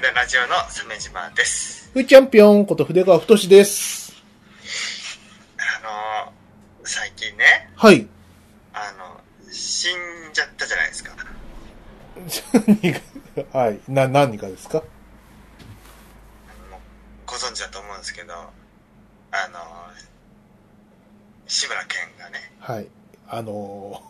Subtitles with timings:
[0.00, 1.90] ダックス遊びでラジオの鮫島です。
[1.92, 4.12] ふーチャンピオンこと筆川太です。
[5.58, 5.62] あ
[6.26, 8.06] のー、最近ね、はい。
[8.72, 9.20] あの、
[9.50, 9.96] 死ん
[10.32, 11.16] じゃったじゃないですか。
[13.58, 13.80] はい。
[13.88, 14.82] な、何かですか？
[17.26, 18.40] ご存知だと思うんですけど、あ
[19.48, 19.62] のー、
[21.46, 22.86] 志村けんがね、はい。
[23.28, 24.02] あの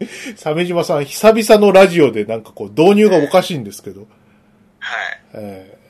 [0.00, 4.06] ー、鮫島さん、久々のラジオでなんかこう、導入がおかしいんですけど、
[4.78, 5.20] はい。
[5.34, 5.88] えー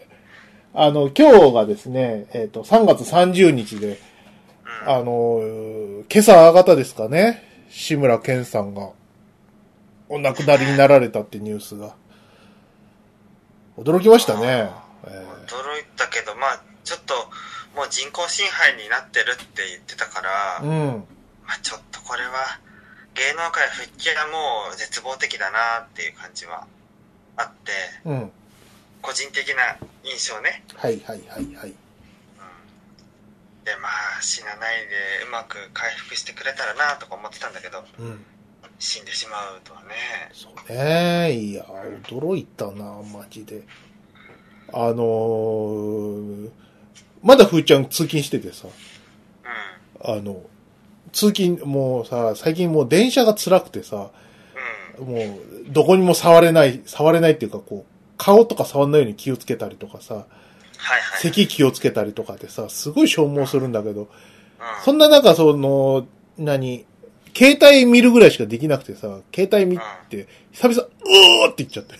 [0.81, 3.99] あの、今日がですね、えっ、と、3月30日で、
[4.85, 4.89] うん。
[4.89, 8.91] あのー、今朝方ですかね、志村けんさんが、
[10.09, 11.97] お亡くなりになられたってニュースが、
[13.77, 14.71] 驚きましたね。
[15.05, 17.15] え驚いたけど、まあちょっと、
[17.75, 21.05] もう人工心肺になってるって言ってたから、ーうん。
[21.45, 22.61] まあちょっとこれは、
[23.15, 26.69] 芸能界復帰はもう絶望的だなっていう感じは
[27.37, 27.73] あって、
[28.05, 28.33] うん。
[29.03, 30.65] 個人的な印象ね。
[30.75, 31.69] はいはいはいはい。
[31.69, 31.75] うん。
[33.65, 38.25] で、まあ死なないでうまく回復してくれたらなとか思ってたんだけど、うん。
[38.79, 39.89] 死んでしまうとはね。
[40.33, 41.33] そうね。
[41.33, 41.65] いや、
[42.05, 43.63] 驚いたな、マジで。
[44.73, 46.51] あのー、
[47.23, 48.71] まだふーちゃん通勤しててさ、う
[50.05, 50.43] あの、
[51.13, 54.11] 通勤、もうさ、最近もう電車が辛くてさ。
[54.99, 60.25] もう、どこにも触れない、触れないっていうか、こう、顔とか触んないように気をつけたりとかさ、はい
[61.01, 61.21] はい。
[61.21, 64.09] 咳気をつけたりとかでさ、すごい消耗するんだけど、うん。
[64.85, 66.85] そんな中、その、何、
[67.37, 69.79] 携帯見るぐらいしかできなくてさ、携帯見
[70.11, 71.95] て、久々、うーって言っちゃって。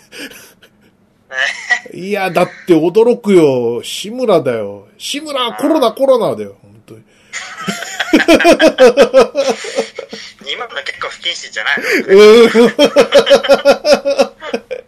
[1.97, 3.83] いや、だって驚くよ。
[3.83, 4.89] 志村だよ。
[4.99, 6.57] 志村、コロナ、コロナだよ。
[6.63, 7.03] 本当に。
[10.51, 11.77] 今の結構不謹慎じゃない
[12.09, 12.15] の？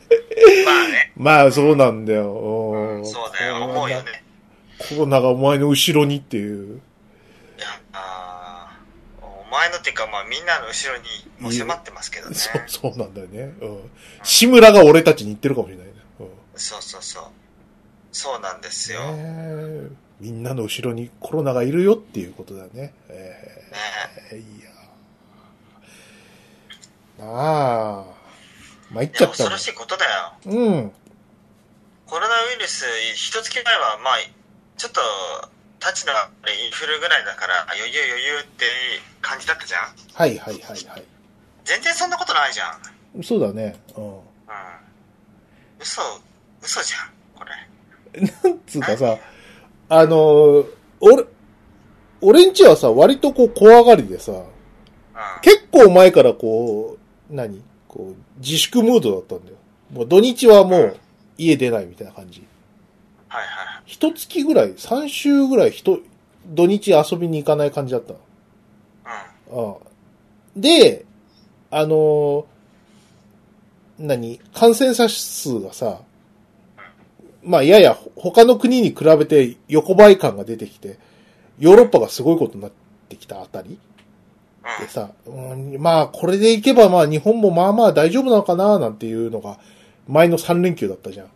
[0.64, 1.12] まあね。
[1.16, 2.32] まあ、そうなんだよ。
[2.32, 4.02] うんそうだよ、思うよ。
[4.02, 4.24] ね。
[4.88, 6.76] コロナがお前の後ろにっていう。
[7.58, 11.04] いや、あーお前のっていうか、まあみんなの後ろに
[11.38, 12.34] もう迫ってますけどね。
[12.34, 13.52] そう、そうなんだよね。
[13.60, 13.90] うん。
[14.22, 15.92] 志村が俺たちに言ってるかもしれないね。
[16.20, 17.24] うんそうそうそう。
[18.12, 19.00] そうなんですよ。
[20.20, 22.92] みんなの後ろにコロナがいるよっていうことだね。
[23.08, 23.34] え
[24.32, 24.70] えいや
[27.24, 28.19] なあ。
[28.90, 30.32] 参っちゃったね恐ろしいことだよ。
[30.46, 30.92] うん。
[32.06, 32.84] コロナウイルス、
[33.14, 34.14] 一月前は、まあ、
[34.76, 35.00] ちょっと、
[35.80, 38.66] 立ちのインフルぐらいだから、余裕余裕って
[39.22, 39.80] 感じだったじゃん。
[40.12, 41.04] はいはいはいはい。
[41.64, 42.68] 全然そんなことないじゃ
[43.18, 43.22] ん。
[43.22, 43.80] そうだね。
[43.96, 44.20] ううん。
[45.80, 46.02] 嘘、
[46.62, 48.50] 嘘じゃん、これ。
[48.50, 48.60] ん。
[48.66, 49.16] つうかさ、
[49.88, 50.66] あのー
[51.00, 51.24] 俺、
[52.20, 54.44] 俺んちはさ、割とこう怖がりでさ、うん。
[55.42, 56.98] 結構前からこ
[57.30, 57.62] う、何？
[57.90, 59.56] こう、自粛ムードだったんだよ。
[59.92, 60.96] もう土日はもう
[61.36, 62.46] 家出ないみたいな感じ。
[63.28, 63.82] はいはい。
[63.86, 65.98] 一月ぐらい、三週ぐらい人、
[66.46, 68.18] 土日遊びに行かない感じだったの。
[69.48, 69.72] うん。
[69.72, 70.60] うん。
[70.60, 71.04] で、
[71.70, 72.44] あのー
[73.98, 74.40] 何？
[74.54, 76.00] 感染者数がさ、
[77.42, 80.98] まあ、やや他の国に比べて横ばい感が出てきて、
[81.58, 82.70] ヨーロッパがすごいことになっ
[83.08, 83.78] てきたあたりうん
[84.80, 84.88] で。
[84.88, 89.58] さ、うん、まあ、これでいけばまあ、日本もまあまあ大丈夫なのかななんていうのが、
[90.08, 91.26] 前の3連休だったじゃん。
[91.26, 91.32] うん。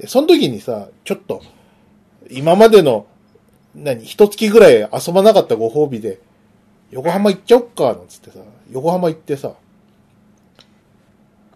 [0.00, 1.42] で、その時にさ、ちょっと、
[2.30, 3.06] 今までの、
[3.74, 6.20] 何、一月ぐらい遊ばなかったご褒美で、
[6.90, 8.38] 横浜行っちゃおっか、なんつってさ、
[8.70, 9.52] 横浜行ってさ、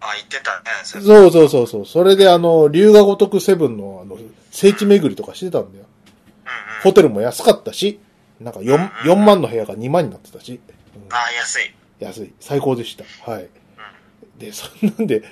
[0.02, 0.64] あ、言ってたね。
[0.84, 4.18] そうそうそうそう、それであの、龍が如くセブンのあの、
[4.50, 5.84] 聖地巡りとかしてたんだよ。
[6.44, 6.82] うんうん。
[6.82, 8.00] ホテルも安かったし、
[8.42, 10.60] なんか4、4万の部屋が2万になってたし、
[10.94, 11.74] うんあ、安い。
[12.00, 12.32] 安い。
[12.40, 13.04] 最高でした。
[13.30, 13.48] はい。
[14.38, 15.22] で、そんなんで、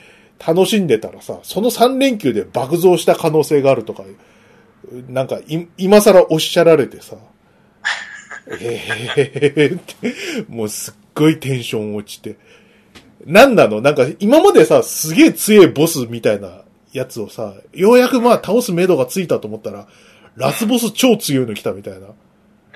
[0.45, 4.05] 楽しんでたらさ、その3連休で爆増した可能性があるとか、
[5.09, 7.17] なんか、い、今更おっしゃられてさ、
[8.61, 8.81] え
[9.17, 10.15] えー、って、
[10.49, 12.37] もうすっごいテンション落ちて。
[13.27, 13.81] なんなの？
[13.81, 19.87] なんか、今までさ、すげえ強いボスみたいなやつをさ、ようやくまあ倒す目処がついたと思ったら、
[20.37, 22.09] ラスボス超強いの来たみたいな。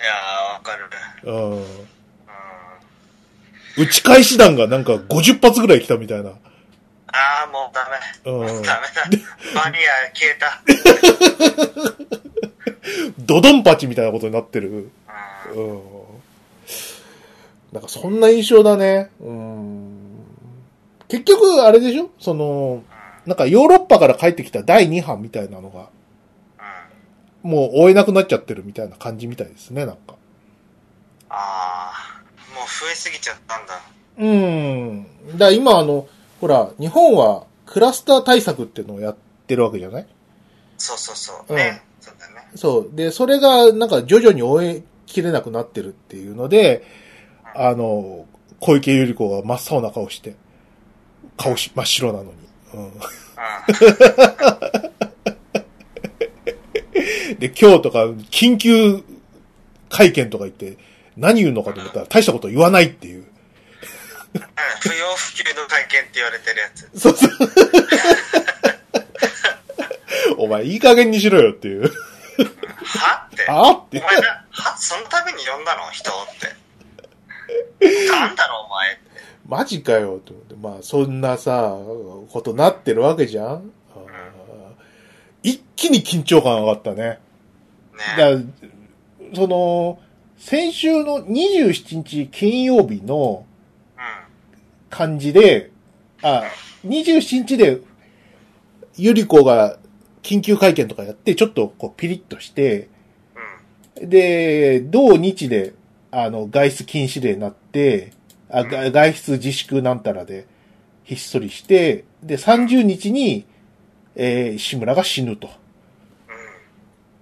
[0.05, 0.85] いやー、わかる。
[1.25, 1.53] うん。
[1.53, 1.65] うん。
[3.79, 6.31] 打ち返し弾がなんか50発ぐらい来たみたいな。
[7.07, 8.31] あー、もうダメ。
[8.31, 9.23] うんダメだ。
[9.55, 10.63] バリア消えた。
[13.19, 14.91] ドドンパチみたいなことになってる。
[15.55, 15.75] うん。
[15.75, 15.83] うん。
[17.73, 19.11] なんかそんな印象だね。
[19.21, 20.01] うん。
[21.09, 22.11] 結局、あれでしょ？
[22.21, 22.83] その、
[23.27, 25.87] なんかヨーロッパから帰ってきた第2波みたいなのが、うん。
[27.45, 30.17] もう追えなくなっちゃってるみたいな感じみたいですね、なんか。
[31.29, 33.81] あー、もう増えすぎちゃったんだ。
[34.19, 35.07] うん。
[35.39, 36.09] だ今あの、
[36.41, 40.07] ほら、日本はクラスター対策っていうのをやっててるわけじゃない？
[40.79, 41.45] そうそうそう。
[41.51, 41.83] うんね。
[42.01, 42.49] そうだね。
[42.57, 42.89] そう。
[42.97, 46.83] で、それが、なんか徐々に追い切れなくなってるっていうので、
[47.55, 48.25] あの、
[48.61, 50.35] 小池百合子が真っ青な顔して、
[51.37, 52.33] 顔し、真っ白なのに。
[52.73, 52.85] うん。
[52.85, 52.93] うん。
[57.39, 59.03] で、今日とか、緊急
[59.89, 60.77] 会見とか言って、
[61.17, 63.25] 何言うのかと思ったら、大したこと言わないっていう。
[64.81, 66.91] 不要不急の会見って言われてるやつ。
[66.99, 67.31] そうそう。
[70.39, 71.83] お前、いい加減にしろよっていう。
[71.83, 73.47] はって。
[73.49, 74.03] あってお。
[74.03, 74.77] 前な、は？
[74.77, 75.91] そのために呼んだの？
[75.93, 76.15] 人っ
[77.79, 78.09] て。
[78.11, 78.99] なんだろ、お前。
[79.47, 80.55] マジかよ、と思って。
[80.57, 81.77] まあ、そんなさ、
[82.31, 83.71] ことなってるわけじゃん、
[85.45, 86.97] 一気に緊張感上がったね。
[86.97, 87.21] ね
[88.19, 90.01] だその、
[90.39, 93.47] 先週の27日金曜日の
[93.97, 94.01] う
[94.91, 95.71] 感じで、
[96.23, 96.45] あ、
[96.87, 97.81] 27日で、
[98.97, 99.79] ゆり子が
[100.23, 102.89] 緊急会見とかやって、ちょっとこうピリッとして、
[104.01, 104.03] ん。
[104.03, 104.09] うん。
[104.09, 105.75] で、同日で、
[106.11, 108.13] あの、外出禁止令になって、
[108.49, 110.47] あが外出自粛なんたらで、
[111.03, 113.45] ひっそりして、で、30日に、
[114.17, 115.49] えー、志村が死ぬと。
[115.49, 115.53] うん。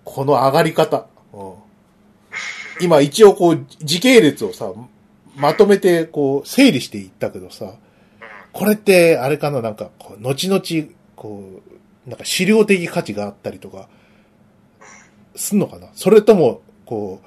[0.05, 1.07] この上がり方。
[1.33, 1.53] うん
[2.81, 4.73] 今一応こう、時系列をさ、
[5.37, 7.75] まとめてこう、整理していったけどさ、
[8.53, 9.91] これって、あれかな、なんか、
[10.21, 10.63] 後々、
[11.15, 11.61] こ
[12.07, 13.89] う、なんか資料的価値があったりとか、
[15.37, 15.89] すんのかな？
[15.95, 17.21] それとも、こ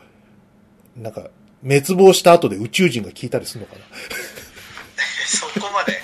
[0.97, 1.29] う、なんか、
[1.63, 3.81] 滅亡した後で宇宙人が聞いたりするのかな？
[5.25, 5.94] そこまで。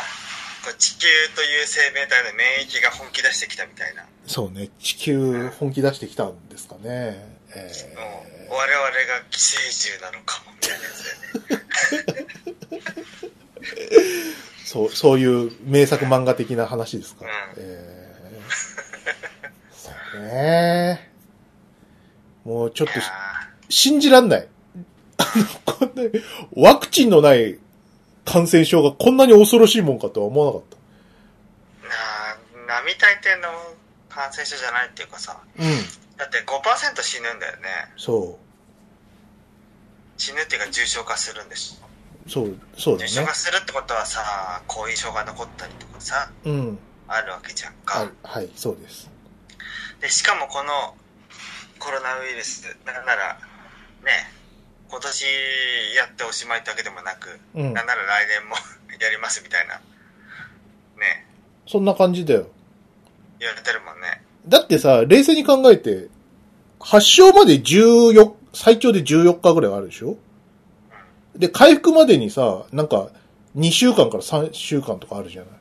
[0.78, 4.04] 地球という生命体の免疫が本気出してきたみたいな。
[4.28, 7.40] そうね、地球本気出してきたんですかね。
[7.56, 8.92] えもう我々が
[9.32, 9.58] 寄生
[9.98, 12.84] 獣なのかも、みたいなやつだよね。
[14.66, 17.26] ーそう、そういう名作漫画的な話ですか。
[17.26, 18.10] うんえー
[19.74, 21.12] そうね。
[22.44, 22.94] もうちょっと
[23.70, 24.48] 信じらんない。
[25.18, 26.04] あのこんな
[26.72, 27.58] ワクチンのない
[28.30, 33.50] 感染症がこんなに恐ろしいもんかとは思わなかっーな並大抵の
[34.08, 35.64] 感染症じゃないっていうかさ、た。
[35.64, 35.72] うん。
[36.16, 37.68] だって5%死ぬんだよね。
[37.98, 38.38] そ
[40.18, 41.88] 死ぬっていうか重症化するんでしょ。
[42.28, 42.30] う。
[42.30, 43.34] そう、そうだね重症化。
[43.34, 46.78] するってことはさ、後遺症が残ったりとかさ、うん。
[47.08, 48.00] あるわけじゃんか。
[48.00, 49.10] はい、はい、そうです。
[50.02, 50.94] で、しかもこの
[51.80, 53.40] コロナウイルス、なんなら、
[54.04, 54.39] ね、
[54.90, 55.26] 今年
[55.96, 58.56] やっておしまいってわけでもなく、うんなんなら来年も
[59.00, 59.76] やりますみたいな、
[61.00, 61.26] ね、
[61.68, 62.48] そんな感じだよ。
[63.40, 64.24] 言われてるもんね。
[64.48, 66.08] だってさ、冷静に考えて、
[66.80, 70.18] 発症まで14、最長で14日ぐらいあるでしょ？
[71.36, 73.10] で、回復までにさ、なんか、
[73.56, 75.52] 2週間から3週間とかあるじゃない？
[75.52, 75.58] うん。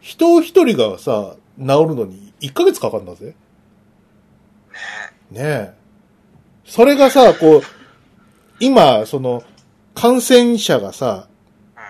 [0.00, 3.26] 人一人がさ、治るのに1ヶ月かかるんだぜ。
[3.26, 3.34] ね
[5.30, 5.74] ねえ。
[6.64, 7.62] それがさ、こう、
[8.60, 9.42] 今、その、
[9.94, 11.28] 感染者がさ、
[11.76, 11.82] うん。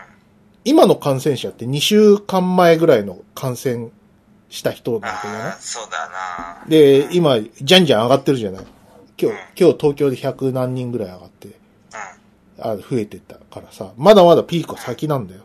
[0.65, 3.89] 今の感染者って2週間前ぐらいの感染
[4.51, 5.49] した人なわけじゃない？
[5.49, 6.65] ああ、そうだな。
[6.69, 8.67] で、今、じゃんじゃん上がってるじゃない？
[9.21, 11.55] 今日、今日東京で100何人ぐらい上がって、うん。
[12.61, 15.43] あ増えてったからさ、まだまだピークは先なんだよ。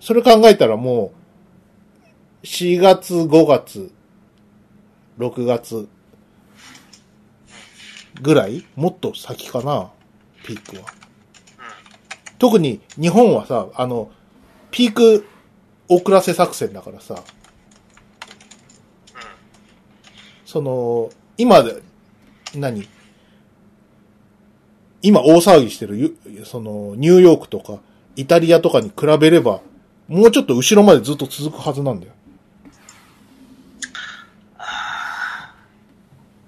[0.00, 1.12] それ考えたらも
[2.42, 3.90] う、4月、5月、
[5.18, 5.88] 6月
[8.20, 9.90] ぐらいもっと先かな
[10.44, 10.84] ピークは。
[12.38, 14.10] 特に日本はさ、あの、
[14.70, 15.26] ピーク
[15.88, 17.22] 遅らせ作戦だからさ、
[20.44, 21.82] その、今で、
[22.54, 22.88] 何？
[25.02, 27.80] 今大騒ぎしてる、その、ニューヨークとか、
[28.16, 29.60] イタリアとかに比べれば、
[30.08, 32.12] もうちょっと後ろまでずっと続くはずなんだよ。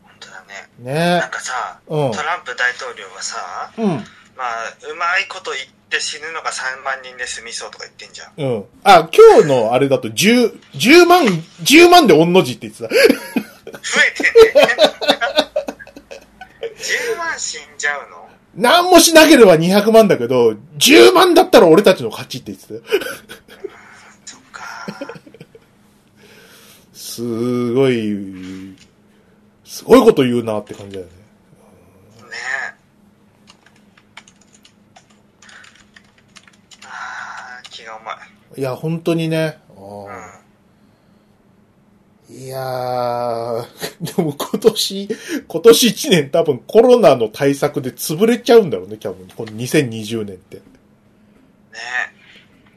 [0.03, 0.45] 本当だ
[0.79, 0.93] ね。
[0.93, 3.83] ねなんかさ、うんトランプ大統領はさ、え。
[3.83, 3.89] うん。
[4.37, 8.33] まあ、うまいこと言って死ぬのが3万人で済みそうとか言ってんじゃん。
[8.37, 8.65] うん。
[8.85, 12.89] あ、今日のあれだと10、10万、10万で御の字って言ってた。
[12.89, 12.95] 増
[14.07, 14.31] えてね。
[16.79, 18.29] 10万死んじゃうの？
[18.55, 22.81] 何もしなければ200万だけど、10万だったら俺たちの勝ちって言ってたよ。
[24.25, 24.65] そっか。
[26.93, 28.75] すごい、
[29.69, 31.13] すごいこと言うなって感じだよね。
[31.13, 31.19] ね
[32.73, 32.79] え。
[36.87, 38.11] あー気が重
[38.57, 38.61] い。
[38.61, 39.59] いや、本当にね。
[39.77, 40.07] あうん。
[42.35, 43.67] ーいやー、
[44.17, 45.09] でも今年、
[45.47, 49.29] 今年1年多分コロナの対策で潰れちゃうんだろうね、多分。
[49.37, 50.57] この2020年って。
[50.57, 50.63] ね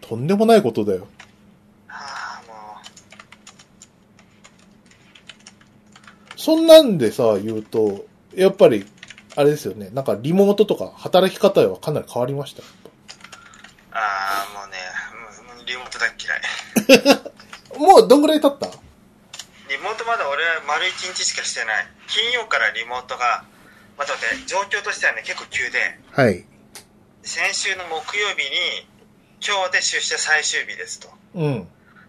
[0.01, 1.07] とんでもないことだよ。
[1.87, 2.53] ああ、も
[6.41, 8.85] そんなんでさ、言うと、やっぱり、
[9.35, 9.89] あれですよね。
[9.93, 12.63] なんかリモートとか働き方はかなり変わりました？
[12.63, 12.65] う、
[13.91, 14.77] ああ、もうね、
[15.55, 16.41] もうリモート大っ嫌い。
[17.79, 18.67] もうどんぐらい経った？
[19.69, 21.87] リモートまだ俺は丸1日しかしてない。
[22.07, 23.45] 金曜からリモートが、
[23.97, 26.43] また待って、状況としてはね、結構急で、はい。
[27.23, 28.87] 先週の木曜日に、
[29.45, 31.07] 今日で出社最終日ですと。
[31.35, 31.67] うん。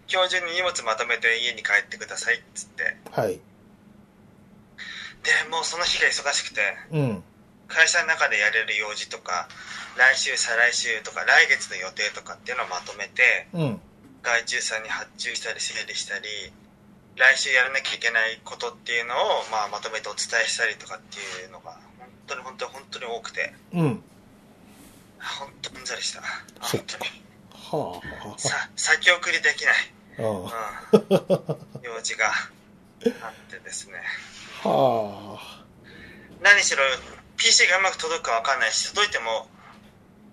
[0.08, 2.96] 今日中に荷物まとめて家に帰ってくださいっつって。
[3.12, 3.38] はい。
[5.22, 6.60] で、もうその日が忙しくて、
[6.90, 7.22] うん。
[7.68, 9.48] 会社の中でやれる用事とか、
[9.96, 13.80] 来週、再来週とか、来月の予定とかっていうのをまとめて、うん。
[14.22, 16.28] 外注さんに発注したり整理したり、
[17.16, 19.18] 来週やらなきゃいけないことっていうのを、
[19.50, 24.02] まあ、まとめてお伝えしたりとかっていうのが、本当に本当に本当に多くて、うん。
[25.18, 26.22] 本当にうんざりした。
[26.60, 27.22] 本当に。
[27.52, 29.74] はさ、先送りできない。
[30.18, 31.82] うん。
[31.82, 34.02] 用事があってですね。
[34.64, 34.68] あ。
[34.68, 35.64] はあ。
[36.42, 36.82] 何しろ
[37.36, 39.46] PC がうまく届くかわかんないし届いても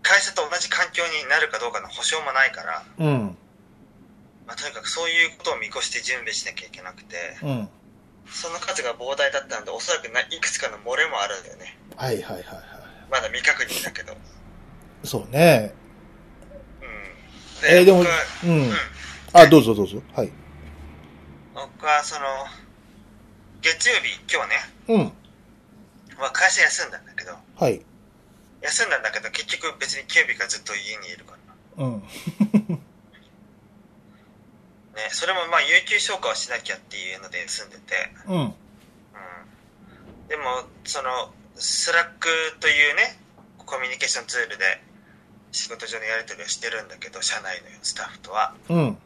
[0.01, 3.37] 会社と同じ環境になるかどうかの保証もないから、うん。
[4.47, 7.69] まあ、とにかくそういうことを見越して準備しなきゃいけなくてうん。
[8.25, 14.15] その数が膨大だったんでおそらくないくつかの漏れもあるんだよねはいはいはいはまだ未確認だけどい。
[15.03, 15.73] そうね。
[16.81, 18.71] うんえーでもうんうん。
[19.33, 20.01] あ、どうぞどうぞ。
[20.15, 20.31] はい。
[21.53, 22.25] 僕はその
[23.61, 24.55] 月曜日今日ね、
[24.87, 25.11] うん。
[26.17, 27.81] まあ、会社休んだんだけどはい。
[28.61, 31.35] 休んだんだけど結局別に金曜日からずっと家にいるか
[31.77, 32.03] らうん。
[34.95, 38.35] ねそれもまあ有給消化をしなきゃっていうので休んでてうん。
[38.41, 38.55] うん
[40.27, 43.19] でもそのスラックというね
[43.57, 44.81] コミュニケーションツールで
[45.51, 48.97] 仕事上のやり取りをしてるんだけど社内のスタッフとはうん。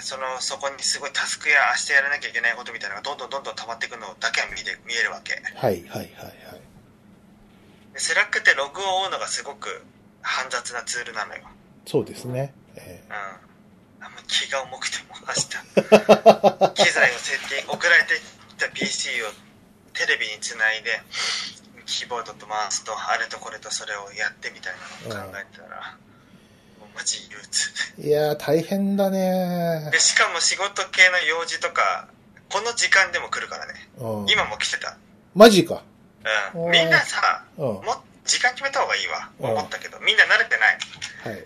[0.00, 5.40] そのそこにすごいタスクや明日やらなきゃいけないことみたいなのがどんどんどんどん溜まっていくのだけは見れ見えるわけ。
[5.54, 6.62] はいはいはいはい。
[7.94, 9.84] でスラックってログを追うのがすごく
[10.22, 11.42] 煩雑なツールなのよ。
[11.86, 12.52] そうですね。
[12.76, 14.06] えうん。
[14.06, 15.48] あもう気が重くてもう明日
[16.74, 18.14] 機材をセッティング送られて
[18.48, 19.32] きた PC を
[19.94, 21.00] テレビにつないで
[21.86, 24.74] キーボードとマウスとあれとこれとそれをやってみたい
[25.08, 26.05] なのを考えてたら、もう
[26.96, 29.90] マジ憂鬱ーいやー、大変だね。
[29.92, 32.08] でしかも仕事系の用事とか
[32.50, 33.74] この時間でも来るからね。
[33.98, 34.30] うん。
[34.30, 34.96] 今も来てた、
[35.34, 35.82] マジか。
[36.54, 37.64] うん、みんなさうん。
[37.64, 37.84] もう
[38.24, 39.30] 時間決めた方がいいわ。
[39.40, 39.50] うん。
[39.50, 40.78] 思ったけどみんな慣れてない。
[41.22, 41.44] はい。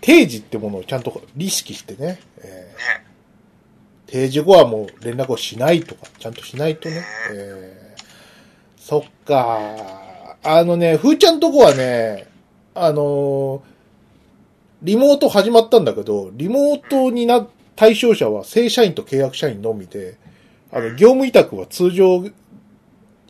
[0.00, 2.20] 定時ってものをちゃんと意識してね。
[2.38, 2.78] えー。
[2.78, 3.06] ね。
[4.06, 6.96] 定時後はもう連絡をしないとか、ちゃんとしないとね。
[6.96, 7.06] ね。
[7.32, 7.79] えー
[8.90, 10.36] そっか。
[10.42, 12.26] あのね、ふーちゃんとこはね、
[12.74, 13.70] あのー
[14.82, 20.18] リモート始まったんだけど、リモートにな、対象者は正社員と契約社員のみで、
[20.72, 22.32] あの、業務委託は通常出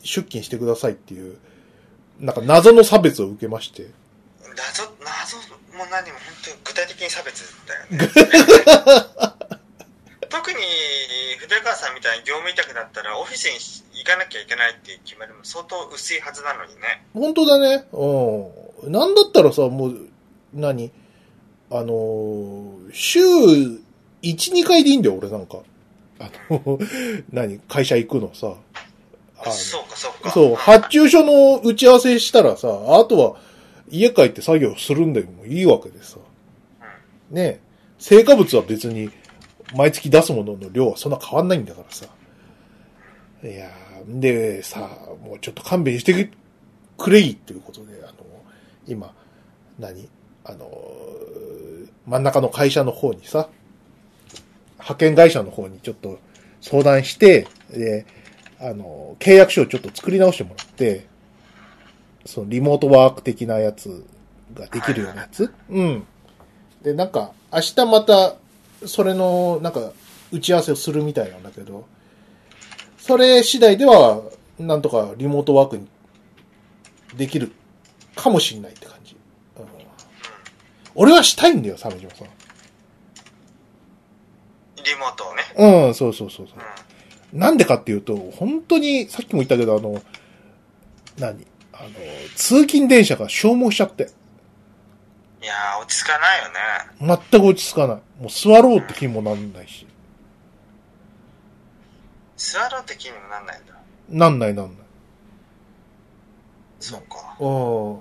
[0.02, 1.38] 勤してくださいっていう、
[2.20, 3.88] なんか謎の差別を受けまして。
[4.42, 5.36] 謎謎
[5.76, 9.34] も何も本当に具体的に差別だよね
[10.30, 10.58] 特に
[11.40, 17.84] 筆川さんみたいに業務委託だったらオフィスに行かなきゃいけないっていう決まりも相当薄いはずなのにね本当だね。
[17.92, 18.92] うん。
[18.92, 20.08] なんだったらさ、もう、
[20.54, 20.90] 何？
[21.72, 23.80] あのー週1、
[24.22, 25.58] 2回でいいんだよ、俺なんか。
[26.18, 26.78] あの、
[27.32, 27.58] 何？
[27.60, 28.54] 会社行くのさ。
[29.50, 33.40] そうかそうかそう、発注書の打ち合わせしたらさ、あとは
[33.90, 36.18] 家帰って作業するんでもいいわけでさ。
[37.30, 37.60] ね
[37.98, 39.10] 成果物は別に
[39.74, 42.06] 毎月出すものの量はそんな変わんないんだからさ。
[43.42, 44.90] いやーでさ、
[45.24, 46.30] もうちょっと勘弁して
[46.98, 48.14] くれいっていうことで、あの、
[48.86, 49.14] 今、
[49.78, 50.08] 何？
[50.44, 50.70] あの、
[52.06, 53.48] 真ん中の会社の方にさ、
[54.74, 56.18] 派遣会社の方にちょっと
[56.60, 58.06] 相談して、で、
[58.58, 61.06] あの、契約書をちょっと作り直してもらって、
[62.24, 64.04] そのリモートワーク的なやつ
[64.54, 65.52] ができるようなやつ？
[65.68, 66.06] うん。
[66.82, 68.36] で、なんか、明日また、
[68.86, 69.92] それの、なんか、
[70.32, 71.86] 打ち合わせをするみたいなんだけど、
[72.98, 74.22] それ次第では、
[74.58, 75.88] なんとかリモートワークに
[77.16, 77.50] できる
[78.14, 79.16] かもしんないって感じ。
[79.58, 79.64] うん、
[80.94, 82.28] 俺はしたいんだよ、鮫島さん。
[84.76, 85.42] リモートをね
[85.86, 86.56] うん、そうそうそうそう
[87.32, 87.36] う。
[87.36, 90.00] んなんでかっていうと、本当に、さっきも言ったけど、あの、
[91.18, 91.46] 何？
[91.72, 91.88] あの、
[92.36, 94.10] 通勤電車が消耗しちゃって。
[95.42, 96.48] いやー、落ち着かないよ
[97.16, 97.18] ね。
[97.30, 97.96] 全く落ち着かない。
[98.20, 99.86] もう座ろうって気にもなんないし。
[102.36, 103.72] 座ろうって気にもなんないんだ。
[104.10, 104.76] なんないなんない。
[106.78, 107.36] そうか。
[107.42, 107.48] う
[107.94, 107.98] ん。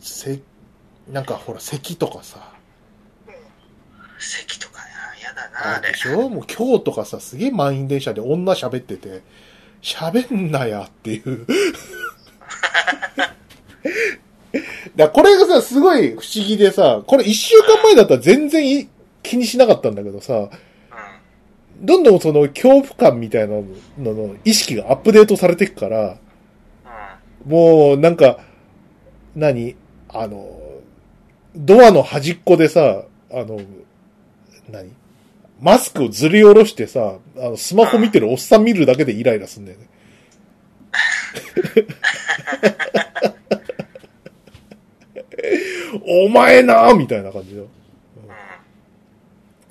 [0.00, 0.40] せ、
[1.08, 2.52] なんかほら、咳とかさ。
[4.18, 4.82] 席とか
[5.22, 5.96] や、やだな、あれで。
[5.96, 6.28] しょ？
[6.28, 9.22] もう今日とかさ、すげえ満員電車で女喋ってて、
[9.80, 11.46] 喋んなやっていう。
[14.96, 18.88] だこれがさ、すごい不思議でさ、これ一週間前だったら全然い
[19.22, 20.48] 気にしなかったんだけどさ、うん。
[21.80, 23.54] どんどんその恐怖感みたいな
[23.98, 26.16] のの意識がアップデートされていくから、
[27.44, 27.50] うん。
[27.50, 28.38] もうなんか、
[29.34, 29.76] 何
[30.08, 30.60] あの、
[31.56, 33.60] ドアの端っこでさ、あの、
[34.70, 34.90] 何
[35.60, 39.88] マスクをずり下ろしてさ、あの、スマホ見てるおっさん見るだけでイライラすんだよね。
[46.06, 47.66] お前なみたいな感じよ。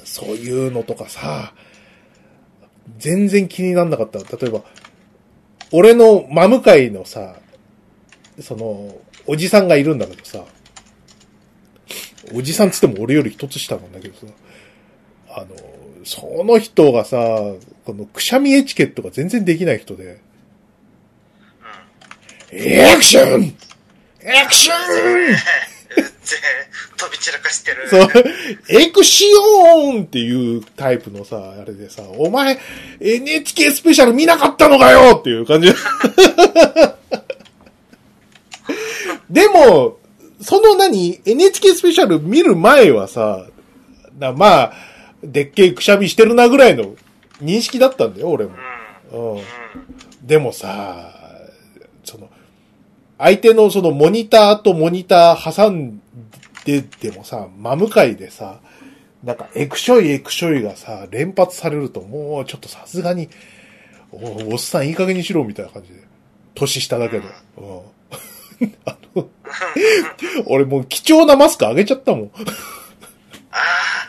[0.04, 1.54] そういうのとかさ、
[2.98, 4.20] 全然気になんなかった。
[4.20, 4.62] 例えば、
[5.72, 7.36] 俺の真向かいのさ、
[8.42, 8.96] その、
[9.28, 10.44] おじさんがいるんだけどさ、
[12.34, 14.34] おじさんつっても俺より一つ下なんだけどさ、
[15.30, 15.48] あの、
[16.04, 17.18] その人がさ、
[17.86, 20.20] このくしゃみエチケットが全然できない人で、
[22.52, 23.56] エクション
[24.24, 24.78] エクション
[26.98, 27.90] 飛び散らかしてる。
[27.90, 28.10] そう、
[28.70, 32.60] エクシオンっていうタイプのさ、あれでさ、お前、
[33.00, 35.74] NHK スペシャル見なかったのかよっていう感じ。
[39.30, 39.98] でも、
[40.42, 43.48] その何 ?NHK スペシャル見る前はさ、
[44.18, 44.74] なまあ、
[45.24, 46.96] でっけえくしゃみしてるなぐらいの
[47.42, 48.52] 認識だったんだよ、俺も。
[49.12, 49.20] うん。
[49.20, 49.44] うんうん。
[50.24, 51.21] でもさ、
[53.22, 56.02] 相手のそのモニターとモニター挟ん
[56.66, 58.60] ででもさ、真向かいでさ、
[59.24, 63.30] なんかエクショイエクショイがさ、連発されるともうちょっとさすがに、
[64.12, 66.02] おおっさんいい加減にしろみたいな感じで。
[66.56, 67.28] 年下だけど。
[67.58, 68.74] うん。
[68.86, 69.30] あの、
[70.48, 72.32] 俺もう貴重なマスクあげちゃったもん。
[73.52, 74.08] あ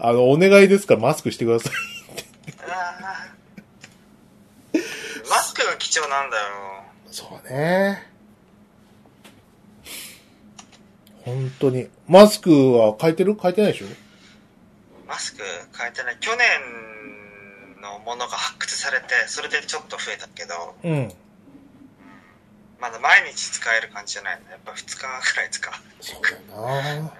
[0.00, 1.72] あの、お願いですからマスクしてください。
[5.28, 6.42] マスクが貴重なんだよ。
[7.10, 8.13] そうね。
[11.24, 11.88] 本当に。
[12.06, 13.34] マスクは変えてる？
[13.40, 13.86] 変えてないでしょ？
[15.08, 15.42] マスク
[15.76, 16.16] 変えてない。
[16.20, 21.12] 去年のものが発掘されて、それでちょっと増えたけど、うん。
[22.80, 24.50] まだ毎日使える感じじゃないの。
[24.50, 25.72] やっぱ2日ぐらい使う。
[26.00, 26.30] そうだ
[26.96, 27.12] よな。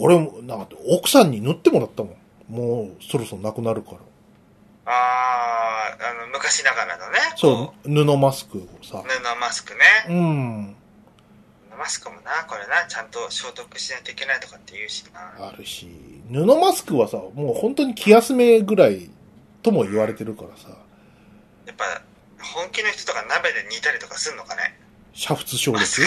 [0.00, 2.16] 俺も、なんか、奥さんに塗ってもらったもん。
[2.48, 3.98] もう、そろそろなくなるから。
[4.86, 4.92] あ
[6.00, 7.18] あ、あの、昔ながらのね。
[7.36, 9.02] そう、布マスクをさ。
[9.02, 9.80] 布マスクね。
[10.08, 10.76] うん。
[11.78, 15.48] 布マスクもな、これな、ちゃんと消毒しないといけないとかって言うしな。
[15.48, 15.88] あるし、
[16.28, 19.08] 布マスクはさ、もう本当に気休めぐらい
[19.62, 20.70] とも言われてるからさ、
[21.66, 21.84] やっぱ、
[22.40, 24.76] 本気の人とか鍋で煮たりとかすんのかね？
[25.14, 25.82] 煮沸消毒？
[25.82, 26.06] うん。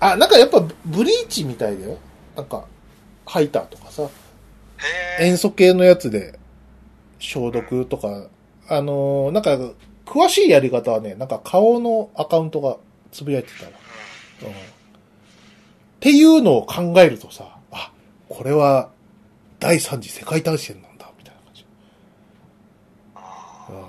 [0.00, 1.98] あ、なんかやっぱブリーチみたいだよ。
[2.36, 2.66] なんか、
[3.24, 4.08] ハイターとかさ。
[5.18, 6.38] 塩素系のやつで
[7.18, 8.28] 消毒とか、
[8.68, 9.58] あのーなんか、
[10.04, 12.76] 詳しいやり方はね、なんか顔のアカウントが
[13.12, 13.70] つぶやいてたら。
[14.42, 14.50] うん。
[14.50, 14.52] っ
[16.00, 17.90] ていうのを考えるとさ、あ、
[18.28, 18.90] これは
[19.58, 21.64] 第三次世界大戦なんだ、みたいな感じ。
[23.14, 23.86] あうんー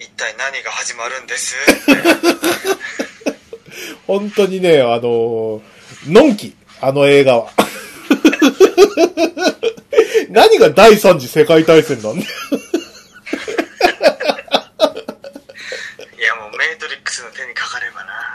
[0.00, 1.56] 一体何が始まるんです？
[4.06, 5.62] 本当にね、あのー
[6.06, 7.50] のんき、あの映画は。
[10.30, 12.28] 何が第三次世界大戦なんだよ
[16.18, 18.34] いやもうメイトリックスの手にかかればな。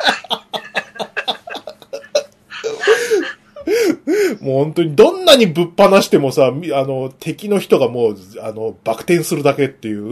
[4.41, 10.09] もう本当にどんなにぶっ放してもさ、みあの、敵の人がもう、あの、バク転するだけっていう。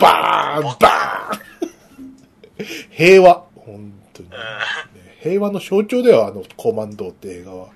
[0.00, 1.44] バーンバーン
[2.90, 3.44] 平和。
[3.56, 4.36] 本当に、ね
[5.20, 7.68] 平和の象徴だよ、あの、コマンドって映画は。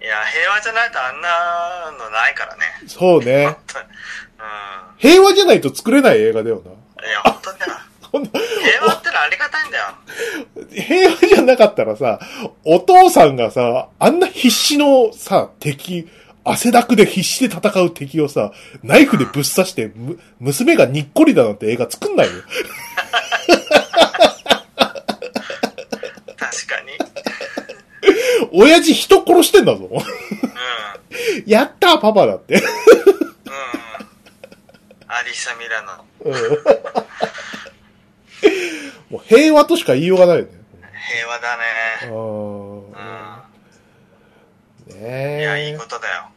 [0.00, 2.62] いや、平和じゃないとあんなのないからね。
[2.86, 3.46] そうね。
[3.46, 4.42] う
[4.98, 6.70] 平和じゃないと作れない映画だよな。
[6.70, 6.74] ん。
[7.08, 7.81] いや、本当だ
[8.12, 9.84] 平和ってのはありがたいんだよ。
[10.70, 12.20] 平和じゃなかったらさ、
[12.64, 16.08] お父さんがさ、あんな必死のさ、敵、
[16.44, 22.32] 汗だくで必死で戦う敵をさ、ナイフでぶっ刺して、む、娘がにっこりだなんて映画作んないよ。
[26.36, 26.98] 確かに。
[28.52, 29.88] 親父人殺してんだぞ。
[29.90, 29.96] うん。
[29.96, 30.02] うん。
[31.46, 32.62] やったーパパだって。
[35.08, 36.04] アリサ・ミラノ。
[36.24, 36.32] うん
[39.28, 40.50] 平和としか言いようがないよね。
[41.14, 41.62] 平和だね。
[42.10, 42.86] うん。
[42.86, 42.92] うん。
[44.88, 45.40] ねえ。
[45.40, 46.28] いや、いいことだよ。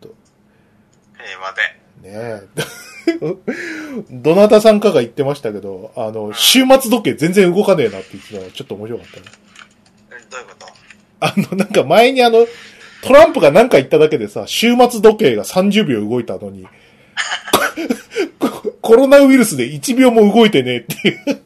[0.00, 0.14] と
[1.16, 1.62] 平和で。
[2.08, 2.62] ねえ。
[4.10, 9.22] どなたさんかが言ってましたけど、あの、週末時計全然動かねえなって言ってたのがちょっと面白かったね。
[10.10, 10.66] えどういうこと？
[11.20, 12.46] あの、なんか前にあの、
[13.02, 16.66] トランプが何か言っただけでさ、週末時計が30秒動いたのに、
[18.38, 18.48] コ
[18.80, 21.42] コロナウイルスで1秒も動いてねえっていう。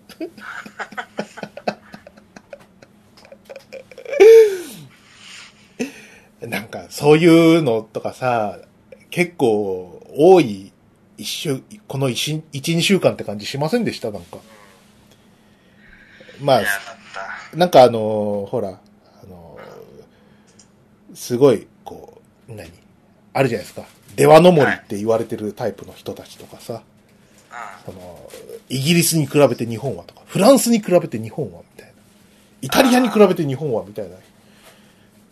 [6.48, 8.58] なんか、そういうのとかさ、
[9.10, 10.72] 結構多い
[11.16, 14.10] 一週、この一、一、二週間って感じしませんでした？
[14.10, 14.38] なんか。
[16.40, 16.62] まあ。
[17.54, 22.70] なんかあのーほら、あのーすごい、こう、何？
[23.36, 23.84] あるじゃないですか。
[24.16, 26.82] 出羽の森って言われてるタイプの人たちとかさ、
[27.50, 28.30] うその、
[28.70, 31.92] イギリスに比べて日本はとか、フランスに比べて日本はみたいな。
[32.62, 34.16] イタリアに比べて日本はみたいな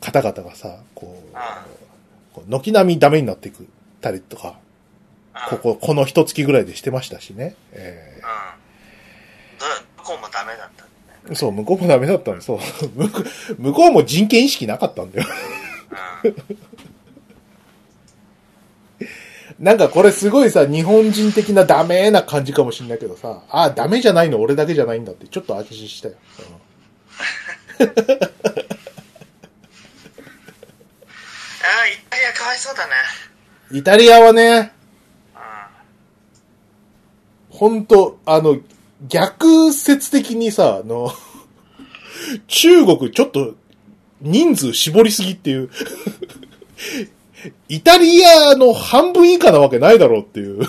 [0.00, 1.18] 方々がさ、こ
[2.36, 3.66] う、軒並みダメになっていく
[4.02, 4.50] たりとか、ん。
[4.50, 4.54] うん
[5.48, 5.56] こ。
[5.56, 7.56] こ、この一月ぐらいでしてましたしね。
[7.72, 8.22] えうん。
[9.58, 9.64] ど、
[9.96, 12.58] どこもダメだったんだそう、向こうもダメだったの、そう。
[12.94, 13.22] 向こ
[13.58, 15.26] う向こうも人権意識なかったんだよ。
[19.64, 19.66] うん。
[19.66, 26.14] なんかこれすごいさ、日本人的なダメな感じかもしんないけどさ、ああ、ダメじゃないの俺だけじゃないんだって、ちょっと安心したよ。
[27.80, 27.82] あ
[31.82, 32.92] あ、イタリアかわいそうだね。
[33.30, 33.34] うん
[33.78, 34.72] イタリアはね、
[35.34, 35.40] うん。
[37.48, 38.58] ほんと、あの、
[39.08, 41.12] 逆説的にさ、あの、
[42.46, 43.54] 中国ちょっと
[44.20, 45.70] 人数絞りすぎっていう。
[47.68, 50.62] イタリアの半分以下なわけないだろうっていう。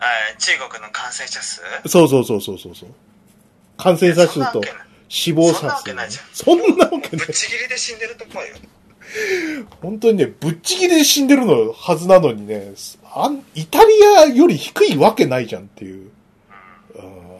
[0.00, 0.04] あ
[0.38, 1.60] 中国の感染者数？
[1.86, 2.90] そうそうそうそうそうそう。
[3.76, 4.60] 感染者数と
[5.08, 5.60] 死亡者数。
[5.60, 7.34] そんなわけないじゃんそんなわけないぶっ。
[7.34, 8.56] ちぎりで死んでると思うよ。
[9.80, 12.74] 本当にね、ぶっちぎりで死んでるのはずなのにね、
[13.14, 16.10] あんイタリアより低いわけないじゃんっていう。
[16.94, 17.04] うん。
[17.04, 17.38] うん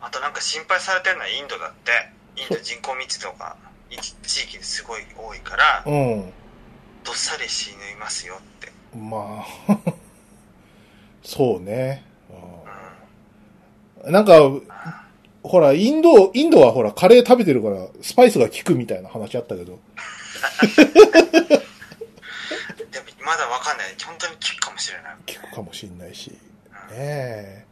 [0.00, 1.92] あとなんか心配されてるのはインドだって。
[2.34, 3.54] インド人口密度が
[3.90, 6.32] 一地域ですごい多いから、うん。
[7.04, 8.72] どっさり死にますよって。
[8.96, 9.78] まあ、
[11.22, 12.04] そうね。
[12.30, 14.40] ううんなんか、
[15.44, 19.72] ほら、インド、インドはほら、カレー食べてるから、スパイスが効くみたいな話あったけど。
[19.74, 19.76] ん。
[19.76, 19.80] でも
[23.24, 23.94] まだわかんない。
[24.04, 25.16] 本当に効くかもしれない。
[25.40, 26.30] 効くかもしんないし。
[26.30, 26.36] ね
[26.90, 27.66] うんえ。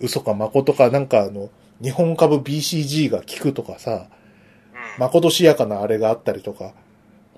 [0.00, 1.50] 嘘か誠か、なんかあの、
[1.82, 4.08] 日本株 BCG が効くとかさ、
[4.72, 4.78] うん。
[4.98, 6.74] まことしやかなあれがあったりとか、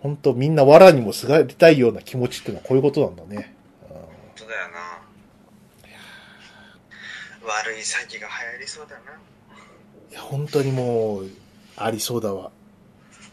[0.04, 3.54] 本当みんな藁にもすがりたいような気持ちってのはこういうことなんだね。
[3.88, 4.02] 本
[4.36, 5.02] 当だよな。
[7.48, 9.12] 悪い詐欺が流行りそうだな。
[10.10, 11.30] いや、本当にもう、
[11.78, 12.50] ありそうだわ。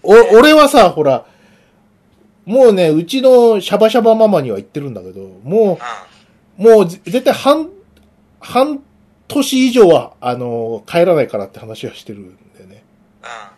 [0.02, 1.26] お、俺はさ、ほら、
[2.46, 5.78] もうね、うちのシャバシャバママには言ってるんだけど、も
[6.58, 7.70] うう、もうぜ絶対半、
[8.40, 8.82] 半
[9.28, 12.84] 年以上は、あの、帰らないからって話はしてるんだよね。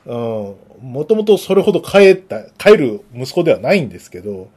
[0.07, 0.47] ん。
[0.47, 0.72] うん。
[0.83, 4.51] もともとそれほど帰った、帰る息子ではないんですけど、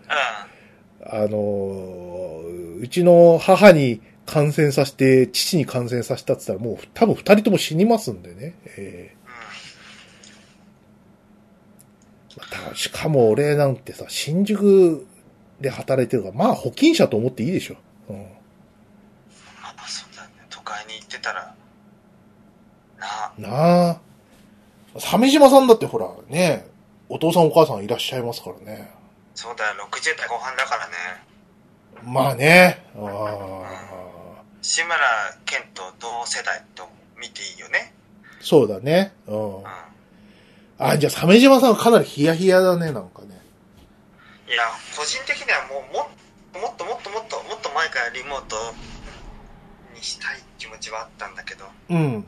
[1.05, 2.43] あの、
[2.81, 8.57] うちの母に感染させて、父に感染させたって言ったらもう多分二人とも死にますんでね。
[8.77, 9.15] え
[12.37, 12.43] うん。
[12.73, 15.07] ーしかも俺なんてさ、新宿
[15.61, 17.77] で働いてるから、まあ保菌者と思っていいでしょ。
[18.09, 18.17] うん。
[18.17, 18.25] ま
[19.77, 20.31] あそうだね。
[20.51, 21.55] 都会に行ってたら、
[23.39, 24.06] ななあ。
[24.99, 26.67] 鮫島さんだってほら、ね、
[27.09, 28.91] お父さんお母さんいらっしゃいますからね。
[29.35, 30.93] そうだよ、60代後半だからね。
[32.05, 32.85] まあね。
[32.97, 34.43] ああ。
[34.63, 34.97] 志村
[35.45, 36.89] けんと同世代と
[37.21, 37.95] 見ていいよね。
[38.41, 39.13] そうだね。
[39.27, 39.61] うんう。
[39.61, 39.65] ん。
[40.79, 43.41] あ、じゃあ鮫島さんはかなりヒヤヒヤだね、なんかね。
[44.49, 44.65] いや、
[44.97, 48.57] 個人的にはもうももっともっともっともっと前からリモート
[49.95, 52.27] にしたい気持ちはあったんだけど、うん。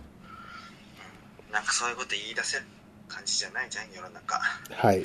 [1.58, 2.62] なんかそういうこと言い出せる
[3.08, 4.38] 感じじゃないじゃん、世の中。
[4.70, 5.04] はい。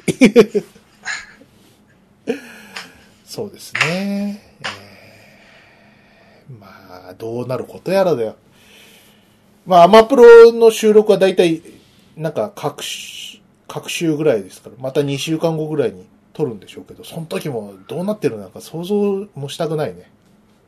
[3.26, 4.40] そうですね。
[4.62, 8.36] えーまあ、どうなることやらだよ。
[9.66, 11.64] まあ、アマプロの収録はだいたい、
[12.16, 20.12] なんか、各週、各週ぐらいですから、また2週間後ぐらいに撮るんでしょうけど、その時もどうなってるのか想像もしたくないね。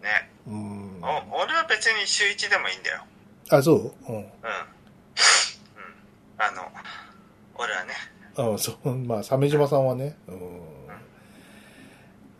[0.02, 0.32] ね。
[0.48, 1.04] うん。
[1.04, 1.08] お
[1.44, 3.04] 俺は別に週1でもいいんだよ。
[3.52, 4.12] あ、そう？
[4.12, 4.16] うん。
[4.16, 4.26] うん。
[6.38, 6.46] うん。
[6.46, 6.72] あの、
[7.56, 7.94] 俺はね。
[8.38, 10.86] うん、そう、 まあ、鮫島さんはね、うん。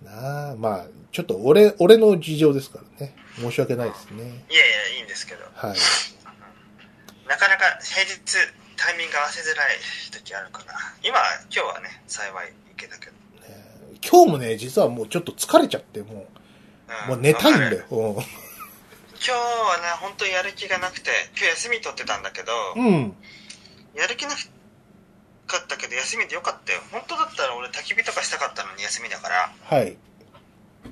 [0.04, 3.16] なあ、まあ、ちょっと俺、俺の事情ですからね。
[3.38, 4.24] 申し訳ないですね。
[4.50, 5.44] いやいや、いいんですけど。
[5.54, 5.78] はい。
[7.28, 8.20] なかなか平日
[8.78, 9.78] タイミング合わせづらい
[10.12, 11.18] 時あるから、今、
[11.50, 13.16] 今日はね、幸い行けたけど。
[14.08, 16.26] 今日もね、実はもうちょっと疲れちゃって、もう、うん
[17.08, 17.86] もう寝たいんだよ。
[17.90, 18.26] うん
[19.26, 23.16] 今日はね、本当にやる気がなくて、今日休み取ってたんだけど、うん。
[23.96, 24.30] やる気な
[25.48, 26.82] かったけど、休みでよかったよ。
[26.92, 29.98] 本当だったら俺焚き火とかしたかったのに休みだから、はい。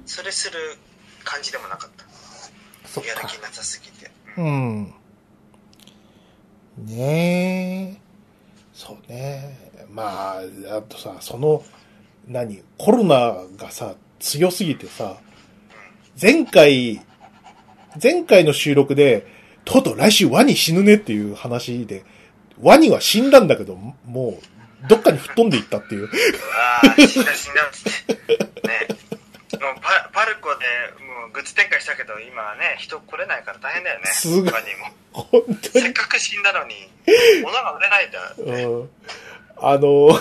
[0.05, 0.57] それする
[1.23, 2.05] 感じでもなかった。
[2.87, 3.41] そっかやる気。
[3.41, 4.11] なさすぎて。
[4.37, 4.93] うん。
[6.77, 8.01] ねえ。
[8.73, 9.71] そうね。
[9.91, 10.41] まあ、
[10.77, 11.63] あとさ、その、
[12.27, 15.17] 何、コロナがさ、強すぎてさ、
[16.19, 17.01] 前回、
[18.01, 19.27] 前回の収録で、
[19.65, 22.03] とうとう来週ワニ死ぬねっていう話で、
[22.61, 26.09] ワニは死んだんだけど、もう、どっかに吹っ飛んでいったっていう。
[26.53, 28.13] ああ、死んだ死んだっつって。
[28.67, 28.87] ね
[29.53, 30.65] もうパパルコで
[31.05, 34.05] もうグッズ展開したけど、今はね、人来れないから大変だよね。
[34.07, 34.87] すごい他にも。
[35.13, 35.93] 本当にせっ。
[35.93, 36.75] かく死んだのに、
[37.43, 38.41] 物が売れないんだって。
[38.41, 38.89] うん
[39.57, 40.09] あの、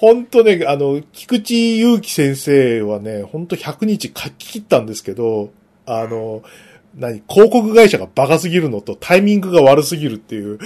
[0.00, 5.50] 本当ね、あの、菊池祐希先生はね、本当100日書き切ったんですけど、
[5.84, 6.42] あの、
[6.96, 10.58] 何、広告会社がバカすぎるのとタイミングが悪すぎるっていう。
[10.58, 10.64] ね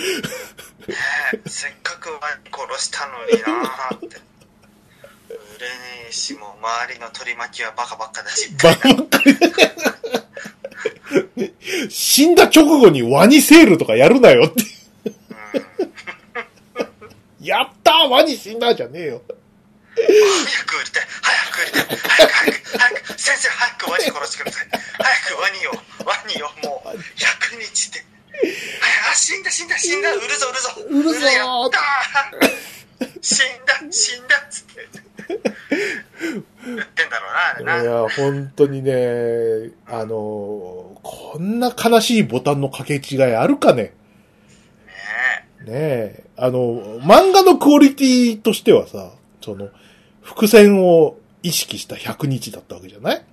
[1.47, 4.07] せっかくワニ殺したのになーって。
[4.07, 5.75] 売れね
[6.09, 8.55] えし、もう周りの取り巻きはバカばっかだし。
[8.63, 9.19] バカばっか
[11.37, 11.53] り
[11.89, 14.63] 死んだ直後にワニセールとかやるなよって。
[14.63, 14.71] うん
[17.43, 19.23] やったーワニ死んだじゃねえよ。
[20.07, 21.07] 早く売りたい。
[21.23, 21.97] 早く売りたい。
[21.97, 22.79] 早く早く。
[22.79, 24.69] 早く先生早くワニ殺してください。
[24.99, 25.71] 早くワニを
[26.07, 28.05] ワニをもう100日で。
[29.11, 30.13] あ死んだ死んだ死んだ。
[30.13, 30.69] 売るぞ売るぞ。
[30.89, 31.27] 売るぞ。
[31.27, 33.11] ーやったー。
[33.21, 34.89] 死んだ死んだっつって。
[36.67, 37.83] 売ってんだろうなあれな。
[37.83, 43.95] いや、本当にね、あの、こんな悲しいボタンの掛け違いあるかね？
[45.67, 49.69] ねねえ、あの、漫画のクオリティとしてはさ、その、
[50.31, 53.25] 伏線を意識した100日だったわけじゃない？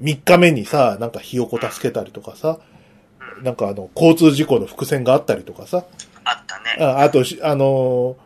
[0.00, 2.58] え ?3 日目にさ、なんかひよこ助けたりとかさ、
[3.42, 5.84] なんかあの、交通事故の伏線があったりとかさ、
[6.24, 8.16] あったねああとし、あの、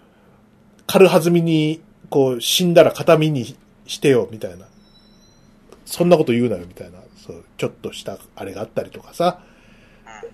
[0.86, 4.66] 軽はずみに、こう、死んだら形見にしてよ、みたいな。
[5.84, 6.98] そんなこと言うなよ、みたいな。
[7.24, 9.40] そう、ちょっとした、あれがあったりとかさ。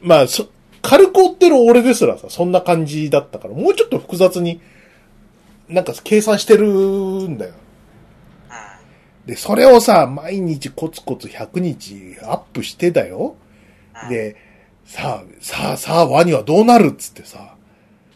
[0.01, 0.49] まあ、そ、
[0.83, 4.61] 軽く追ってる俺ですらさ、そんな感じだったから、もうちょっと複雑に、
[5.71, 7.53] なんか計算してるんだよ。
[7.53, 7.61] うん
[9.27, 13.37] で、それをさ、毎日コツコツ100日アップしてだよ。
[14.03, 14.37] うんで、
[14.85, 17.55] さあ、さあ、さあ、ワニはどうなるっつってさ、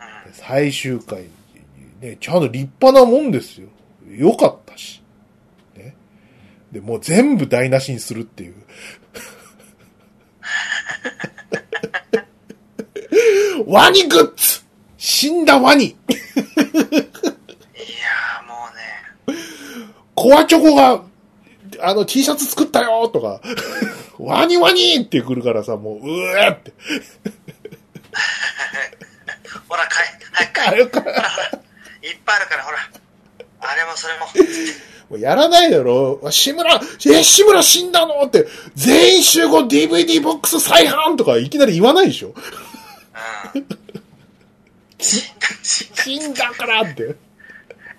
[0.00, 1.26] うん最終回、
[2.00, 3.68] ね、ちゃんと立派なもんですよ。
[4.10, 5.00] よかったし。
[5.76, 5.94] ね。
[6.72, 8.54] で、もう全部台無しにするっていう。
[13.66, 14.64] ワニグッズ
[14.98, 15.96] 死んだワニ
[20.24, 21.02] コアチョコが、
[21.82, 23.42] あの T シャツ作ったよとか、
[24.18, 26.72] ワニワニって来るからさ、もう、うえって。
[29.68, 31.60] ほら買え早く買えあれかほらほら
[32.02, 32.78] いっぱいあるからほら。
[33.60, 34.26] あれもそれも。
[35.10, 36.18] もうやらないだろ。
[36.30, 42.28] 志村、え、志村死んだのって、全員集合 DVD ボックス再販とかいきなり言わないでしょ。
[43.54, 43.66] うん。
[44.98, 46.02] 死んだ死んだ。
[46.02, 47.23] 死んだからって。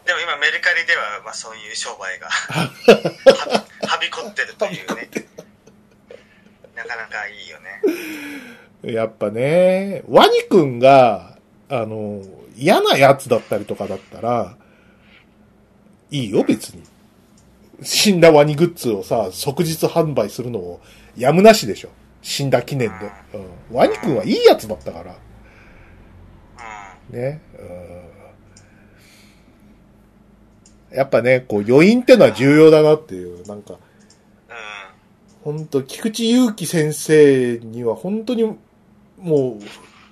[0.06, 2.30] でも今メルカリでは、まあ、そういう商売が
[3.88, 5.10] はびこってるというね
[6.76, 7.82] なかなかいいよね
[8.86, 11.38] やっぱね、ワニくんが、
[11.70, 12.22] あの、
[12.56, 14.58] 嫌なやつだったりとかだったら、
[16.12, 16.84] いいよ、別に。
[17.82, 20.82] 死んだワニグッズをさ、即日販売するのを
[21.18, 21.90] やむなしでしょ。
[22.22, 23.12] 死んだ記念で。
[23.34, 25.16] うん、ワニくんはいいやつだったから。
[27.12, 27.42] うんね。
[27.58, 28.05] うん、
[30.96, 35.56] やっぱね、こう余韻ってのは重要だなっていう、なんか、うん。
[35.58, 38.44] 本当菊池祐希先生には本当に
[39.18, 39.64] もう、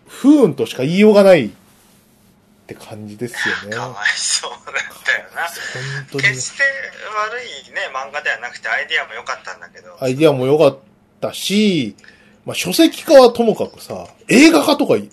[0.07, 1.49] 不運としか言いようがないっ
[2.67, 3.75] て感じですよね。
[3.75, 5.41] かわいそうだったよな。
[5.41, 5.51] 本
[6.11, 6.23] 当に。
[6.23, 9.97] 決して悪いね漫画ではなくてアイディアも良かったんだけど。
[9.99, 10.77] アイディアも良かっ
[11.19, 11.95] たし、
[12.45, 15.09] まあ書籍化はともかくさ、映画化とかい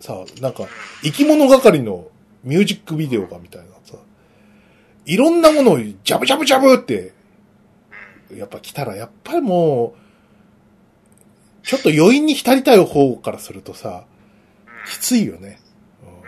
[0.00, 0.66] さ、なんか、
[1.02, 2.08] 生き物係の
[2.42, 3.66] ミュージックビデオがみたいな。
[3.68, 3.69] さ、
[5.10, 7.12] いろんなものをジャブジャブジャブって、
[8.32, 9.96] やっぱ来たら、やっぱりも
[11.62, 14.04] う、ちょっと余韻に浸りたい方からするとさ、
[14.86, 15.58] きついよね。
[16.04, 16.22] うんうん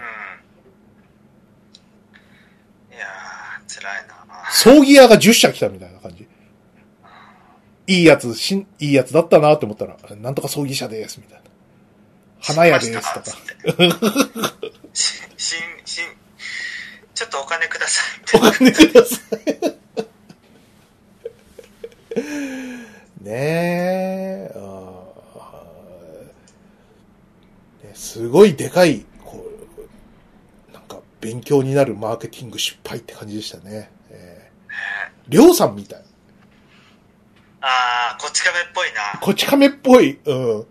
[2.91, 4.17] いやー辛いな
[4.51, 6.27] 葬儀屋が10社来たみたいな感じ。
[7.87, 11.45] いいやつ、しん、いいやつだったなって思ったら、なんとか葬儀社です、みたいな。
[12.41, 13.37] 花屋ですとか。
[14.93, 15.57] しし、
[17.23, 18.03] ちょっとお金くださ
[18.37, 18.41] い。
[18.41, 18.51] おな。
[18.51, 19.83] 金ください。
[23.23, 24.51] ねえ、
[27.85, 29.47] ねすごいでかい、こ
[30.69, 33.93] う、なんか勉強になるマーケティング失敗って感じでしたね。
[34.11, 34.73] えー、
[35.29, 36.03] りょうさんみたい。
[37.61, 39.21] あー、こっち亀っぽいな。
[39.21, 40.19] こち亀っぽい。
[40.25, 40.57] うん。
[40.57, 40.67] うん。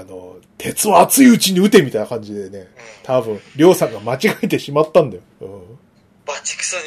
[0.00, 2.68] あの、鉄は熱いうちに撃てみたいな感じでね。
[3.02, 5.22] 多分、りょうさんが間違えてしまったんだよ。
[5.42, 5.48] うん。
[6.24, 6.82] バチクソに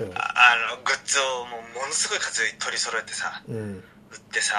[0.00, 3.56] ね、うんああの、グッズをもうものすごい数取り揃えてさ、うん。
[3.56, 4.56] 売ってさ。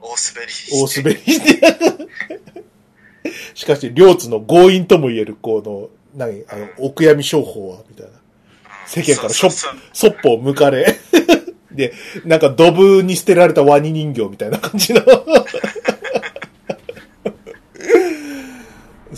[0.00, 1.02] 大滑りして。
[1.02, 2.08] 大滑りして。
[3.54, 8.12] しかし、両津の強引とも言える、この、何、あの、お悔やみ商法は、みたいな。
[8.86, 10.98] 世間からしょそっぽを向かれ。
[11.70, 11.92] で、
[12.24, 15.02] なんか、ドブに捨てられたワニ人形みたいな感じの。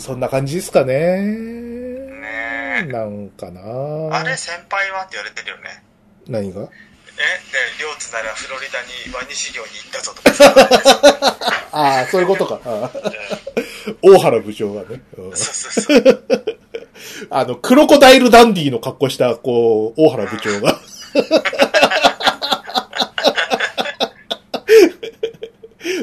[0.03, 1.21] そんな感じですかね。
[1.21, 3.61] ねえなんかな
[4.17, 5.81] あれ先輩はって言われてるよね。
[6.27, 6.61] 何が？
[6.61, 6.69] え、で、
[7.81, 11.69] 両津ならフロリダにワニ修行に行ったぞとかさ。
[11.71, 12.59] ああ、そういうことか。
[14.01, 15.01] 大原部長がね。
[15.17, 16.17] うんそうそうそう。
[17.29, 20.81] あの、クロコダイルダンディの格好した、こう、大原部長が。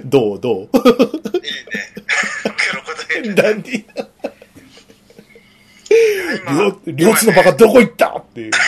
[0.05, 0.65] どうどう？
[1.47, 1.50] い
[3.19, 3.35] いね。
[3.35, 3.55] クロコダイル。
[3.55, 3.85] ダンディ。
[6.47, 8.17] 今両両津のバカどこ行った？
[8.17, 8.51] っていう。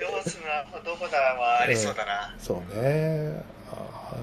[0.00, 0.38] 両津
[0.74, 2.34] のどこだはありそうだな。
[2.38, 3.42] そうね。
[3.70, 4.16] あー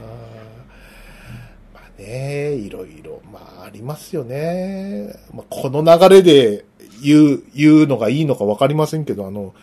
[1.74, 5.14] まあね、いろいろ、まあありますよね。
[5.34, 6.66] まあ、この流れで
[7.02, 9.54] 言う、言うのがいいのかわかりませんけど、あの、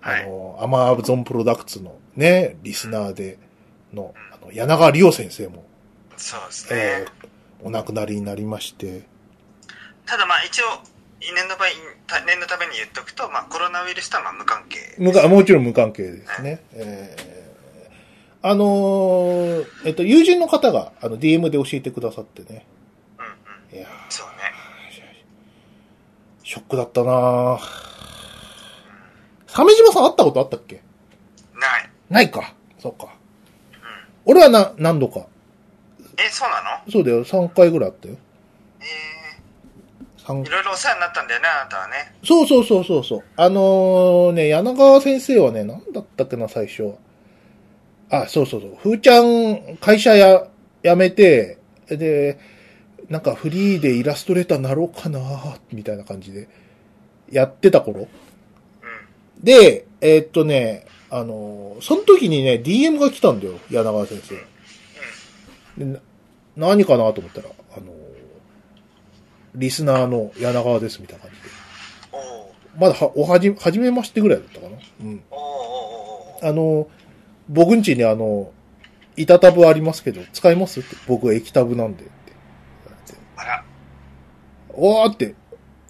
[0.00, 3.38] はいあの、アマゾンプロダクツのね、リスナーで
[3.92, 5.64] の、あの、柳川理央先生も、
[6.16, 7.04] そうですえね。
[7.22, 7.28] ー
[7.64, 9.02] お亡くなりになりまして、
[10.06, 10.64] ただまあ一応、
[11.34, 11.68] 念の場合、
[12.06, 14.78] た念のために言っとくと、まあコロナウイルスとはまあ無関係。
[14.98, 16.62] 無かもちろん無関係ですね。
[16.74, 17.34] えー
[18.46, 22.66] あのーえっと、友人の方が、あの、DM で教えてくださってね。
[23.18, 23.24] うん
[23.72, 23.78] うん。
[23.78, 24.34] いやーそうね。
[26.42, 27.58] ショックだったなぁ。
[29.46, 30.82] 鮫島さん会ったことあったっけ？
[31.54, 31.90] ない。
[32.10, 32.52] ないか。
[32.78, 33.06] そうか。
[33.06, 33.10] うん。
[34.26, 35.24] 俺はな、何度か。
[36.18, 36.90] え、そうなの？
[36.92, 37.24] そうだよ。
[37.24, 38.16] 3回ぐらいあったよ。
[38.80, 38.84] え
[40.26, 42.14] 三ー、いろいろお世話になったんだよね、あなたはね。
[42.24, 43.24] そうそうそうそうそう。
[43.36, 46.94] あのーね、柳川先生はね、何だったっけな、最初。
[48.10, 48.76] あ、そうそうそう。
[48.82, 50.46] ふーちゃん、会社や、
[50.82, 52.38] 辞めて、で、
[53.08, 55.20] なんかフリーでイラストレーターなろうかな
[55.72, 56.48] みたいな感じで、
[57.30, 58.00] やってた頃。
[58.00, 58.08] うん。
[59.42, 64.36] で、えーっとね、あのーその時にね、DM が来たんだよ、柳川先生。
[65.76, 65.98] でな
[66.56, 68.14] 何かなと思ったら、あのー
[69.56, 71.48] リスナーの柳川です、みたいな感じで。
[72.76, 74.76] まだは、おはじ、はじめましてぐらいだったかな。
[75.02, 75.22] うん。
[76.42, 76.88] あの、
[77.48, 78.50] 僕んちにあの、
[79.16, 80.96] 板タブありますけど、使いますって。
[81.06, 82.04] 僕は液タブなんで。
[82.04, 82.12] って
[83.36, 83.64] あら。
[84.70, 85.36] おーって、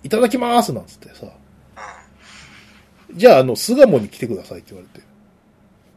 [0.02, 1.26] いただきますなんつってさ。
[3.10, 3.18] うん。
[3.18, 5.06] じゃあ、あの、巣鴨に来てくださいって言われて。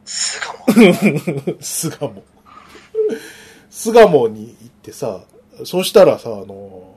[0.06, 1.60] 巣鴨？
[1.60, 2.22] 巣鴨。
[3.78, 5.20] 巣鴨に行ってさ、
[5.64, 6.96] そしたらさ、あの、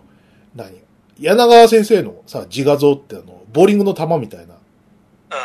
[0.55, 0.81] 何？
[1.19, 4.59] 柳川先生のさ、自画像ってあの、ボーリングの球みたいな、うん。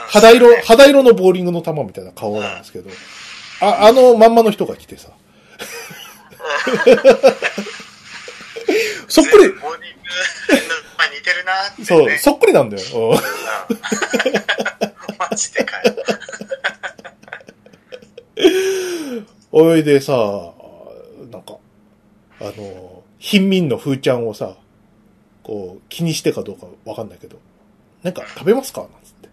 [0.08, 2.88] 肌色、肌色のボーリングの球みたいな顔なんですけど、
[3.60, 5.10] あ、あのまんまの人が来てさ、
[9.06, 9.70] そっくり、ボーリングの、
[10.96, 11.84] まあ似てるなって、ね。
[11.84, 12.82] そう、そっくりなんだよ。
[12.94, 13.18] うんうん。
[15.18, 15.94] マジでかよ。
[19.52, 20.55] おいでさ、
[22.40, 24.56] あの、貧民のふーちゃんをさ、
[25.42, 27.38] こう、気にしてかどうかわかんないけど、
[28.02, 28.82] なんか食べますか？
[28.82, 29.28] なんつって。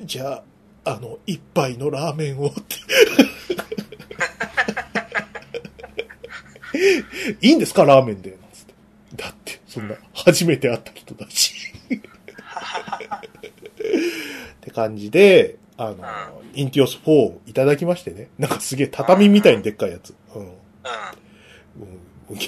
[0.00, 0.06] うん。
[0.06, 0.42] じゃ
[0.84, 2.76] あ、あの、一杯のラーメンをって。
[7.46, 7.84] いいんですか？
[7.84, 8.30] ラーメンで。
[8.30, 8.74] なんつって。
[9.16, 11.52] だって、そんな、初めて会った人だし。
[11.94, 11.98] っ
[14.60, 18.28] て感じで、あの、インティオス4をいただきましてね。
[18.38, 20.14] なんかすげえ畳みたいにでっかいやつ。
[20.34, 20.42] うん。
[20.42, 20.52] うん。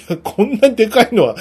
[0.09, 1.35] や、こんなにでかいのは、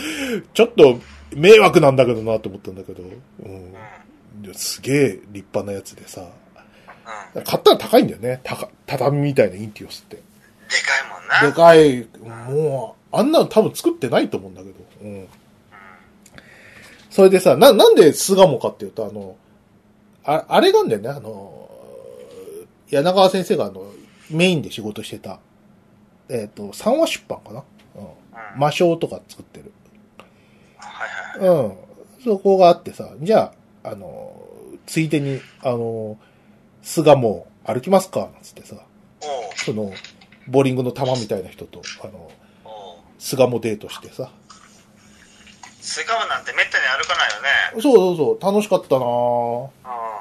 [0.53, 1.01] ちょっと
[1.35, 4.43] 迷惑なんだけどなと思ったんだけど、うん。
[4.43, 6.29] ですげえ立派なやつでさ、
[7.35, 7.43] うん。
[7.45, 8.41] 買ったら高いんだよね。
[8.43, 10.17] たか畳みたいなインティオスって。
[10.17, 11.47] でかいもんな。
[11.47, 14.75] でかい、もう、あんなの多分作ってないと思うんだけど。
[15.03, 15.29] うん。
[17.11, 19.37] それでさ、な、なんで巣鴨かっていうと、あの、
[20.25, 21.71] あ、あれなんだよね、あの、
[22.91, 23.87] 柳川先生があの、
[24.31, 25.39] メインで仕事してた、
[26.29, 27.63] えっ、と、三話出版かな
[28.57, 29.73] 魔性とか作ってる。
[30.79, 31.67] はいはいはい。
[31.67, 31.75] うん。
[32.25, 33.53] そこがあってさ、じゃ
[33.83, 34.35] あ、あの、
[34.87, 36.19] ついでに、あの、
[36.83, 38.77] 菅も歩きますかなんつってさ、
[39.57, 39.93] その、
[40.49, 42.31] ボーリングの球みたいな人と、あの、
[43.19, 44.31] 菅もデートしてさ。
[45.81, 47.83] スガムなんてめったに歩かないよね。
[47.83, 49.05] そうそうそう、楽しかったな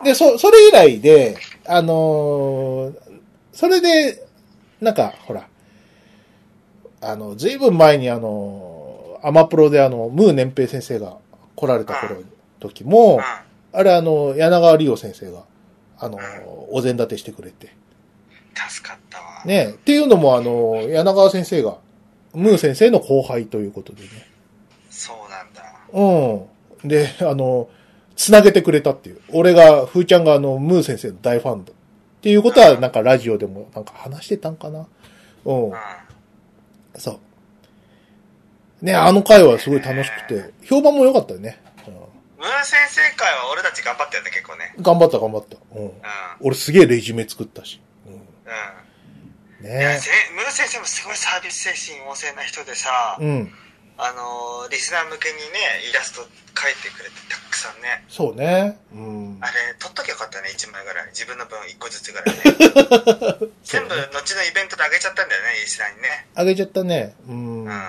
[0.03, 3.13] で、そ、それ以来で、あのー
[3.53, 4.25] それで、
[4.81, 5.47] なんか、ほら、
[7.03, 11.17] あの、ずいぶん前にあの、アマプロであの、ムー年平先生が
[11.55, 12.23] 来られた頃、
[12.59, 13.21] 時も、うん。
[13.79, 15.43] あれあの、柳川理央先生が、
[15.97, 16.19] あの、
[16.71, 17.75] お膳立てしてくれて。
[18.69, 19.45] 助かったわ。
[19.45, 19.69] ね。
[19.69, 21.77] っていうのもあの、柳川先生が、
[22.33, 24.09] ムー先生の後輩ということでね。
[24.89, 25.63] そうなんだ。
[25.93, 26.87] うん。
[26.87, 27.69] で、あの、
[28.15, 29.21] つなげてくれたっていう。
[29.29, 31.71] 俺が、ふーちゃんがあの、ムー先生の大ファンだ。
[31.71, 31.75] っ
[32.21, 34.87] ていうことは、なんかラジオでもなんか話してたんかな。
[35.45, 35.73] うんうん。。
[36.95, 37.19] そ
[38.81, 38.85] う。
[38.85, 41.61] ね、あの回はすごい楽しくて、評判も良かったよね。
[42.37, 44.73] ムー先生会は俺たち頑張ったよね、結構ね。
[44.75, 45.55] うん、頑張った頑張った。
[45.73, 45.85] うん。
[45.85, 45.91] うん。
[46.41, 47.79] 俺すげえレジュメ作ったし。
[48.05, 48.17] ううん。
[48.17, 49.65] ん。
[49.65, 53.53] いや、ねせムー先生もすごいサービス精神旺盛な人でさ、うん。
[53.97, 56.21] あのーリスナー向けにね、イラスト
[56.55, 58.05] 描いてくれてたくさんね。
[58.07, 58.79] そうね。
[58.93, 59.37] うん。
[59.41, 61.07] あれ、撮っときゃよかったね、1枚ぐらい。
[61.07, 63.51] 自分の分1個ずつぐらいね。
[63.63, 66.27] 全部、後のイベントであげちゃったんだよね、リスナーにね。
[66.35, 67.15] あげちゃったね。
[67.27, 67.65] うん。
[67.65, 67.81] うん。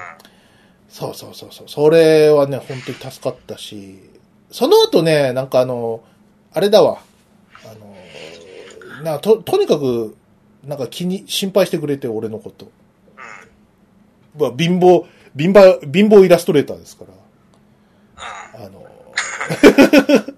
[0.88, 1.68] そうそうそうそう。
[1.68, 3.98] それはね、本当に助かったし、
[4.50, 6.04] その後ね、なんかあの、
[6.52, 7.02] あれだわ。
[7.64, 10.16] あの、なと、とにかく、
[10.64, 12.70] なんか気に、心配してくれて、俺のこと。
[14.36, 14.40] うん。
[14.40, 17.04] まあ、貧乏、貧乏、貧乏イラストレーターですか
[18.56, 18.58] ら。
[18.58, 18.66] うん。
[18.66, 18.86] あの、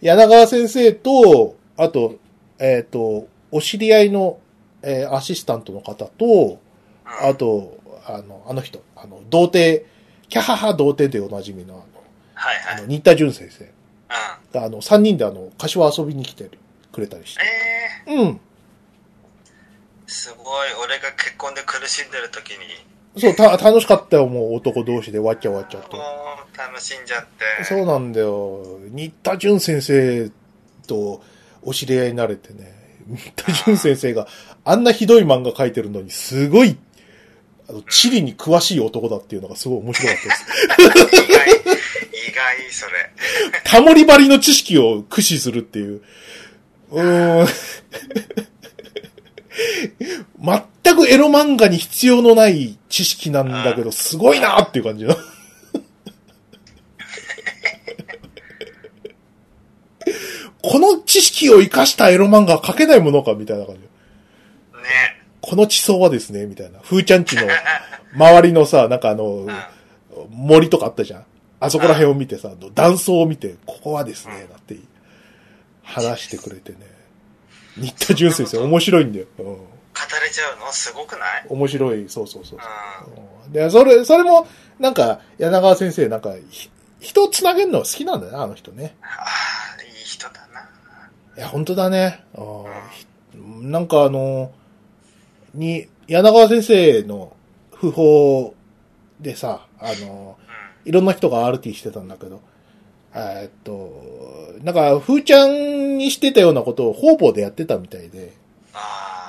[0.00, 2.18] 柳川先生と、あと、
[2.58, 4.38] えっ、と、お知り合いの、
[4.82, 6.58] えーアシスタントの方と、
[7.04, 9.84] あと、あの、あの人、あの、童貞、
[10.28, 11.74] キャハハ童貞でおなじみの、
[12.34, 12.88] はいあの、あの、はい。
[12.88, 13.70] 新田淳先生うん。
[14.52, 16.50] が、あの、三人であの、柏遊びに来て
[16.92, 17.42] くれたりして。
[18.06, 18.28] えうん。
[18.30, 18.38] ー、
[20.06, 20.68] すごい。
[20.84, 22.58] 俺が結婚で苦しんでる時に、
[23.16, 25.96] そう、た、楽しかったよ、もう男同士でわっちゃわっちゃと。
[25.96, 27.26] もう楽しんじゃっ
[27.58, 27.64] て。
[27.64, 28.78] そうなんだよ。
[28.90, 30.30] 新田淳先生
[30.86, 31.22] と
[31.62, 32.72] お知り合いになれてね。
[33.06, 34.26] 新田淳先生が
[34.64, 36.78] あんなひどい漫画描いてるのに、すごい、
[37.68, 40.46] あの、地理に詳しい男だっていうのがすごい面白かったです。
[41.16, 41.54] 意外、意
[42.32, 42.92] 外、それ。
[43.64, 46.00] タモリ張りの知識を駆使するっていう。
[46.92, 47.48] うーん。
[50.84, 55.14] 全くエロ漫画に必要のない知識なんだけど、すごいなっていう感じの。
[60.62, 63.80] この知識を活かしたエロ漫画は描けないものかみたいな感じ。
[63.80, 63.88] ね。
[65.40, 66.78] この地層はですね、みたいな。
[66.80, 67.42] ふーちゃんちの
[68.14, 69.56] 周りのさ、なんかあのう、ん。
[70.30, 71.24] 森とかあったじゃん。
[71.60, 74.76] あそこら辺を見てさ、断層を見て、ここはですね、だって
[75.82, 76.78] 話してくれてね。
[77.76, 79.26] 新田淳先生面白いんだよ。
[79.38, 79.56] うん。
[80.10, 80.72] 語れちゃうの？
[80.72, 81.46] すごくない？
[81.48, 82.58] 面白い、そうそうそう
[83.16, 83.44] うん。
[83.46, 83.52] うん。
[83.52, 84.46] で、それ、それも、
[84.78, 88.96] なんか、柳川先生、なんか、ひ人をつなげるの好きなんだよな、あの人ね。
[89.02, 89.06] あ
[89.78, 90.68] あ、いい人だな。
[91.36, 92.24] いや、本当だね。
[92.34, 94.52] あーひなんかあの、
[95.54, 97.34] に、柳川先生の
[97.72, 98.54] 訃報
[99.20, 100.36] でさ、あの、
[100.84, 100.88] うん。
[100.88, 102.40] いろんな人が RT してたんだけど、
[103.14, 108.32] えーっと、なんか、ふーちゃんにしてたようなことを方々でやってたみたいで。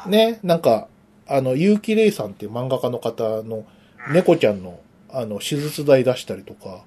[0.08, 0.88] ね、なんか、
[1.28, 3.66] あの、結城玲さんっていう漫画家の方の
[4.12, 4.80] 猫ちゃんの、
[5.10, 6.84] あの、手術代出したりとか、おいおい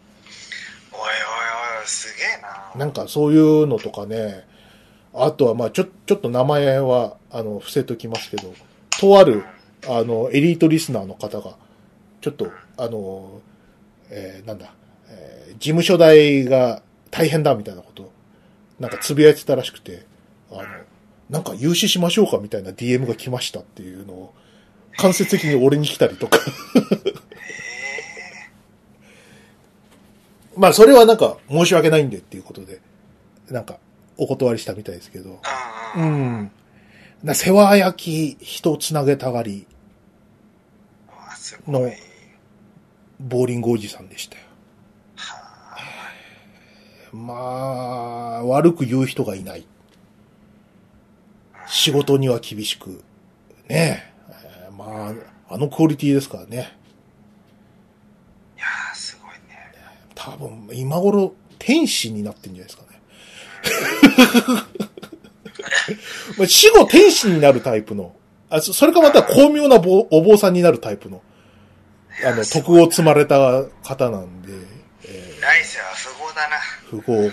[1.80, 2.72] おい、すげえな。
[2.78, 4.44] なんかそういうのとかね、
[5.14, 8.52] あとはまあちょ、ちょっと名前は、あの、伏せときますけど、
[9.00, 9.44] とある、
[9.88, 11.56] あの、エリートリスナーの方が、
[12.20, 13.40] ちょっと、あの、
[14.10, 14.72] えーなんだ、
[15.08, 18.12] えー事務所代が大変だみたいなこと、
[18.78, 20.04] なんかつぶやいてたらしくて、
[20.50, 20.62] あの、
[21.30, 24.34] なんか融資しましょうかみたいな DM が来ましたっていうのを、
[24.96, 26.38] 間接的に俺に来たりとか。
[30.56, 32.80] まあ、それはなんか、申し訳ないんでっていうことで、
[33.50, 33.78] なんか、
[34.16, 35.40] お断りしたみたいですけど。
[35.96, 36.00] う。
[36.00, 36.06] うん
[36.44, 36.50] ん。
[37.22, 39.66] な世話焼き、人をつなげたがり。
[41.68, 41.92] の
[43.20, 44.42] ボーリングおじさんでしたよ。
[45.16, 45.76] は
[47.12, 49.66] まあ、悪く言う人がいない。
[51.68, 53.02] 仕事には厳しく。
[53.68, 54.12] ねえ。
[54.66, 55.14] えーま
[55.48, 56.76] あ、あのクオリティですからね。
[58.56, 59.72] いやー、すごいね。
[60.14, 63.00] 多分、今頃、天使になってんじゃないですかね。
[66.38, 68.14] まあ死後天使になるタイプの
[68.48, 71.22] あ、そそれかまた巧妙なぼお坊さんになるタイプの、
[72.24, 74.52] あの、す徳を積まれた方なんで、
[75.04, 76.56] え来世は富豪だな。
[76.56, 77.30] ー、富豪、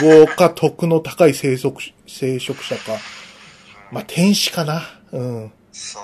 [0.00, 2.98] 富豪か徳の高い生息、生殖者か、
[3.94, 4.82] まあ、天使かな。
[5.12, 5.52] うん。
[5.70, 6.02] そう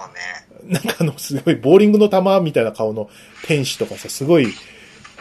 [0.69, 0.73] ね。
[0.73, 3.11] なんかあの、すごい、ボーリングの球みたいな顔の
[3.47, 4.47] 天使とかさ、すごい、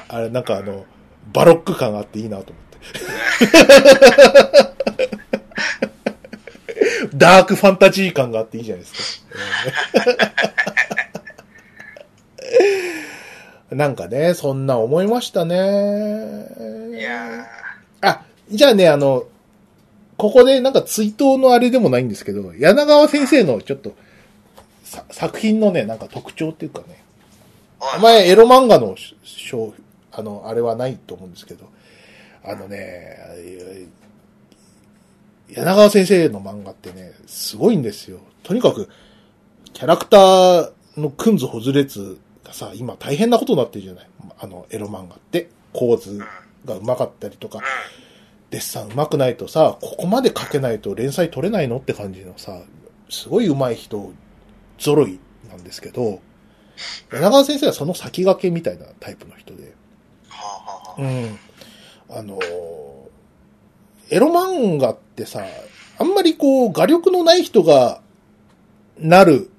[0.07, 0.85] あれ、なんかあの、
[1.33, 2.79] バロック感があっていいなと思って。
[7.17, 9.33] ダークファンタジー感があっていいじゃないですか。
[13.71, 15.55] うんなんかね、そんな思いましたね。
[16.91, 17.45] いや
[18.01, 19.25] あ、じゃあね、あの、
[20.19, 23.95] ここでなんか追悼のあれでもないんですけど、柳川先生のちょっと、
[25.11, 27.03] 作品のね、なんか特徴っていうかね、
[27.97, 29.73] お前エロ漫画の賞、
[30.11, 31.69] あの、あれはないと思うんですけど、
[32.43, 33.17] あのね、
[35.49, 38.19] 柳川先生の漫画ってね、すごいんですよ。
[38.43, 38.89] とにかく、
[39.71, 44.07] キャラクターのくんずほずれつがさ、今大変なことになってるじゃない
[44.37, 45.49] あの、エロ漫画って。
[45.71, 46.19] 構図
[46.65, 47.59] が上手かったりとか、
[48.49, 52.61] デッサン上手くないとさ、ここまで描けないと連載取れないのって感じのさ、
[53.09, 54.11] すごい上手い人
[54.77, 55.19] 揃い
[55.49, 56.19] なんですけど、
[57.11, 59.73] 柳川先生はその先駆けみたいなタイプの人で、
[60.29, 61.11] はあ、はあはあ、
[62.11, 62.19] うん。
[62.19, 62.99] あのー
[64.11, 65.43] エロ漫画ってさ、
[65.99, 68.01] あんまりこう、画力のない人が
[68.97, 69.51] なる、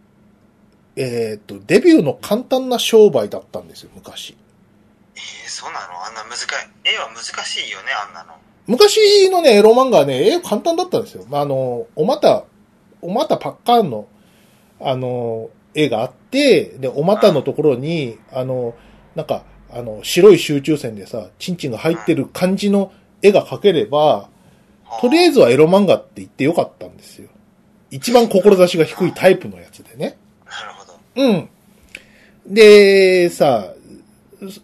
[0.97, 4.37] えっ、と、デビューの簡単な商売だったんですよ、昔。
[5.15, 6.05] えー、そうなの？
[6.05, 6.47] あんな難しい。
[6.83, 8.35] 絵は難しいよね、あんなの。
[8.71, 11.25] 昔のね、エロ漫画はね、絵簡単だったんですよ。
[11.29, 12.45] まあ、あの、おまた、
[13.03, 14.07] おまたパッカーンの、
[14.81, 18.77] あの、絵があって、で、おまたのところに、あの、
[19.17, 19.43] なんか、
[19.73, 22.93] あの、白い集中線でさ、チンチンが入ってる感じの
[23.23, 24.29] 絵が描ければ、
[25.01, 27.29] とりあえずはエロ漫画って言ってよかったんですよ。
[27.91, 30.17] 一番志が低いタイプのやつでね。
[30.47, 31.01] なるほど。
[31.17, 31.49] うん。
[32.47, 33.75] で、さ、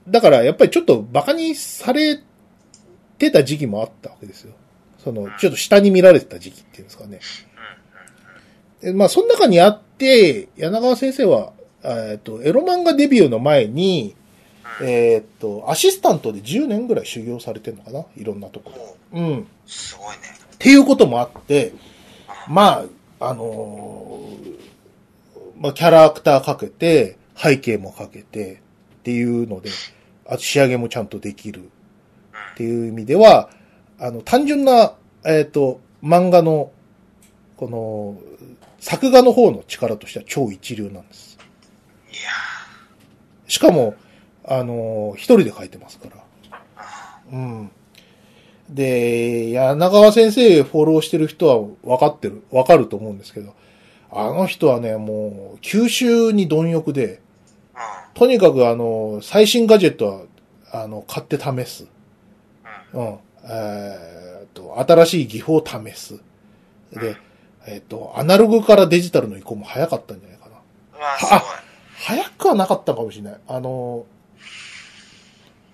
[0.08, 2.20] だからやっぱりちょっと馬鹿にされ
[3.18, 4.52] てた時期もあったわけですよ。
[4.98, 7.20] その、ちょっと下に見られてた時期っていうんですかね。
[8.80, 11.52] でまあ、その中にあって、柳川先生は、
[11.82, 14.14] えっと、エロ漫画デビューの前に、
[14.82, 18.04] えーっと、アシスタントで10年ぐらい修行されてるのかな？
[18.16, 19.20] いろんなところ。
[19.20, 19.40] おううん。
[19.40, 20.22] っすごいね。
[20.58, 21.72] ていうこともあって、
[22.48, 22.84] ま
[23.20, 24.56] あ、あのー
[25.58, 28.60] まあ、キャラクターかけて、背景もかけて、
[28.98, 29.70] っていうので、
[30.26, 31.70] あと仕上げもちゃんとできる。
[32.56, 33.50] っていう意味では、
[33.98, 34.94] あの、単純な、
[35.26, 36.72] えっ、と、漫画の、
[37.58, 38.18] この、
[38.80, 41.36] 作画の方の力としては超一流なんです。
[42.10, 42.30] いや
[43.46, 43.94] しかも、
[44.42, 46.24] あの、一人で書いてますから。
[47.30, 47.70] うん。
[48.70, 53.52] で、柳川先生フォローしてる人は分かってる、分かると思うんですけど、
[54.10, 60.20] あの人はね、もう、吸収に貪欲で、ー、とにかくあの、最新ガジェットは、
[60.72, 61.86] あの、買って試す。
[62.96, 63.18] うん。
[63.48, 64.16] え
[64.56, 66.18] と、新しい技法を試す。
[66.92, 67.16] で、
[67.66, 70.56] えーっと、アナログからデジタルの移行も早かったんじゃないかな。
[70.98, 71.40] うわ、すごい。
[71.98, 73.40] 早くはなかったかもしれない。
[73.46, 74.06] あの、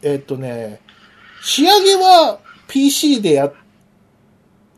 [0.02, 0.80] えーっとね、
[1.42, 3.52] 仕上げは PC でや、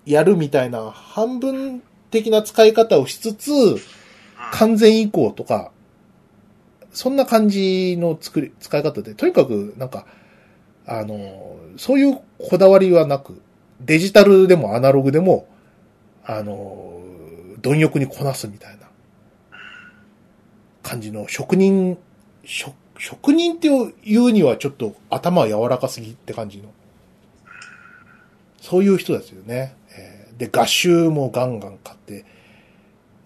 [0.05, 3.51] やるみたいな半分的な使い方をしつつ、
[4.53, 5.73] 完全移行とか、
[6.93, 10.07] そんな感じの作り、使い方で、とにかくなんか、
[10.87, 13.41] あの、そういうこだわりはなく、
[13.81, 15.47] デジタルでもアナログでも、
[16.25, 17.01] あの、
[17.61, 18.87] 貪欲にこなすみたいな
[20.83, 21.99] 感じの職人、
[22.45, 26.71] 職職人っていうにはちょっと頭は柔らかすぎって感じの。
[28.61, 29.77] そういう人ですよね。
[29.97, 32.25] えーで、画集もガンガン買って、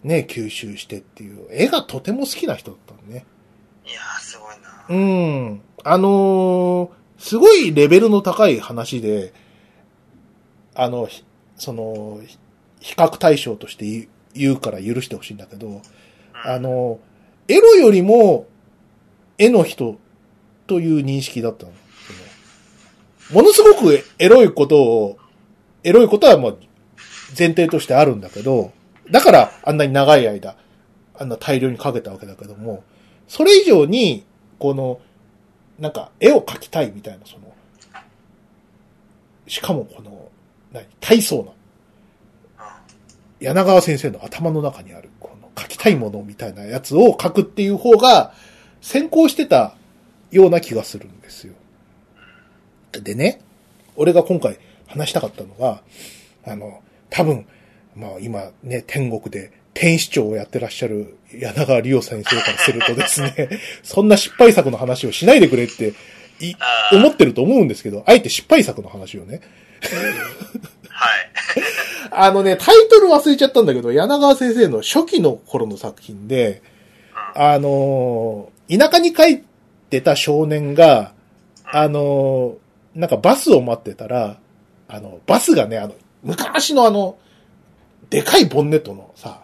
[0.05, 1.47] ね、吸収してっていう。
[1.51, 3.25] 絵がとても好きな人だったのね。
[3.87, 4.87] いやー、すごいな。
[4.89, 5.61] うん。
[5.85, 9.33] あのーすごいレベルの高い話で、
[10.75, 11.09] あの、
[11.57, 12.21] その、
[12.81, 15.83] 比較対象として言うから許してほしいんだけど、
[16.33, 17.01] あの、
[17.49, 18.47] エロよりも、
[19.37, 19.99] 絵の人
[20.67, 21.73] という認識だったの。
[23.31, 25.19] そのものすごくエロいことを、
[25.83, 26.59] エロいことはもう
[27.37, 28.73] 前提としてあるんだけど、
[29.11, 30.57] だからあんなに長い間、
[31.19, 32.85] あんな大量にかけたわけだけども、
[33.27, 34.25] それ以上に、
[34.59, 35.01] この、
[35.79, 37.55] なんか絵を描きたいみたいな、その、
[39.47, 40.29] しかもこの、
[40.73, 41.55] 何、大層
[42.59, 42.65] な、
[43.41, 48.33] 柳川先生の頭の中にある、この書きたいものみたいなやつを書くっていう方が
[48.81, 49.77] 先行してた
[50.31, 51.55] ような気がするんですよ。
[52.93, 53.41] でね、
[53.97, 55.83] 俺が今回話したかったのが、
[56.45, 57.47] あの、多分、
[57.95, 63.49] まあ今ね、天国で天使長をやってらっしゃる柳川理央先生からするとですね、
[63.85, 65.95] そんな失敗作の話をしないでくれって
[66.41, 66.55] い
[66.91, 69.41] 思ってると思うんですけど、あえて失敗作の話をね。
[70.89, 71.31] はい。
[72.11, 76.61] あのね、タイトル忘れちゃったんだけど、柳川先生の初期の頃の作品で、
[77.37, 79.41] あのー田舎に帰っ
[79.89, 81.13] てた少年が、
[81.65, 84.39] あのーなんかバスを待ってたら、
[84.89, 87.17] あの、バスがね、あの、昔のあの、
[88.11, 89.43] でかいボンネットのさ、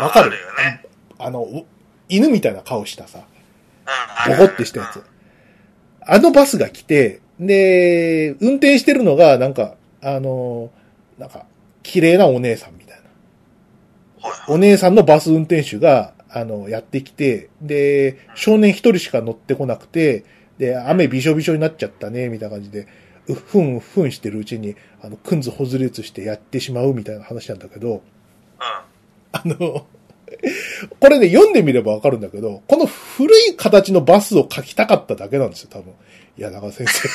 [0.00, 0.84] わかるよね。
[1.18, 1.64] あの、う
[2.08, 3.24] 犬みたいな顔したさ、
[4.28, 5.02] ボコってしたやつ。
[6.06, 11.46] あのバスが来て、で、運転してるのが、なんか、あのーなんか、
[11.82, 12.98] 綺麗なお姉さんみたい
[14.22, 14.28] な。
[14.28, 20.24] はいお姉さんのバス運転手が、あの、やってきて、で、少年一人しか乗ってこなくて、
[20.58, 22.86] で、雨びしょびしょになっちゃったね、みたいな感じで、
[23.26, 28.00] うっふんうっふんしてるうちに、あの、くんずほずれつしてやってしまうみたいな話なんだけど、うん。
[29.34, 29.86] あの、
[31.00, 35.92] これね、読んでみればわかるんだけど、この古い形のバスを描きたかっただけなんですよ、多分。
[36.36, 37.08] 柳川先生。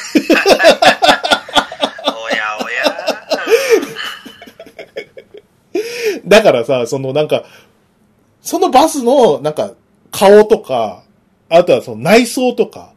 [2.06, 2.98] おやおや。
[6.26, 7.46] だからさ、そのなんか、
[8.42, 9.74] そのバスのなんか
[10.12, 11.04] 顔とか、
[11.50, 12.94] あとはその内装とか、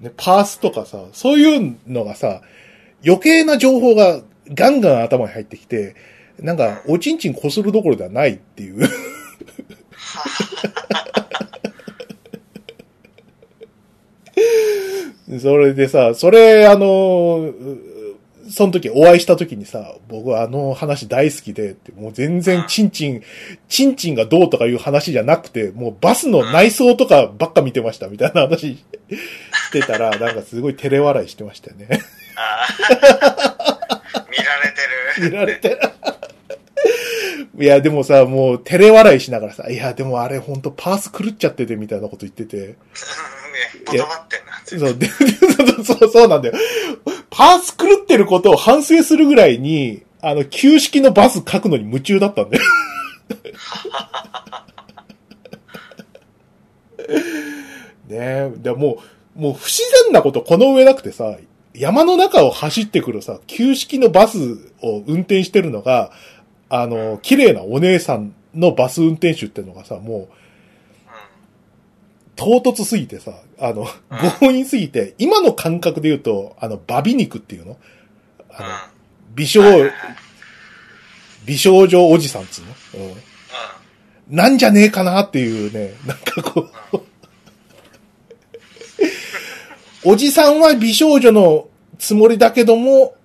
[0.00, 2.42] ね、パースとかさ、そういうのがさ、
[3.04, 4.20] 余計な情報が
[4.52, 5.94] ガンガン頭に入ってきて、
[6.40, 8.88] なんか、おちんちんこするどころではないっていう。
[15.40, 17.54] それでさ、それ、あの、う
[18.50, 23.22] その時お会いした時にさ、僕はあの話大好きでって、もう全然チンチン、
[23.68, 28.84] チンチンがどうとかいう話じゃなくて、もうバスの内装とかばっか見てましたみたいな話し
[29.72, 31.88] てたら、なんかすごい照れ笑いしてましたよね。
[32.36, 32.66] あ
[33.60, 33.88] あ。
[34.30, 34.80] 見られて
[35.20, 35.30] る。
[35.30, 35.78] 見られてる。
[37.60, 42.56] いや、でもさ、もう照れ笑いしながらさ、いや、でもあれほんとパース狂っちゃっててみたいなこと言ってて。
[42.68, 42.76] ね、
[43.84, 44.36] 断って
[44.76, 44.86] んな。
[44.86, 45.06] そう、で、
[45.84, 46.54] そうそう、そうなんだよ。
[47.30, 52.64] パース狂ってることを反省するぐらいに、あの、旧式のバス書くのに夢中だったんだよ。
[58.08, 59.02] ねえ、でも
[59.36, 61.36] う、もう不自然なことこの上なくてさ、
[61.74, 66.10] 山の中を走ってくるさ、旧式のバスを運転してるのが、
[66.70, 70.34] あの、綺麗なお姉さんのバス運転手っていうのがさ、もう、
[72.36, 73.86] 唐突すぎてさ、あの、
[74.38, 77.76] 強引すぎて、今の感覚で言うと、あの、バビ肉っていうの？
[78.50, 78.68] あの、
[79.34, 79.60] 美少、
[81.44, 87.00] 美少女おじさんっつうの、うん、なんじゃねえかなっていうね、なんかこう、
[90.04, 93.16] おじさんは美少女のつもりだけども、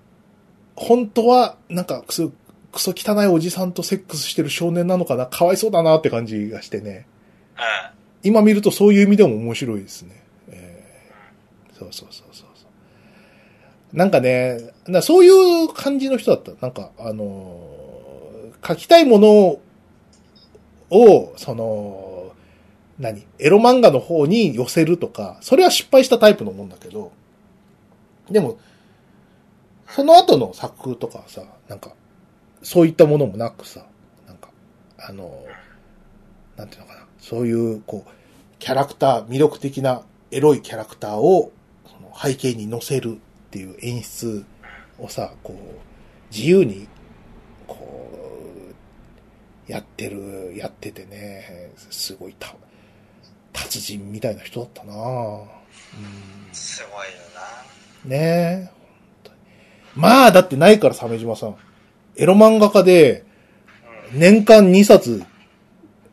[0.75, 2.31] 本当は、なんかクソ、
[2.73, 7.05] クソ汚いおじさんとセックスしてる少年なのかなかわいそうだなって感じがしてね。
[8.23, 10.23] 今見るとそういう意味でも面白いですね。
[10.49, 12.65] えー、そうそうそうそうそ
[13.93, 13.97] う。
[13.97, 15.29] なんかね、なそうい
[15.65, 16.51] う感じの人だった。
[16.61, 19.59] なんか、あのー、書きたいもの
[20.89, 22.31] を、その、
[22.97, 23.25] 何？
[23.39, 27.11] エロ漫画の方に寄せるとか、それは失敗したタイプのもんだけど、
[28.29, 28.57] でも、
[29.89, 31.93] その後の作とかさ、なんか、
[32.63, 33.85] そういったものもなくさ、
[34.25, 34.49] なんか、
[34.97, 37.05] あのー、なんていうのかな。
[37.19, 38.11] そういう、こう、
[38.59, 41.51] キャラクター、魅力的なエロいキャラクターを、
[41.85, 43.19] その背景に乗せるっ
[43.51, 44.45] ていう演出
[44.97, 46.87] をさ、こう、自由に、
[47.67, 48.09] こ
[49.67, 52.55] う、やってる、やっててね、すごいた、
[53.51, 57.13] 達人みたいな人だったなうんすごいよ
[58.05, 58.09] な。
[58.09, 58.83] ねえ。
[59.95, 61.55] まあ、だってないから、鮫島さん。
[62.15, 63.25] エロ漫画家で、
[64.13, 65.23] 年間2冊、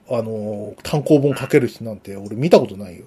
[0.08, 3.04] あの、単行本書ける人なんて、俺見たことないよ。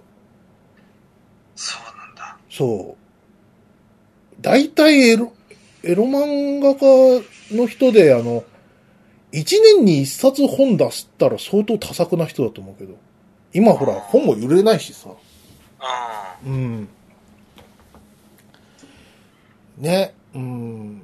[1.56, 2.38] そうなんだ。
[2.50, 4.42] そう。
[4.42, 5.34] 大体エロ、
[5.84, 7.24] エロ漫画家
[7.56, 8.44] の人で、あの、
[9.32, 12.96] 一年に一冊本出したら相当多作な人だと思うけど。
[13.54, 15.10] 今ほら、本も売れないしさ。
[16.46, 16.54] うん。
[16.54, 16.88] うん。
[19.78, 21.03] ね、うん。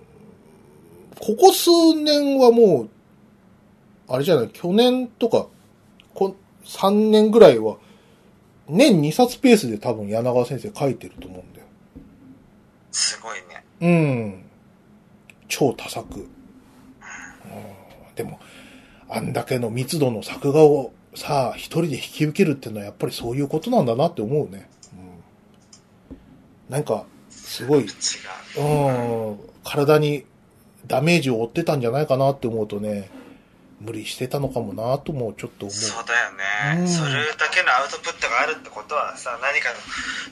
[1.19, 2.89] ここ数年はもう、
[4.07, 5.47] あれじゃない、去年とか、
[6.13, 7.77] こ3年ぐらいは、
[8.67, 11.65] 年2冊ペースで多分柳川先生書いてると思うんだよ。
[12.91, 13.63] すごいね。
[13.81, 14.43] うん。
[15.47, 16.19] 超多作。
[16.19, 16.27] うん
[18.15, 18.39] でも、
[19.07, 24.69] あんだけの密度の作画をさあ、一人で引き受けるっていうのはやっぱりそういうことなんだなって思うね。
[26.69, 30.25] うん、なんか、すごい、違うん、体に
[30.87, 33.09] ダメージを負ってたんじゃないかなって思うとね、
[33.79, 35.71] 無理してたのかもなともちょっと思う。
[35.71, 39.75] そうだよね、うんそれだけのアウトプットがあるってことはさ何かの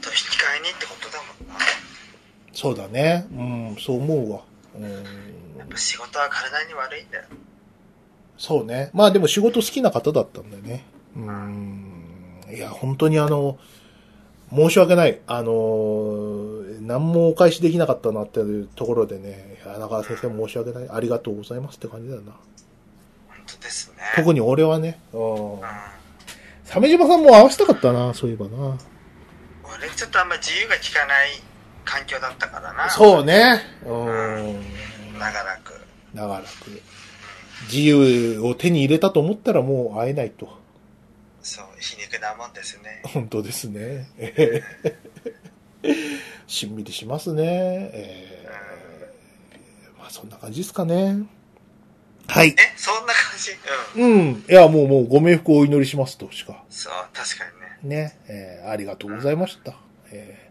[0.02, 1.60] と引き換えにってことだもんな
[2.54, 3.28] そうだね。
[3.32, 4.42] うん、そう思うわ。
[4.76, 4.84] うん、
[5.58, 7.26] やっぱ仕事は体に悪いんだよ
[8.38, 8.90] そうね。
[8.94, 10.84] まあでも仕事好きな方だったんだよね。
[11.16, 11.98] うん。
[12.52, 13.58] いや、本当にあの、
[14.54, 15.20] 申し訳ない。
[15.28, 20.90] あの、何もお返しできなかったなっていうところでね、いや中川先生申し訳ない。
[20.90, 22.32] ありがとうございますって感じだよな。
[22.32, 25.00] 本当ですね特に俺はね。
[25.12, 25.62] うんうん。
[26.66, 28.78] 鮫島さんも合わせたかったな、そういえばな。
[29.64, 31.30] 俺ちょっとあんま自由が利かない
[31.84, 33.62] 環境だったからなそうね。
[33.86, 34.64] うん。
[35.20, 35.74] 長らく
[36.14, 36.48] 長らく。
[37.64, 40.58] 自由を手に入れたと思ったらもう会えないと。
[41.42, 44.10] そう皮肉なもんですね本当ですね。
[44.18, 44.64] え
[45.84, 45.92] え
[46.48, 47.44] しんみりしますね。
[47.94, 48.37] ええま
[50.08, 51.26] あそんな感じですかね。
[52.28, 52.50] はい。
[52.50, 53.52] えそんな感じ？
[54.02, 54.46] うんうん。
[54.50, 56.64] いや、もうもうご冥福をお祈りしますとしか。
[56.70, 57.46] そう確か
[57.82, 58.20] にねね。
[58.28, 59.74] ええありがとうございました。
[60.12, 60.48] ええ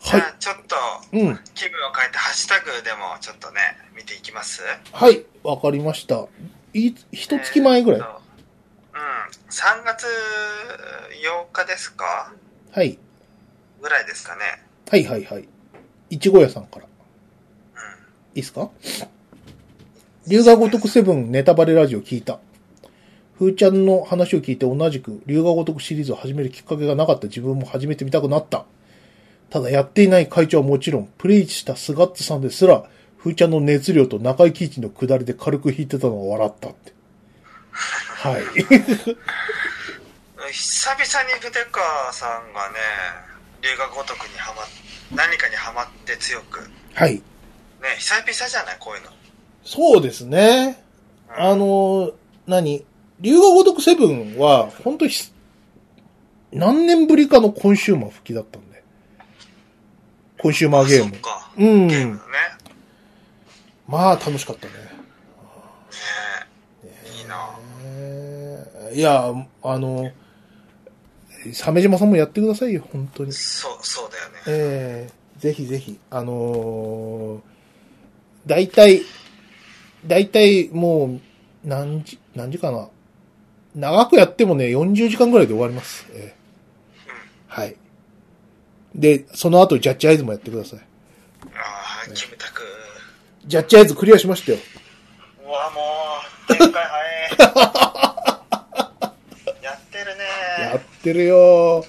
[0.00, 0.20] じはい。
[0.20, 0.76] ゃあちょっと
[1.12, 1.40] うん。
[1.54, 3.60] 気分を変えてハッシュタグでもちょっとね
[3.96, 4.62] 見ていきます？
[4.92, 5.24] はい。
[5.42, 6.26] わかりました。
[6.74, 8.00] い、一月前ぐらい？
[8.00, 8.20] えーうん
[9.50, 12.32] 3月8日ですか？
[12.72, 12.98] はい。
[13.80, 14.40] ぐらいですかね
[14.88, 15.48] はいはいはい。
[16.10, 16.86] いちご屋さんから。
[18.34, 18.70] うんいいっすか？
[20.26, 22.40] 龍河如くセブンネタバレラジオ聞いた。
[23.38, 28.64] ふーちゃんの話を聞いて同じく龍河如くシリーズを始めるきっかけがなかった自分も始めてみたくなった。
[29.50, 36.92] ただやっていない会長はもちろん、プレイしたスガッツさんですら、ふーちゃんの熱量と中井貴一の下りで軽く弾いてたのを笑ったって。
[37.72, 38.42] はい。
[40.52, 42.76] 久々に筆川さんがね
[43.62, 44.66] 龍が如くにはまっ
[45.14, 47.22] 何かにはまって強くねはい。
[47.98, 48.76] 久々じゃない？
[48.78, 49.10] こういうの。
[49.64, 50.82] そうですね。
[51.28, 52.12] あの、
[52.46, 52.84] 何？
[53.20, 55.32] 龍河如くセブンは、本当にひ、
[56.52, 58.82] 何年ぶりかのコンシューマー吹きだったんで。
[60.38, 61.12] コンシューマーゲーム
[61.58, 61.88] うん。
[61.88, 62.22] ゲームのね。
[63.86, 64.72] まあ、楽しかったね。
[64.72, 64.78] ね。
[66.84, 67.58] えいいな。
[67.84, 69.32] えーいや、
[69.62, 70.12] あの、
[71.52, 73.32] 鮫島さんもやってくださいよ、本当に。
[73.32, 74.34] そうそうだよね。
[74.46, 77.40] えー、ぜひぜひ、あのー、
[78.46, 79.02] 大体、
[80.06, 81.20] 大体もう、
[81.64, 82.88] 何時、何時かな。
[83.74, 86.06] 長くやってもね、40時間ぐらいで終わります。
[86.12, 86.44] えー
[87.54, 87.76] はい。
[88.96, 90.80] で、その後、ジャッジアイズもやってください。
[90.80, 92.62] ああキムタク
[93.46, 94.58] ジャッジアイズクリアしましたよ。
[95.46, 95.80] うわも
[96.50, 97.54] う展開早い
[99.62, 100.22] やってるね
[100.58, 101.84] やってるよ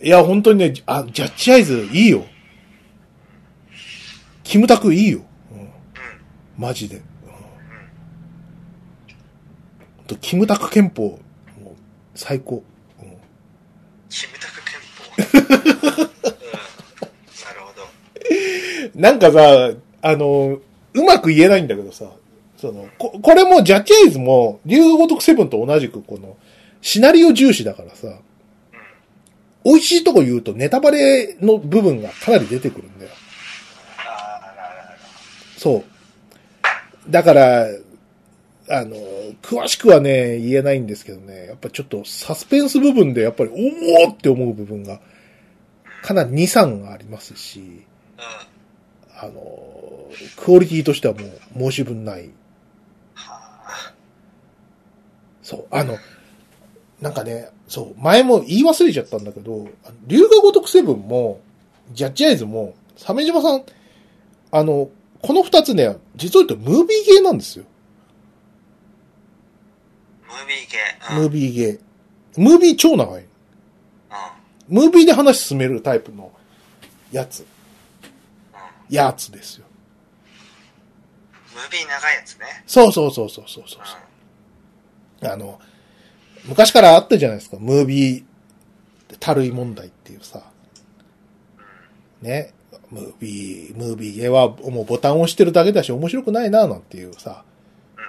[0.00, 2.24] いや、本当にね、あ、ジャッジアイズいいよ。
[4.48, 5.20] キムタクいいよ。
[5.52, 5.68] うんうん
[6.56, 6.96] マジで。
[6.96, 7.00] う
[10.06, 11.02] とキムタク憲法、
[11.62, 11.74] もう
[12.14, 12.64] 最高。
[13.02, 13.08] うん
[14.08, 14.80] キムタク憲
[15.76, 16.12] 法 うんな
[17.52, 17.74] るほ
[18.94, 19.70] どなんかさ、
[20.00, 20.58] あの、
[20.94, 22.10] うまく言えないんだけどさ、
[22.56, 26.38] その、ここれもジャッジアイズも、竜が如くセブンと同じくこの、
[26.80, 28.18] シナリオ重視だからさ、うん
[29.64, 33.10] 美味しいとこ言うとネタバレの部分がかなり出てくるんだよ。
[35.58, 35.84] そ
[37.06, 37.10] う。
[37.10, 37.66] だから、
[38.70, 38.96] あの、
[39.42, 45.00] 詳しくはね、言えないんですけどね、やっぱちょっとサスペンス部分でやっぱり、おおって思う部分が、
[46.02, 48.48] かなり2、3ありますし、うん
[49.20, 49.32] あの、
[50.36, 52.30] クオリティとしてはもう申し分ない。
[53.14, 53.92] はあ
[55.42, 55.96] そう、あの、
[57.00, 59.66] なんかね、そう、前も言い忘れちゃったんだけど、
[60.06, 61.40] 龍が如くセブンも、
[61.92, 63.64] ジャッジアイズも、鮫島さん、
[64.52, 64.88] あの、
[65.22, 67.64] この二つね、実を言うとムービーゲーなんですよ。
[70.26, 70.76] ムービー系
[71.10, 71.80] うんムービーゲー。
[72.40, 73.22] ムービー超長い。
[73.22, 73.28] うん
[74.68, 76.30] ムービーで話進めるタイプの
[77.10, 77.46] やつ。
[78.90, 79.66] やつですよ。
[81.54, 83.82] ムービー長いやつねそうそうそうそうそうそう
[85.22, 85.60] うんあの、
[86.44, 87.56] 昔からあったじゃないですか。
[87.58, 88.24] ムービー、
[89.18, 90.42] たるい問題っていうさ。
[92.22, 92.52] ね。
[92.90, 97.44] ムービー、ムービーゲーはもうボタンを押してるだけだし面白くないななんていうさ、
[97.96, 98.04] うん。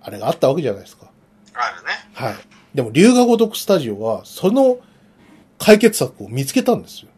[0.00, 1.10] あれがあったわけじゃないですか。
[1.54, 1.90] あるね。
[2.14, 2.34] はい。
[2.74, 4.78] でも、龍が如くスタジオは、その
[5.58, 7.10] 解決策を見つけたんですよ。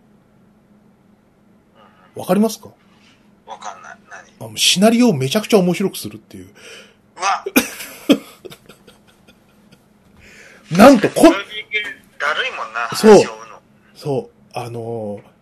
[2.16, 2.70] わかりますか？
[3.46, 3.98] わかんない。
[4.40, 4.48] 何？
[4.48, 6.46] あのシナリオをめちゃくちゃ面白くするっていう。
[6.46, 7.44] うわ。
[10.76, 11.82] なんと、こムービー、系
[12.18, 13.24] だるいもんなそう。
[13.94, 15.33] そう、あのー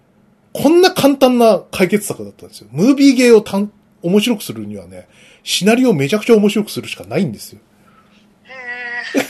[0.53, 2.68] こんな簡単な解決策だったんですよ。
[2.72, 3.72] ムービーゲーをたん
[4.03, 5.09] 面白くするにはね、
[5.42, 7.61] シナリオをめちゃくちゃ面白くするしかないんですよ。
[8.44, 9.22] へ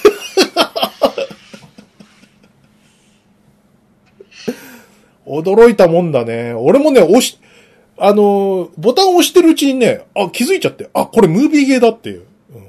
[5.27, 6.53] 驚いたもんだね。
[6.55, 7.39] 俺もね、押し、
[7.99, 12.25] あのー、ボタンを押してるうちにね、あ、気づいちゃって、あ、これムービーゲーだっていう。
[12.55, 12.67] うん、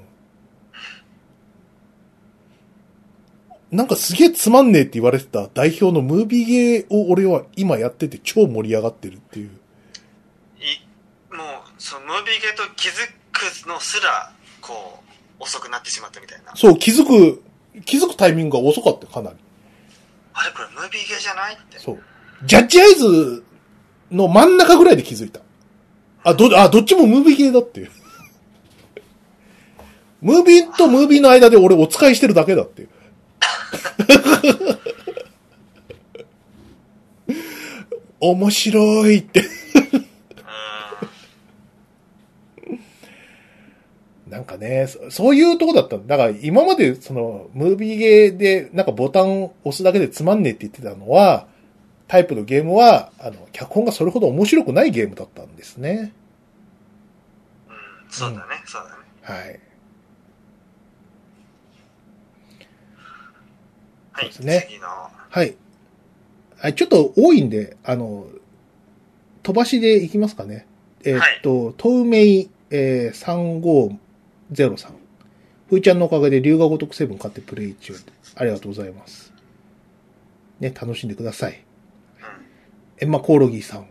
[3.74, 9.48] なんかすげえつまんねえって言われてた代表のムービーゲーを俺は今やってて超盛り上がってるっていう。
[9.48, 11.48] いもう
[11.80, 12.92] そのムービーゲート気づ
[13.32, 15.00] くのすらこ
[15.40, 17.42] う遅くなってしまったみたいなそう、気づく、
[17.84, 19.38] 気づくタイミングが遅かったよかなり。
[20.36, 22.00] あれこれムービーゲーじゃないってそう。
[22.46, 23.44] ジャッジアイズ
[24.12, 25.40] の真ん中ぐらいで気づいた。
[26.24, 27.92] あ、ど、あ、どっちもムービー系だっていう。
[30.22, 32.90] ムービーとムービーの間で俺お使いしてるだけだっていう。
[38.20, 39.42] 面白いって。
[39.42, 39.44] う
[44.30, 51.48] なんかね、そそういうとこだっただから今までその、ムービーゲーでなんかボタンを押すだけでつまんねえって言ってたのは、
[52.08, 55.94] タイプのゲームは、あの、脚本がそれほど面白くないゲームだったんですね。
[55.94, 56.12] ん、うん、
[58.10, 59.60] そうだね、そうだねはい。
[64.14, 64.68] はい、ですね
[65.30, 65.56] はい。
[66.58, 68.28] はい、ちょっと多いんで、あの、
[69.42, 70.66] 飛ばしでいきますかね。
[71.04, 73.98] えーっと、透明、えー、
[74.54, 74.94] 3503。
[75.70, 77.96] ふーちゃんのおかげで龍が如くセブン買ってプレイ中。
[78.36, 79.34] ありがとうございます。
[80.60, 81.54] ね、楽しんでください。
[81.54, 81.64] うん
[83.00, 83.88] エンマコオロギーさん。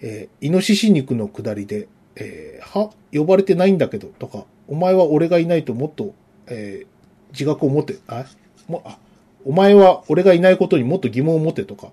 [0.00, 6.14] えーイノシシ肉の下りで、えーは呼ばれてないんだけど、とか、お前は俺がいないともっと、
[6.46, 6.86] えー
[7.32, 8.24] 自覚を持って、あ、
[8.68, 8.96] も、あ、
[9.44, 11.90] お前は俺がいないことにもっと疑問を持てとか、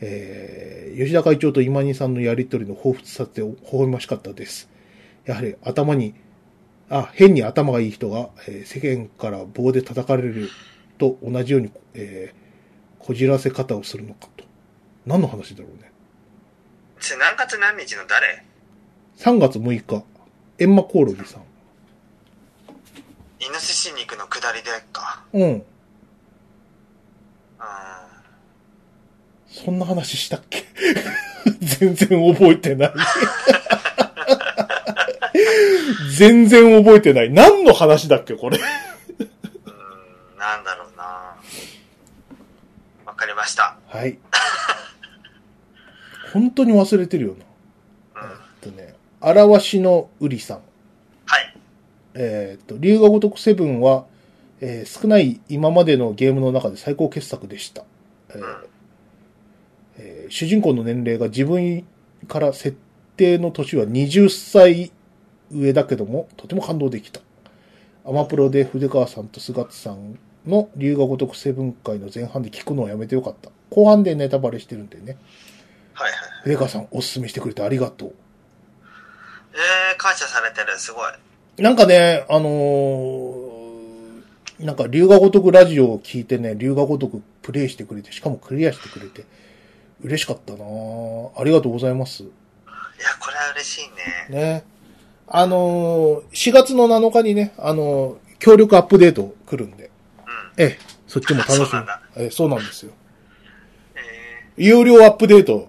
[0.00, 4.68] えー吉田会長と今兄さんのやりとりの彷彿さって微笑ましかったです。
[5.24, 6.14] やはり頭に、
[6.90, 10.50] あ、変に頭がいい人が、えー世間から棒で叩かれる
[10.98, 12.42] と同じように、えー
[13.04, 14.44] こじらせ方をするのかと。
[15.06, 15.90] 何の話だろうね。
[17.00, 18.44] それ何月何日の誰
[19.16, 20.04] ？3月6日、
[20.58, 21.42] エンマコオロギさん。
[23.40, 25.62] イノシシ肉の下りでかうん。
[27.62, 27.68] うん
[29.64, 30.64] そんな話したっけ？
[31.60, 32.92] 全然覚えてない。
[36.16, 37.30] 全然覚えてない。
[37.30, 38.58] 何の話だっけこれ？
[38.58, 38.68] うーん
[40.38, 41.04] なんだろうな
[43.04, 44.18] わかりましたはい。
[46.32, 47.36] 本当に忘れてるよ
[48.14, 48.22] な。
[48.22, 50.60] うんえっとね、あらわしのうりさん。
[51.26, 51.56] はい
[52.14, 54.04] えーっと、龍が如くセブンは、
[54.64, 57.84] えー少ない今までのゲームの中で最高傑作でした。
[58.30, 58.44] えーうん
[59.98, 61.84] えー主人公の年齢が自分
[62.28, 62.78] から設
[63.16, 64.92] 定の年は20歳
[65.52, 67.20] 上だけども、とても感動できた。
[68.06, 73.50] アマプロで筆川さんと菅津さんの龍が如くセブン回の前半で聞くのをやめてよかった。
[73.70, 75.18] 後半でネタバレしてるんでね。
[75.92, 78.14] はいはい筆川さんおすすめしてくれてありがとう。
[79.52, 81.12] えー、感謝されてるすごい
[81.62, 83.41] なんかね、あのー
[84.62, 89.24] なんか龍が如くラジオを聞いてね、龍が如くプレイしてくれて、しかもクリアしてくれて、
[90.02, 92.22] 嬉しかったなぁありがとうございます。
[92.22, 92.30] いや
[93.20, 93.78] これは嬉し
[94.30, 94.64] いねね。
[95.26, 99.90] あのー4月の7日にね、あのー協力アップデート来るんで、
[100.56, 102.02] うんええ、そっちも楽しみそうなんだ。
[102.16, 102.92] ええそうなんですよ。
[103.96, 103.98] え
[104.56, 105.68] 有料アップデート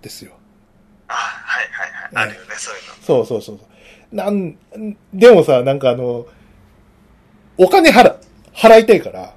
[0.00, 0.32] ですよ。
[0.32, 0.34] ー、
[1.08, 3.64] あはいはいはいあるよねそういうのそうそうそうそ
[4.12, 4.14] う。
[4.14, 4.56] なん、
[5.14, 6.26] でもさ、なんかあの、
[7.58, 8.16] お金払、
[8.54, 9.34] 払いたいから、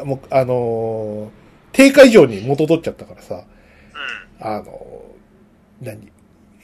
[0.00, 0.08] うん。
[0.08, 3.44] もう、あのー定価以上に元取っちゃったからさ、
[4.40, 4.46] うん。
[4.46, 6.10] あのー何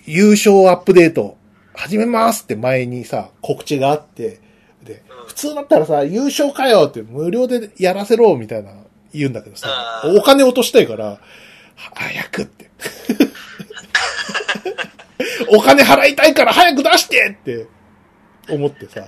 [0.07, 1.37] 優勝アップデート
[1.75, 4.41] 始めますって前にさ、告知があって、
[4.83, 5.27] で、うん。
[5.27, 8.73] 普通だったらさ、優勝かよって無料でやらせろみたいな
[9.13, 11.21] 言うんだけどさお金落としたいから、は
[11.95, 12.71] 早くって。
[15.49, 17.67] お金払いたいから早く出してって
[18.49, 19.07] 思ってさ。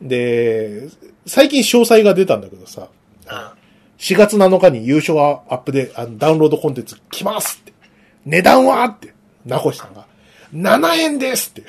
[0.00, 0.88] で、
[1.26, 2.88] 最近詳細が出たんだけどさ、
[3.30, 3.58] うんうん
[3.98, 7.72] 4月7日に優勝アップであのダウンロードコンテンツ来ますって。
[8.24, 9.12] 値段はって、
[9.44, 10.06] 名越さんが。
[10.54, 11.64] 7円ですって。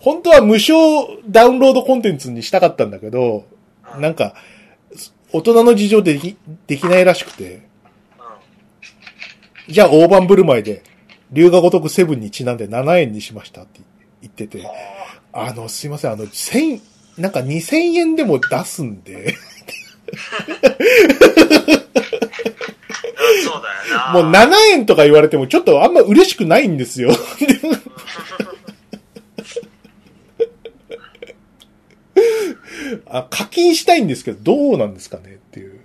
[0.00, 3.44] 本当は無償ダウンロードコンテンツにしたかったんだけど、
[3.98, 4.34] なんか、
[5.32, 6.36] 大人の事情ででき
[6.66, 7.68] できないらしくて、
[9.68, 10.82] じゃあ大盤振る舞いで、
[11.32, 13.80] 龍が如くセブンにちなんで7円にしましたって
[14.20, 14.68] 言ってて、
[15.32, 16.80] あの、すいません、あの、千、
[17.16, 19.32] なんか2000円でも出すんで、うん
[23.44, 27.10] そうだよねもう7円とか言われてもちょっとあんま嬉しくないんですよ。
[33.06, 35.80] あ課金したいんですけど、どうなんですかねっていう。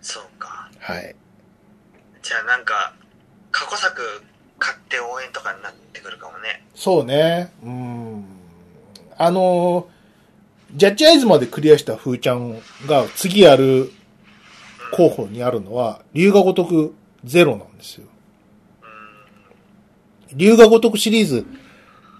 [0.00, 0.70] そうか。
[0.78, 1.14] はい。
[2.22, 2.94] じゃあなんか、
[3.78, 4.02] 作
[4.58, 6.64] 買って応援とかになってくるかもね。
[6.74, 7.52] そうね。
[7.62, 8.24] うん。
[9.16, 9.88] あの、
[10.74, 13.90] ジャッジアイズまでクリアした風ちゃんが次やる
[14.92, 18.06] 候補にあるのは、龍が如くゼロなんですよ。
[20.34, 21.46] 龍が如くシリーズ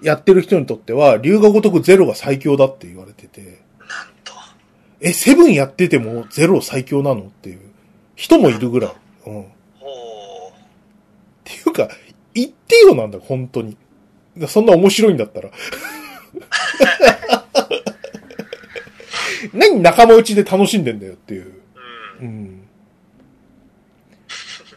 [0.03, 3.51] やってる人にとっては、龍が如くゼロが最強だって言われてて、なん
[4.25, 4.33] と。
[5.01, 7.61] え、セブンやっててもゼロ最強なのっていう
[8.17, 8.93] 人もいるぐらい。
[9.27, 9.47] うん。
[11.69, 11.89] いうか、
[12.35, 13.79] 言ってよなんだ、本当に。
[14.47, 15.51] そんな面白いんだったら。
[19.53, 21.47] 何仲間内で楽しんでんだよっていう。
[21.47, 21.53] う。
[22.21, 22.29] うん。
[22.29, 22.61] うん。
[24.29, 24.77] そうで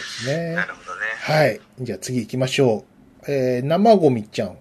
[0.00, 0.66] すねな。
[0.66, 1.00] るほどね。
[1.20, 1.60] はい。
[1.80, 2.84] じゃあ次行きましょ
[3.26, 3.30] う。
[3.30, 4.56] えー、生ゴミちゃん。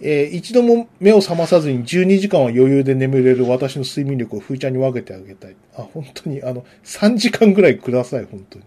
[0.00, 5.56] えー、一度も目を覚まさずに12時間は余裕で眠れる私の睡眠力をふーちゃんに分けてあげたい。
[5.76, 8.64] あ、本当に、あの、3時間ぐらいください、本当に。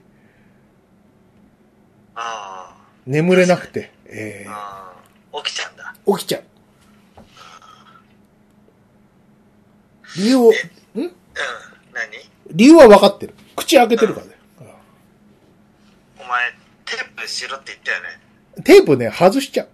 [2.23, 3.91] あ眠れなくて。
[4.05, 4.51] えあ。
[4.51, 4.93] あ
[5.37, 5.41] あ。
[5.43, 5.93] 起きちゃうんだ。
[6.05, 6.43] ー、起きちゃう。
[10.17, 10.51] 理由を、ん？
[10.95, 11.13] うん。
[11.93, 12.29] 何？
[12.51, 13.33] 理由は分かってる。
[13.55, 14.33] 口開けてるからね。
[16.19, 16.51] お前、
[16.85, 18.19] テープしろって言ったよね。
[18.63, 19.69] テープね、外しちゃう。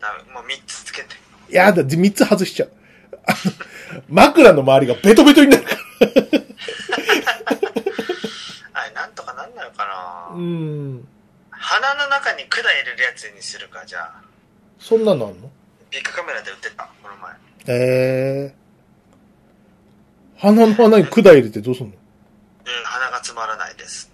[0.00, 0.32] ダメ。
[0.32, 1.08] もう3つつけて。
[1.50, 2.72] いやだ、3つ外しちゃう。
[3.26, 3.36] あの
[4.08, 5.76] 枕の周りがベトベトになるから。
[8.72, 9.84] あれ、なんとかなんないのか
[10.30, 11.06] な、うん。
[11.62, 14.22] 鼻の中に管入れるやつにするか、じゃあ。
[14.78, 15.50] そんなのあんの？
[15.90, 17.32] ビッグカメラで売ってた、この前。
[17.66, 18.54] ええ
[20.38, 21.92] 鼻の穴に管入れてどうすんの？
[21.92, 24.10] うん、鼻が詰まらないです。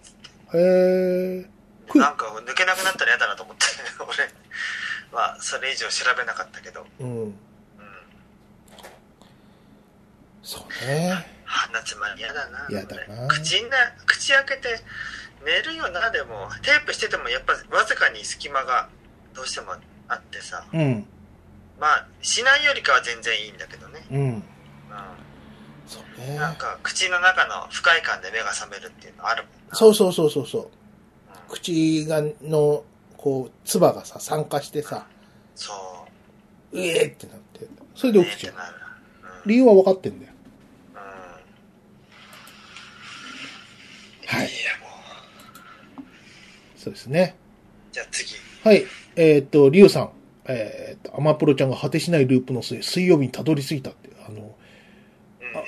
[0.55, 1.47] へえ
[1.89, 3.65] くなんか抜けなくなったら嫌だなと思って、
[4.03, 7.23] 俺はそれ以上調べなかったけど、うん。
[7.23, 7.35] うん、
[10.43, 11.33] そうね。
[11.45, 12.67] 鼻詰まり嫌だな。
[12.69, 14.81] 嫌だな口な、口開けて
[15.45, 18.89] 寝るよな、でも、テープしててもやっぱわずかに隙間が
[19.34, 19.72] どうしても
[20.09, 21.07] あってさ、うん。
[21.78, 24.05] まあ、しないよりかは全然いいんだけどね。
[24.11, 24.39] うん。
[24.39, 24.43] う
[25.87, 26.26] そうん。
[26.28, 26.37] ね。
[26.37, 29.76] なんか、口の中の不快感で目が覚めるっていうのあるもんな。
[29.76, 30.62] そうそうそうそうそう。
[30.62, 30.68] うん
[31.49, 32.82] 口が、の、
[33.16, 35.07] こう、唾がさ、酸化してさ、
[35.55, 35.72] そ
[36.72, 36.76] う。
[36.76, 38.55] うえーってなって、それで起きちゃう。
[38.55, 39.51] うん。
[39.51, 40.32] 理由は分かってんだよ。
[40.95, 40.99] うん
[44.39, 44.86] はいいや、もう。
[46.87, 47.34] そうですね。
[47.91, 48.34] じゃあ次。
[48.62, 48.84] はい。
[49.16, 50.11] えっ、と、リュウさん。
[50.45, 54.11] えっ、と、アマプロちゃんが果てしないループの末、水曜日にたどり着いたって。
[54.24, 54.55] あの、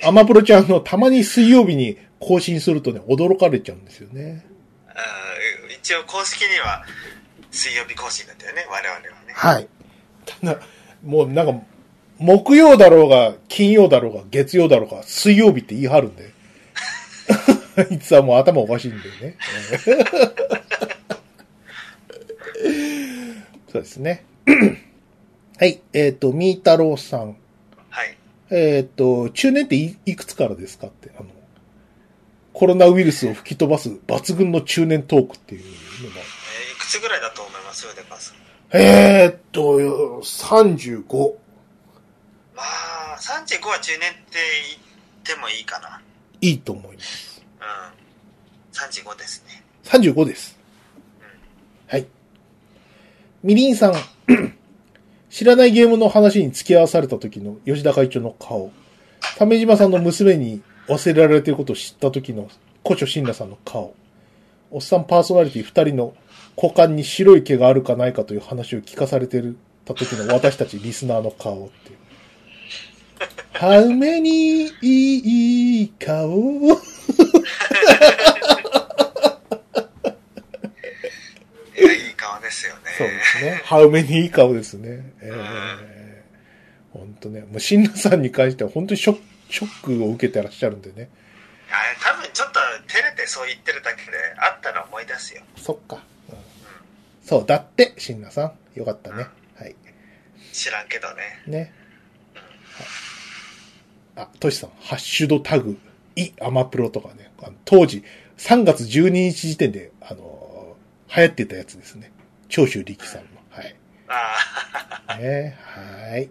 [0.05, 4.45] アマプロちゃんのたまに水曜日に更新するとね、驚かれちゃうんですよね。
[4.87, 6.85] あー一応公式には
[7.51, 9.33] 水曜日更新だったよね、我々はね。
[9.33, 9.67] はい。
[10.25, 10.61] ただ、
[11.03, 11.61] もうなんか、
[12.17, 16.31] 木曜だろうが、金曜だろうが、月曜だろうが、水曜日って言い張るんで。
[17.29, 17.59] あ
[17.89, 19.37] いつはもう頭おかしいんだよね。
[23.71, 24.25] そうですね。
[25.57, 25.81] はい。
[25.93, 27.37] えっ、と、みーたろうさん。
[27.89, 28.17] はい。
[28.49, 31.29] えっ、と、中年っていいくつからですかって、あの、
[32.53, 36.15] コロナウイルスを吹き飛ばす抜群の中年トークっていうのが。
[36.17, 37.85] えーいくつぐらいだと思います？
[37.85, 38.35] よ、デカさん。
[38.71, 39.61] えーっと、
[40.21, 41.35] 35。
[42.55, 44.19] まあ、35は中年って
[45.23, 46.01] 言ってもいいかな。
[46.41, 47.43] いいと思います。
[47.59, 49.05] うん。
[49.11, 49.63] 35ですね。
[49.83, 50.58] 35です。
[53.41, 53.93] みりんさん。
[55.29, 58.71] 知らないゲームの話に付き合わされた時の吉田会長の顔。
[59.37, 62.49] 鮫島さんの娘に忘れられていることを知った時の
[62.85, 63.95] 古書信羅さんの顔。
[64.71, 66.13] おっさんパーソナリティ二人の
[66.61, 69.41] 股間に白い毛があるかないかという話を聞かされて
[69.85, 71.97] た時の私たちリスナーの顔っていう。
[73.53, 76.29] How many いい顔
[81.77, 82.81] いや、いい顔ですよね。
[82.97, 83.61] そうですね。
[83.63, 85.13] ハウメにいい顔ですね。
[85.21, 86.23] ええ
[86.91, 87.41] 本当ね。
[87.41, 89.21] もう、新羅さんに関しては本当にショック、
[89.53, 91.09] ショックを受けてらっしゃるんでね。
[91.71, 95.41] あれ、多分ちょっと照れてそう言ってるだけで、あったら思い出すよ。
[95.55, 96.03] そっか。
[96.29, 96.35] うん
[97.23, 98.79] そう、だって、新羅さん。
[98.79, 99.27] よかったね。
[99.55, 99.75] はい。
[100.51, 101.43] 知らんけどね。
[101.45, 101.73] ね。
[104.15, 105.77] はい、あ、トシさん、ハッシュドタグ、
[106.15, 107.31] イ、アマプロとかね。
[107.43, 108.03] あの当時、
[108.37, 110.49] 3月12日時点で、あのー
[111.15, 112.11] 流行ってたやつですね。
[112.49, 113.27] 長州力さんの。
[113.49, 113.75] はい。
[114.07, 114.35] あ
[115.07, 116.29] あ、ね、はい。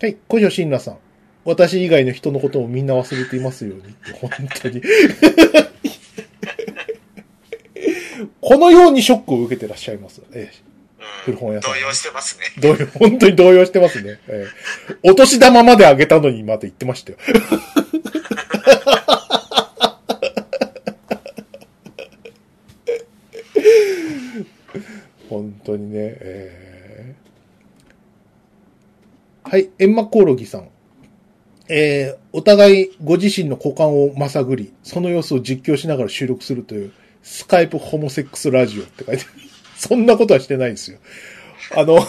[0.00, 0.98] はい、小城新羅さん。
[1.44, 4.30] 私以外の人のことをみんな忘れていますようにって、本
[4.60, 4.82] 当に。
[8.40, 10.20] このようにショックを受けてらっしゃいます。
[10.32, 10.62] ええ
[11.00, 12.44] うん古本屋さん動揺してますね。
[12.60, 14.18] 動揺、本当に動揺してますね。
[14.26, 14.46] え
[14.90, 17.18] えお年玉まであげたのにまた言ってましたよ。
[25.38, 30.68] 本当にね、えーはい、エンマコオロギさん。
[31.68, 39.32] えーお互いご自身の股間をまさぐり、その様子を実況しながら収録するという、スカイプホモセックスラジオって書いてある。
[39.76, 40.98] そんなことはしてないですよ。
[41.74, 41.94] あの、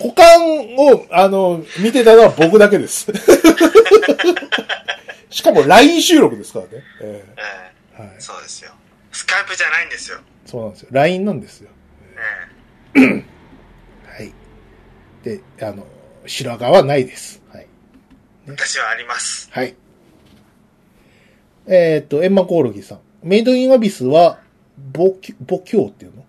[0.00, 3.12] 股間を、あの、見てたのは僕だけです。
[5.30, 6.70] しかも LINE 収録ですからね。
[7.02, 8.20] えええはいえ。
[8.20, 8.72] そうですよ。
[9.12, 10.18] スカイプじゃないんですよ。
[10.44, 10.88] そうなんですよ。
[10.92, 11.70] LINE なんですよ。
[12.96, 13.00] ええ
[14.06, 14.32] はい。
[15.22, 15.86] で、あの、
[16.26, 17.42] 白髪はないです。
[17.48, 17.66] はい。
[18.46, 19.48] 私はあります。
[19.50, 19.74] はい。
[21.66, 22.98] えっ、と、エンマコオロギさん。
[23.22, 24.38] メイドインアビスは、
[24.92, 25.14] 母
[25.64, 26.24] 教っていうの？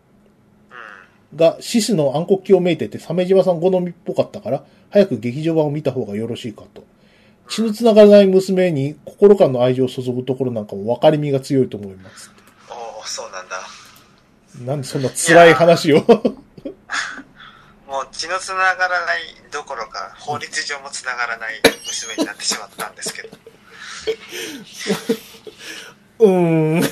[1.32, 1.38] うん。
[1.38, 6.86] が、獅子の暗黒鏡をめいてて、鮫島さん好みっぽかったから、早く劇場版を見た方がよろしいかと。
[7.50, 12.32] 血の繋がらない娘に心からの愛情を注ぐところなんかも分かりみが強いと思います。
[12.70, 13.58] おおそうなんだ。
[14.62, 16.02] なんでそんな辛い話を？
[17.88, 23.38] もう血の繋がらないどころか、法律上も繋がらない娘になってしまったんですけど。
[26.20, 26.84] うーん。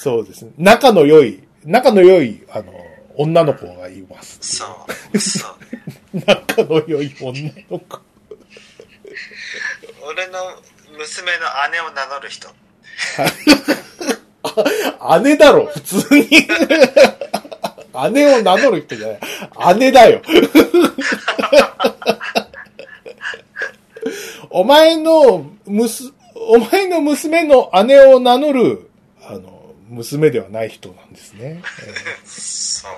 [0.00, 0.52] そうですね。
[0.58, 2.72] 仲の良い、仲の良い、あの、
[3.16, 4.38] 女の子がいます。
[4.40, 5.18] そう。
[5.18, 5.54] そう。
[6.26, 8.00] 仲の良い女の子。
[10.02, 10.62] 俺の
[10.98, 12.50] 娘の姉を名乗る人。
[15.22, 16.28] 姉だろ、普通に。
[18.12, 19.14] 姉を名乗る人じゃな
[19.72, 19.78] い。
[19.78, 20.20] 姉だよ。
[24.50, 28.90] お前の、むす、お前の娘の姉を名乗る、
[29.22, 31.62] あの、娘ではない人なんですね。
[32.24, 32.94] そう。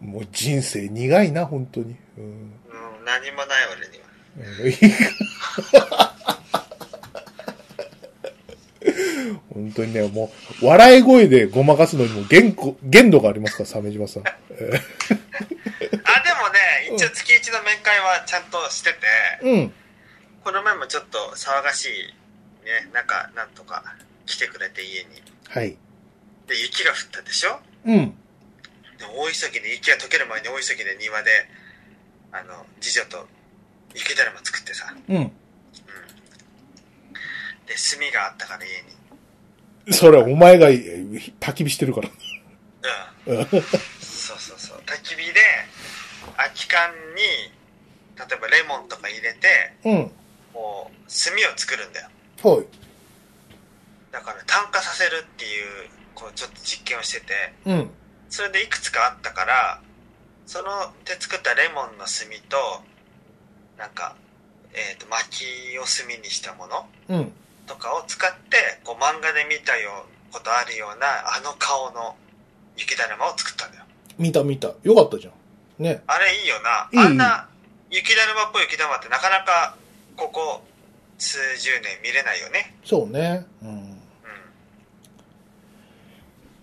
[0.00, 1.96] もう人生苦いな、本当に。
[2.18, 2.52] うんうん、
[3.04, 3.99] 何もない俺には。
[9.52, 10.32] 本当にね、も
[10.62, 14.22] う、笑い声でごまかすのにも限度限度がありますから、鮫島さん。
[14.26, 14.30] え
[16.04, 16.58] あ、でもね、
[16.94, 19.74] 一応月一の面会はちゃんとしてて、ーうん。
[20.44, 21.88] この前もちょっと騒がしい、
[22.64, 23.84] ね、なんか、なんとか
[24.26, 25.22] 来てくれて家に。
[25.48, 25.76] はい。
[26.46, 27.60] で、雪が降ったでしょ？
[27.84, 28.14] うん。
[28.98, 31.48] で大急ぎで雪が溶ける前に大急ぎで庭で、
[32.32, 33.28] あの、次女と
[33.94, 34.94] 雪だるま作ってさ。
[35.08, 35.16] うん。
[35.16, 35.24] うん。
[35.24, 35.30] で、
[37.74, 39.92] 炭があったから家に。
[39.92, 42.08] それはお前がえー焚き火してるから。
[43.26, 43.38] うん。
[43.38, 44.78] うんそうそうそう。
[44.86, 45.40] 焚き火で、
[46.36, 47.22] 空き缶に、
[48.16, 50.10] 例えばレモンとか入れて、うん。
[50.52, 52.08] こう、炭を作るんだよ。
[52.42, 52.66] はい。
[54.12, 57.34] だから炭化させるっていう、こう、ちょっと実験をしてて、
[57.66, 57.90] うん。
[58.28, 59.80] それでいくつかあったから、
[60.46, 62.82] そので作ったレモンの炭と、
[63.80, 64.14] なんか、
[64.74, 67.32] えっ、と、薪を炭にしたものうん。
[67.66, 72.14] とかを使って、こう、漫画で見たようことあるような、あの顔の
[72.76, 73.84] 雪だるまを作ったんだよ。
[74.18, 74.68] 見た見た。
[74.82, 75.82] よかったじゃん。
[75.82, 76.02] ね。
[76.06, 76.90] あれいいよな。
[76.92, 77.48] あんな
[77.90, 79.76] 雪だるまっぽい雪だるまってなかなか、
[80.14, 80.62] ここ
[81.16, 82.76] 数十年見れないよね。
[82.84, 83.46] そうね。
[83.62, 83.68] うん。
[83.68, 84.00] うん。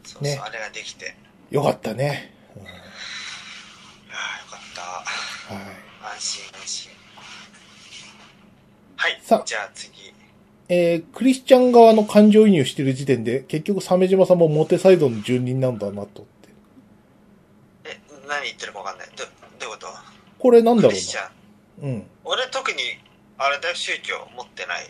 [0.03, 1.15] そうそう、ねあれができて。
[1.49, 2.35] よかったね。
[2.56, 2.77] うんああ、よ
[4.52, 4.81] かった。
[5.56, 5.65] はい。
[6.15, 6.97] 安心安心
[8.98, 9.91] はいさあじゃあ次
[10.69, 16.49] えー、クリスチャン側の感情移入してる時点で、結局鮫島さんもモテサイドの住人なんだなとって。
[17.86, 17.98] え
[18.28, 19.30] 何言ってるか分かんないどど
[19.68, 19.88] ういうこと？
[20.40, 21.30] これなんだろうクリスチャ
[21.82, 21.88] ンな。
[21.88, 22.07] うん。
[22.26, 22.78] 俺特に
[23.38, 24.88] あれだよ宗教持ってないっ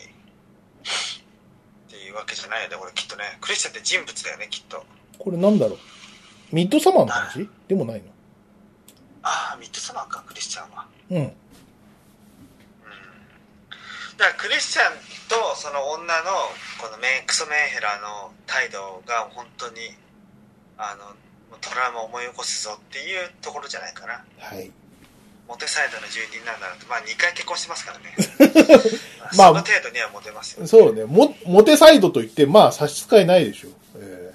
[1.91, 4.83] ていうわけじゃないよねこれきっとねクリスチャンって人物だよねきっと
[5.19, 5.77] これなんだろう？
[6.55, 7.47] ミッドサマーの話？
[7.67, 8.05] でもないの？
[9.21, 11.31] ああミッドサマーかクリスチャンはうん。
[14.17, 14.93] うんだからクリスチャン
[15.29, 16.31] とその女の
[16.81, 19.93] このメンクソメンヘラの態度が本当に
[20.77, 21.13] あの
[21.61, 24.25] トラウマを思い起こすぞっていうところじゃないかな。
[24.37, 24.71] はい。
[25.47, 28.13] モテサイドの住人なんだなとまあ2回結婚してますからね。
[29.37, 31.05] まあその程度にはモテますよ、そうね。
[31.05, 33.69] も、モテサイドと言って、まあ差し支えないでしょ。
[33.69, 33.71] う。
[33.95, 34.33] え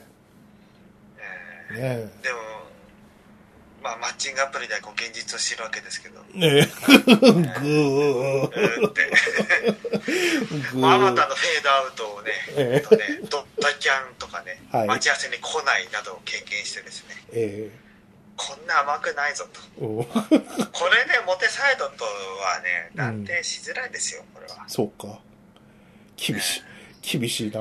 [1.19, 2.39] ええねーでも
[3.83, 6.67] まあ、マッチングアプリでこう現実を知るわけですけど、うねえ。
[6.67, 8.49] ぐー。
[8.49, 9.11] ーって、
[10.83, 11.15] ああまー。
[11.15, 17.71] たのフェードアウトをね、えとねドッタキャンとかね、はい待ち合わせに来ないなどを経験してですね、え
[18.37, 19.61] こんな甘くないぞと。
[19.79, 20.07] こ
[20.89, 24.65] れね、モテサイドとはね、断定しづらいですよ、これは。
[24.69, 25.19] そうか。
[26.17, 26.63] 厳しい。
[27.19, 27.61] 厳しいな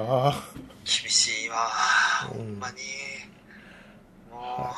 [0.85, 1.57] 厳しいわ、
[2.29, 2.77] ほんまに。
[4.31, 4.73] も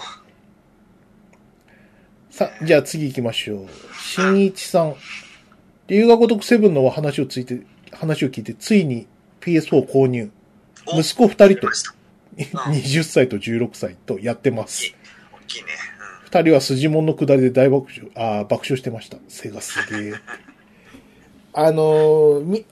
[2.33, 3.67] さ、じゃあ次行きましょう。
[3.95, 4.95] 新一さん。
[5.85, 7.61] 龍が如くセブンの話をついて、
[7.91, 9.05] 話を聞いて、ついに
[9.39, 10.31] PS4 購入。
[10.87, 11.93] 息子二人と出ました
[12.71, 14.95] 20歳と16歳とやってます。
[15.31, 15.67] 大きいね。
[16.23, 19.19] 二人は筋門の下りで大爆笑、あー爆笑してました。
[19.27, 20.13] セガすげえ。
[21.53, 22.65] あのー、ミ、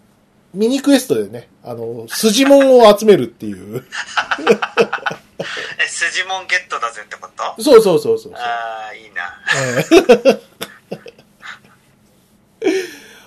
[0.56, 3.84] ミニクエストでね、あのー、筋門を集めるっていう。
[5.42, 5.84] うん。
[5.84, 7.28] え、スジモンゲットだぜってこ
[7.58, 7.62] と？
[7.64, 8.42] そうそうそうそうそう。
[8.42, 9.40] ああ、いいな。
[9.50, 10.40] えー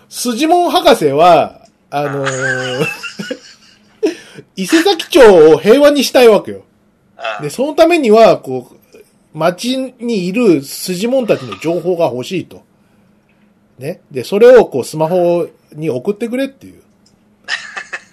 [0.08, 2.86] 筋門博士は、あのー
[4.56, 6.64] 伊勢崎町を平和にしたいわけよ。
[7.38, 8.76] うんで、そのためには、こう、
[9.36, 12.62] 町にいる筋門たちの情報が欲しいと。
[13.78, 14.02] ね。
[14.12, 16.82] で、それをこう、スマホに送ってくれっていう。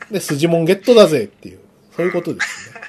[0.10, 1.60] で、筋門ゲットだぜっていう。
[1.95, 2.82] そういうことですね。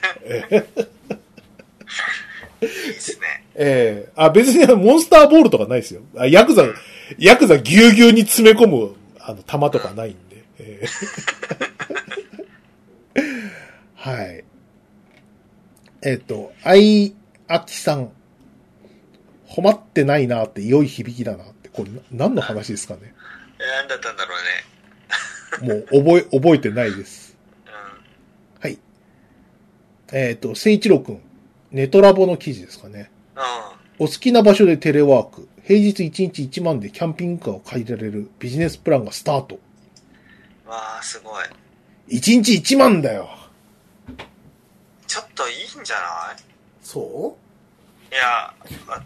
[2.60, 3.44] ですね。
[3.54, 6.02] ええあ、別にモンスターボールとかないですよ。
[6.16, 6.64] あヤクザ、
[7.18, 10.44] ヤクザぎゅうぎゅうに詰め込む、あの、弾とかないんで。
[10.58, 10.86] ええ
[13.96, 14.44] はい。
[16.02, 17.14] えっ、と、あい
[17.48, 18.10] あきさん。
[19.46, 21.68] ほまってないなって良い響きだなって。
[21.68, 23.14] これな何の話ですかね。
[23.60, 24.34] えー、なんだったんだろ
[25.60, 25.84] うね。
[25.92, 27.21] もう覚え、覚えてないです。
[30.12, 31.20] えっ、と、聖一郎くん。
[31.70, 33.10] ネトラボの記事ですかね。
[33.34, 33.38] ん。
[34.00, 34.06] うん。
[34.06, 35.48] お好きな場所でテレワーク。
[35.64, 39.58] 平日1日1万でキャンピングカーを借りられるビジネスプランがスタート。
[40.66, 41.44] わあ、すごい。
[42.08, 43.28] 1日1万だよ。
[45.06, 46.42] ちょっといいんじゃない？
[46.82, 47.36] そ
[48.10, 48.48] いや、
[48.88, 49.02] あ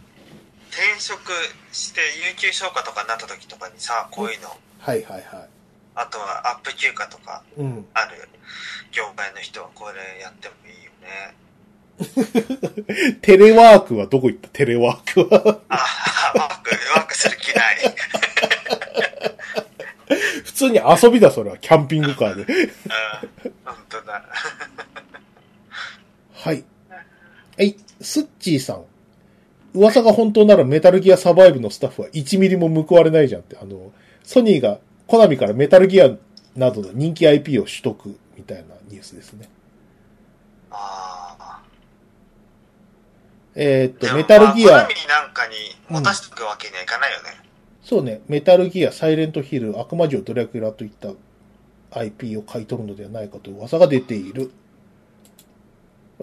[0.70, 1.30] 転職
[1.72, 5.46] して有給消化とかになった時とかにさ、こういうの、うはいはいは
[5.94, 7.60] あとはアップ休暇とかい。
[7.60, 7.86] うん。
[7.94, 8.28] ある
[8.92, 11.34] 業界の人はこれやってもいいよね。
[13.22, 14.48] テレワークはどこ行った？
[14.50, 15.60] テレワークは。
[15.68, 15.76] あ、
[16.34, 17.76] ワーク、ワークする気ない。
[20.44, 21.58] 普通に遊びだ、それは。
[21.58, 22.52] キャンピングカーで。
[22.52, 22.70] うん、
[23.64, 24.24] 本当だ。
[26.34, 26.64] はい。
[27.58, 27.76] はい。
[28.00, 28.84] スッチーさん。
[29.74, 33.56] 噂が本当ならメタルギアサバイブのスタッフは1ミリも報われないじゃんって。
[33.60, 33.92] あの、
[34.22, 36.10] ソニーがコナミからメタルギア
[36.54, 39.48] などの人気 IP を取得みたいなニュースですね。
[43.58, 44.86] えーっと、メタルギアまあな
[45.28, 45.54] んかに
[45.88, 47.40] 持たしとくわけにはいかないよね。
[47.82, 51.12] そうね、メタルギア、サイレントヒル、悪魔城、ドラキュラといった
[51.98, 54.52] IP を買い取るのではないかという噂が出ている。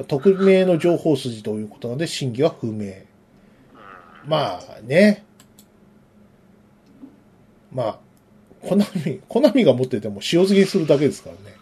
[0.08, 2.94] 匿名の情報筋ということなので、真偽は不明。
[4.26, 5.26] まあね。
[7.72, 8.00] まあ、
[8.62, 11.42] コナミ、コナミが持ってても塩漬けにするだけですからね。
[11.46, 11.58] ね。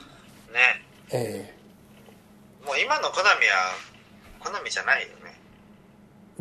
[1.13, 1.60] え
[2.65, 3.73] もう今のコナミは、
[4.39, 5.39] コナミじゃないよね。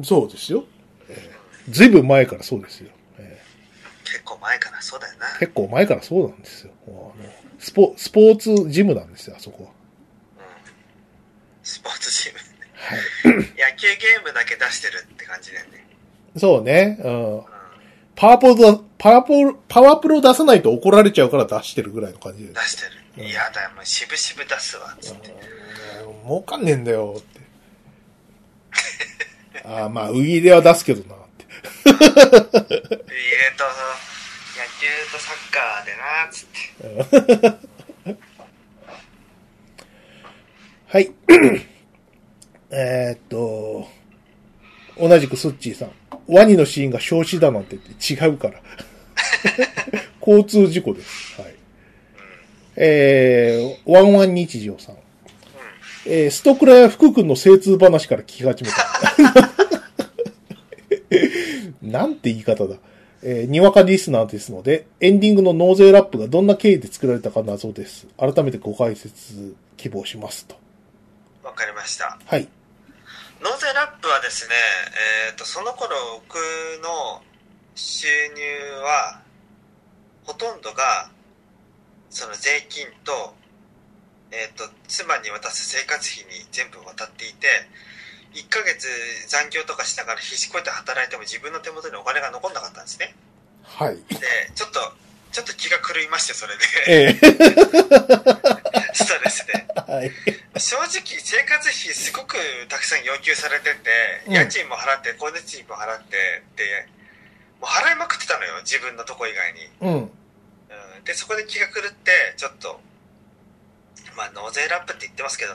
[0.01, 0.65] えそうですよ。
[1.09, 1.31] え
[1.69, 2.91] えずいぶん前からそうですよ。
[3.19, 3.41] え
[4.05, 5.27] 結構前からそうだよな。
[5.37, 6.73] え結構前からそうなんですよ。
[6.87, 7.15] あの
[7.59, 9.71] スポスポーツジムなんですよ、あそこは。
[9.71, 9.75] うん。
[11.63, 12.39] スポーツチーム。
[12.75, 13.01] はい。
[13.73, 15.87] 野球ゲームだけ出してるって感じだよね。
[16.37, 16.99] そうね。
[17.03, 17.43] うん。
[18.23, 18.29] うん。
[18.29, 22.83] パワープロだ、パワープロ、パワープロ出さないと怒られちゃうから出してるぐらいの感じで出して
[23.23, 23.27] る。
[23.27, 25.31] いやだよ、もう渋々出すわ、つって。
[25.31, 25.61] うん
[26.25, 27.41] 儲かんねえんだよって。
[29.65, 31.45] ああ、まあ、ウイイレは出すけどなって。
[31.85, 32.11] 入れと、野
[34.79, 36.51] 球とサッカーでな、つって。
[40.87, 41.11] はい。
[42.71, 43.89] えーっと、
[44.99, 45.93] 同じくスッチーさん。
[46.31, 48.61] ワニのシーンが焼死だなんて言って違うから。
[50.21, 51.41] 交通事故です。
[51.41, 51.55] はい。
[52.77, 54.97] えー、ワンワン日常さん。
[56.07, 58.77] えー、ストクラや福君の精通話から聞き始めた。
[61.83, 62.77] なんて言い方だ。
[63.23, 68.07] えーにわかリスナーですので、エンディングの納税ラップがどんな経緯で作られたか謎です。
[68.17, 70.57] 改めてご解説希望しますと。
[71.43, 72.19] わかりました。
[72.25, 72.49] はい。
[73.41, 74.55] 納税ラップはですね、
[75.29, 76.37] えっ、と、その頃僕
[76.85, 77.23] の
[77.75, 78.07] 収
[78.37, 78.43] 入
[78.85, 79.23] は、
[80.25, 81.11] ほとんどが、
[82.11, 83.35] その税金と、
[84.31, 87.49] えっ、と、妻に渡す生活費に全部渡っていて、
[88.35, 88.87] 1ヶ月
[89.29, 93.17] 残業とかしながら必死こいて働いても自分の手元にお金が残んなかったんですね。
[93.63, 93.97] はい。
[93.97, 94.21] で、
[94.55, 94.81] ちょっと、
[95.33, 96.65] ちょっと気が狂いまして、それで。
[96.89, 97.31] ええ
[98.93, 99.53] ストレスで。
[99.77, 100.11] はい。
[100.59, 102.37] 正直、生活費すごく
[102.69, 103.91] たくさん要求されてて、
[104.27, 106.89] うん家賃も払って、光熱費も払って、で、
[107.61, 109.71] もう払いまくってたのよ、自分のとこ以外に。
[109.81, 110.03] うん。
[110.03, 112.81] うん、で、そこで気が狂って、ちょっと、
[114.17, 115.55] まあ、納税ラップって言ってますけど、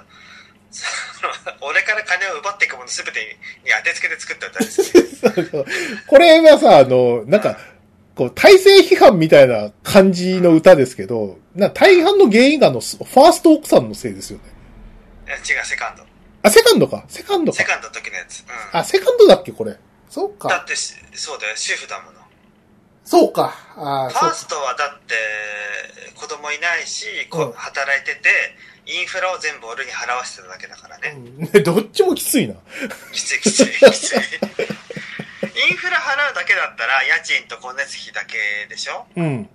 [1.62, 5.66] 俺から金を奪っていくもの全てに当てつけて作った歌ですね。
[6.08, 7.58] これはさ、あの、なんか、
[8.16, 14.46] こう、体制批判みたいな感じの歌ですけど、な大半の原因があの、ファースト奥さんのせいですよね。
[15.28, 16.04] いや違う、セカンド。
[16.44, 17.04] あ、セカンドか。
[17.08, 17.58] セカンドか。
[17.58, 18.42] セカンドの時のやつ。
[18.42, 18.80] うん。
[18.80, 19.78] あ、セカンドだっけ、これ。
[20.10, 20.48] そうか。
[20.48, 22.20] だってし、そうだよ、主婦だもの。
[23.04, 23.54] そうか。
[23.76, 25.16] あファーストはだって、
[26.16, 28.30] 子供いないし、こうん働いてて、
[28.88, 31.18] インフラを全部俺に払わせてただけだからね。
[31.54, 32.56] うん どっちもきついな。
[33.12, 34.20] きついきついきつい。
[35.44, 39.06] インフラ払うだけだったら、家賃と光熱費だけでしょ？
[39.16, 39.50] うん。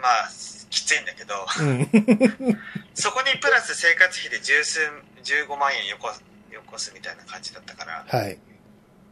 [0.00, 0.30] まあ、
[0.70, 1.88] きついんだけど、うん。
[2.94, 4.80] そこにプラス生活費で十数、
[5.24, 6.12] 15万円よこ
[6.50, 8.38] よこすみたいな感じだったから、はい。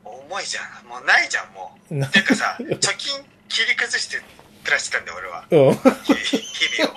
[0.05, 0.87] 重いじゃん。
[0.89, 1.95] もうないじゃん、もう。
[1.95, 4.17] なていうかさ、貯金切り崩して
[4.65, 5.45] 暮らしてたんだよ、俺は。
[5.51, 5.75] うん。
[6.05, 6.97] 日日々を。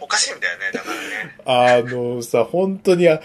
[0.00, 1.36] おかしいんだよね、だからね。
[1.46, 3.20] あのさ、本当に、あ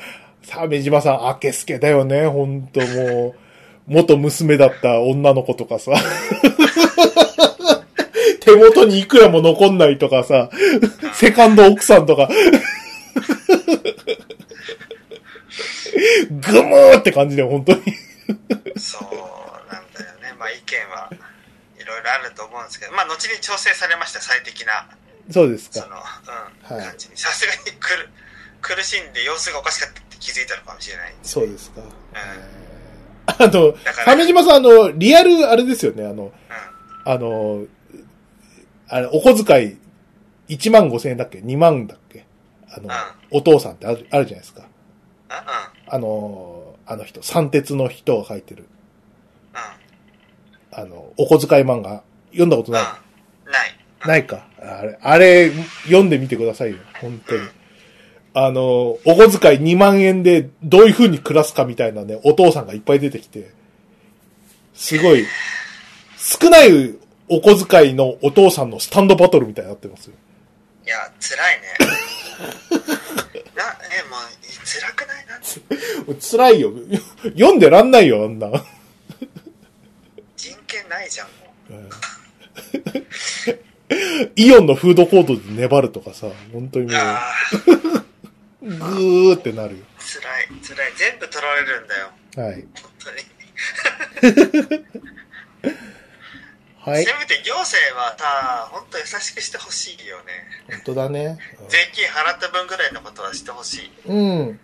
[0.48, 3.47] 鮫島さん、明けすけだよね、本当もう。
[3.88, 5.92] 元娘だった女の子とかさ。
[8.42, 10.50] 手元にいくらも残んないとかさ、
[11.14, 12.30] セカンド奥さんとか。
[16.30, 17.82] ぐむーって感じだよ、本当に。
[18.78, 19.04] そう
[19.74, 20.34] なんだよね。
[20.40, 21.10] まあ意見は
[21.80, 24.88] いろいろあると思うんですけど、まあ後に調整されました、最適な、
[25.30, 26.22] そうですその、か。
[26.70, 27.18] うん、はい感じに。
[27.18, 28.10] さすがに苦
[28.62, 31.14] 苦しんで様子がおかしかったって気づいたのかもしれない。
[31.24, 31.82] そうですか。
[31.82, 31.84] ん
[33.28, 33.76] あの、
[34.06, 36.32] 鮫島さん、あの、リアル、あれですよね、あの、う
[37.06, 37.66] あの、
[38.90, 39.78] あれ、お小遣
[40.48, 42.26] い1万5千円だっけ ?2 万だっけ？
[42.70, 42.92] あの、ん
[43.32, 44.62] お父さんってあるあるじゃないですか。
[44.62, 44.64] ん。
[44.64, 44.70] うん。
[44.70, 44.74] うん。
[45.88, 48.66] あの、あの人、三鉄の人が書いてる、
[49.54, 50.80] うん。
[50.80, 52.82] あの、お小遣い漫画、読んだことない、
[53.46, 53.52] うん。
[53.52, 53.78] ない。
[54.06, 54.48] ないか。
[54.62, 55.52] あれ、あれ、
[55.84, 56.78] 読んでみてくださいよ。
[57.02, 57.42] 本当に。
[58.40, 63.50] あの、お小遣い2万円でどういう風に暮らすかみたいなね、お父さんがいっぱい出てきて、
[64.76, 65.26] すごい、
[66.18, 66.94] 少ない
[67.30, 70.14] お小遣いのお父さんのスタンドバトルみたいになってますよ。
[70.86, 71.68] いや、辛いね。
[73.58, 74.20] な、え、もう、
[74.64, 75.26] 辛くない？
[76.08, 76.72] な辛いよ。
[77.24, 78.52] 読んでらんないよ、あんな。
[80.36, 81.28] 人権ないじゃん、
[81.74, 81.90] もう。
[84.36, 88.07] イオンのフードコートで粘るとかさ、本当にもう、
[88.68, 89.86] ぐーってなるよ。
[89.98, 90.94] 辛い、辛い。
[90.96, 92.12] 全部取られるんだよ。
[92.36, 92.68] はい。
[92.82, 93.18] 本当に。
[96.80, 97.14] はいせ。
[97.14, 100.26] めて行政はさ、本当優しくしてほしいよね。
[100.70, 101.38] 本当だね。
[101.70, 103.92] 税金払った分ぐらいのことはしてほしい。
[104.06, 104.60] うん。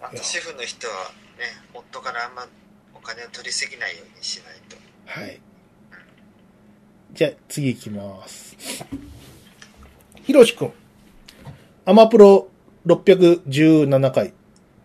[0.00, 2.46] あと主婦の人はね、夫からあんま
[2.94, 4.76] お金を取りすぎないようにしないと。
[5.06, 5.40] はい。
[7.12, 8.56] じゃあ、次行きます。
[10.22, 10.72] ひろしくん。
[11.84, 12.48] アマプロ
[12.86, 14.32] 617回。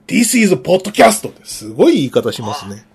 [0.08, 2.86] This is podcast ってすごい言い方しますね。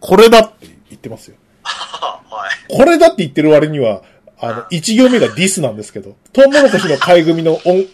[0.00, 1.36] これだって言ってますよ。
[1.62, 2.20] は
[2.68, 2.74] い。
[2.74, 4.02] これだって言ってる割には、
[4.40, 7.86] あの、 一行目がディスなんですけど、トウモロコシの買い組の音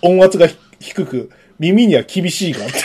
[0.00, 0.48] 音圧が
[0.80, 2.74] 低く、耳には厳しいがって、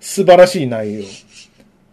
[0.00, 1.04] 素晴らしい内容。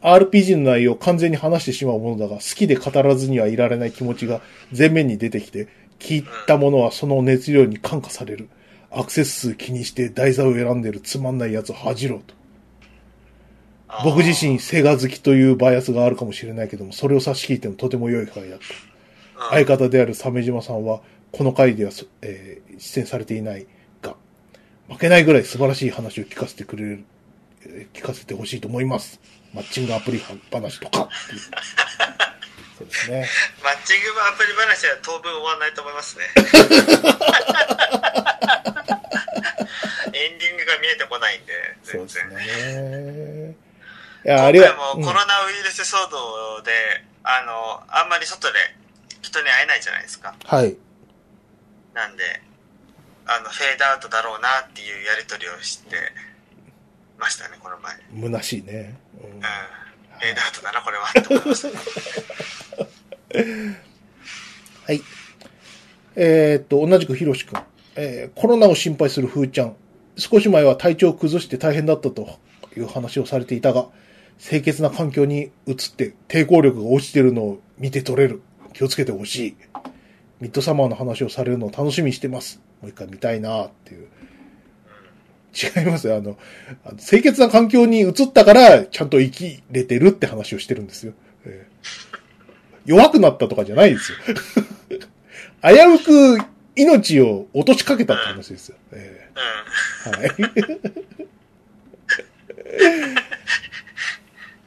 [0.01, 4.41] RPG の内容を完全に話してしまうものだが、好きで語らずにはいられない気持ちが
[4.77, 5.67] 前面に出てきて、
[5.99, 8.49] 聞いたものはその熱量に感化される。
[8.89, 12.33] アクセス数気にして題材を選んでるつまんないやつを恥じろと。
[14.03, 18.65] 僕自身セガ好きというバイアスがあるかもしれないけども、それを差し引いてもとても良い回だった。
[18.65, 18.97] うん
[19.51, 21.01] 相方である鮫島さんは、
[21.31, 23.65] この回ではそ、えー出演されていない
[24.01, 24.15] が、
[24.87, 27.05] 負けないぐらい素晴らしい話を聞かせてくれる、
[27.65, 29.19] えー聞かせてほしいと思います。
[29.53, 30.21] マッチングアプリ
[30.51, 31.09] 話とか。
[32.77, 33.27] そうですね。
[33.63, 36.25] マッチングアプリ話は当分終わらないと思いますね。
[40.13, 43.49] エンディングが見えてこないんで、そう全です然。
[43.49, 43.55] ね。
[44.25, 46.71] いや、あれは、うんもコロナウイルス騒動で、
[47.23, 48.59] あの、あんまり外で
[49.21, 50.35] 人に会えないじゃないですか。
[50.45, 50.75] はい。
[51.93, 52.41] なんで、
[53.25, 55.95] あの、フェードアウトだろうなっていうやりとりをして
[57.17, 57.95] ましたね、この前。
[58.13, 58.31] うん。
[58.33, 58.99] 虚しいね。
[59.23, 59.41] うん
[60.19, 61.73] フェードアウトだな、これは、って思いましたね。
[63.33, 65.01] はい。
[66.15, 67.61] えーっと、同じくひろしくん。
[67.95, 69.75] えーコロナを心配するふーちゃん。
[70.15, 72.27] 少し前は体調を崩して大変だったと
[72.75, 73.87] いう話をされていたが、
[74.39, 78.41] 清潔な環境に移って抵抗力が落ちてるのを見て取れる。
[78.73, 79.55] 気をつけてほしい。
[80.39, 82.61] ミッドサマーの話をされるのを楽しみにしてます。
[82.81, 84.07] もう一回見たいなっていう。
[85.53, 86.17] 違いますよ。
[86.17, 86.37] あの、
[86.85, 91.13] あの清潔な環境に移ったから、ちゃんと生きれてるって話をしてるんですよ。
[91.45, 92.16] えー
[92.87, 94.17] 弱くなったとかじゃないですよ。
[95.61, 95.69] 危
[96.01, 96.43] うく
[96.75, 98.77] 命を落としかけたって話ですよ。
[98.91, 99.29] え
[100.07, 100.13] うん。
[100.13, 100.31] ーはい。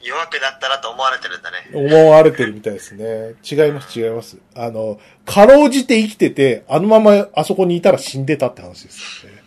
[0.03, 1.57] 弱くなったなと思われてるんだね。
[1.73, 3.35] 思われてるみたいですね。
[3.49, 4.37] 違います、違います。
[4.55, 9.43] あの、かろうじて生きてて、あのままあそこにいたら死んでたって話ですよね。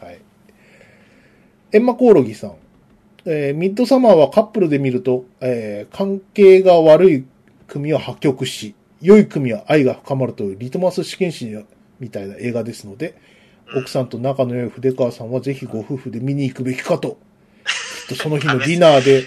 [0.00, 0.20] はい。
[1.72, 2.54] エンマコオロギさん。
[3.28, 7.24] えーミッドサマーはカップルで見ると、えー関係が悪い
[7.66, 11.64] 組は破局し、良い組は愛が深まるというリトマス試験紙
[12.00, 13.18] みたいな映画ですので、
[13.74, 17.18] 奥さんと仲の良い筆川さんはぜひご夫婦で見に行くべきかと。
[18.08, 19.26] きっとその日のディナーで、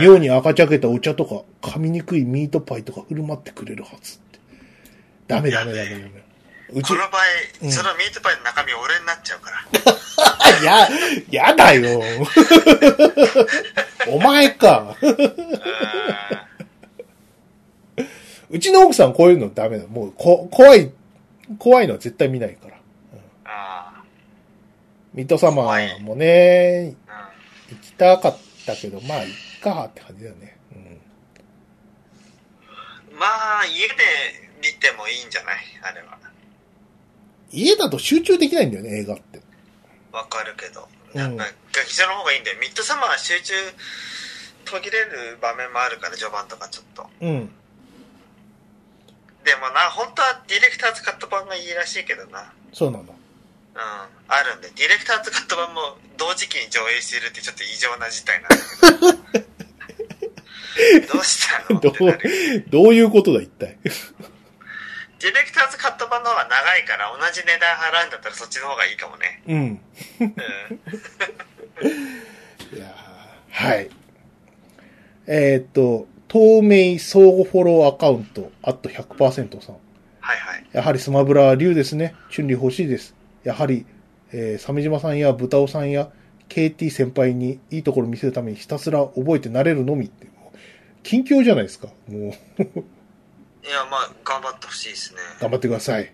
[0.00, 4.38] 妙に赤ちゃけたお茶とか、噛みにくいミートパイとか振る舞ってくれるはずって。
[5.28, 6.24] ダメダメダメダメ。
[6.72, 7.20] うちこ、の場合、
[7.62, 9.58] うんそのミートパイの中身俺になっちゃうから。
[10.18, 10.88] あ、
[11.30, 12.00] や、やだよ。
[14.08, 14.96] お前か。
[18.54, 19.86] ううちの奥さんこういうのダメだ。
[19.86, 20.90] もう、こ、怖い、
[21.58, 22.76] 怖いのは絶対見ないから。
[22.76, 22.78] ん。
[23.44, 24.04] あ
[25.12, 27.30] ミッドサマーもね、あ。
[27.70, 30.56] 行きたかったけど、まあ、いっかって感じだよね。
[30.72, 30.78] うん。
[30.78, 30.82] う
[33.16, 33.18] ん。
[33.18, 33.26] ま
[33.60, 33.94] あ、家で
[34.62, 35.56] 見てもいいんじゃない？
[35.82, 36.16] あれは。
[37.50, 39.40] 家だと集中できないんだよね、映画って。
[40.12, 40.88] わかるけど。
[41.14, 42.58] うんなんか、劇場の方がいいんだよ。
[42.60, 43.54] ミッドサマーは集中
[44.64, 47.06] 途切れる場面もあるから、序盤とかちょっと。
[47.20, 47.50] うん。
[49.44, 52.52] でもな、本当はディレクターズカット版がいいらしいけどな。
[52.72, 53.04] そうなの？
[53.04, 53.10] うん。
[54.28, 58.62] あるんで、ディレクターズカット版も同時期に上映してるってちょっと異常な事態なんだけ
[59.40, 59.44] ど。
[61.12, 61.80] どうしたの？
[61.80, 61.94] どう、
[62.68, 63.76] どういうことだ、一体？
[63.82, 69.42] ディレクターズカット版の方が長いから同じ値段払うんだったらそっちの方がいいかもね。
[69.46, 69.80] うん。
[70.20, 70.30] うん。
[72.76, 73.90] いやーはい。
[75.26, 79.76] えーっと、透明相互フォローアカウント、あと100%さん。
[80.18, 80.66] はいはい。
[80.72, 82.16] やはりスマブラは竜ですね。
[82.28, 83.14] チュンリー欲しいです。
[83.44, 83.86] やはり、
[84.32, 86.10] えー、鮫島さんや豚尾さんや
[86.48, 90.26] KT 先輩にいいところ見せるためにひたすら覚えてなれるのみって。
[91.04, 91.86] 近況じゃないですか。
[92.08, 92.32] もう、 いや、
[93.88, 95.20] まあ、頑張ってほしいですね。
[95.40, 96.12] 頑張ってください。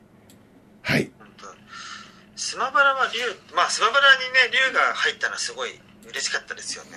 [0.83, 1.11] はい。
[2.37, 3.21] スマブラは竜、
[3.57, 5.71] まあ、スマブラにね、竜が入ったのはすごい
[6.11, 6.91] 嬉しかったですよね。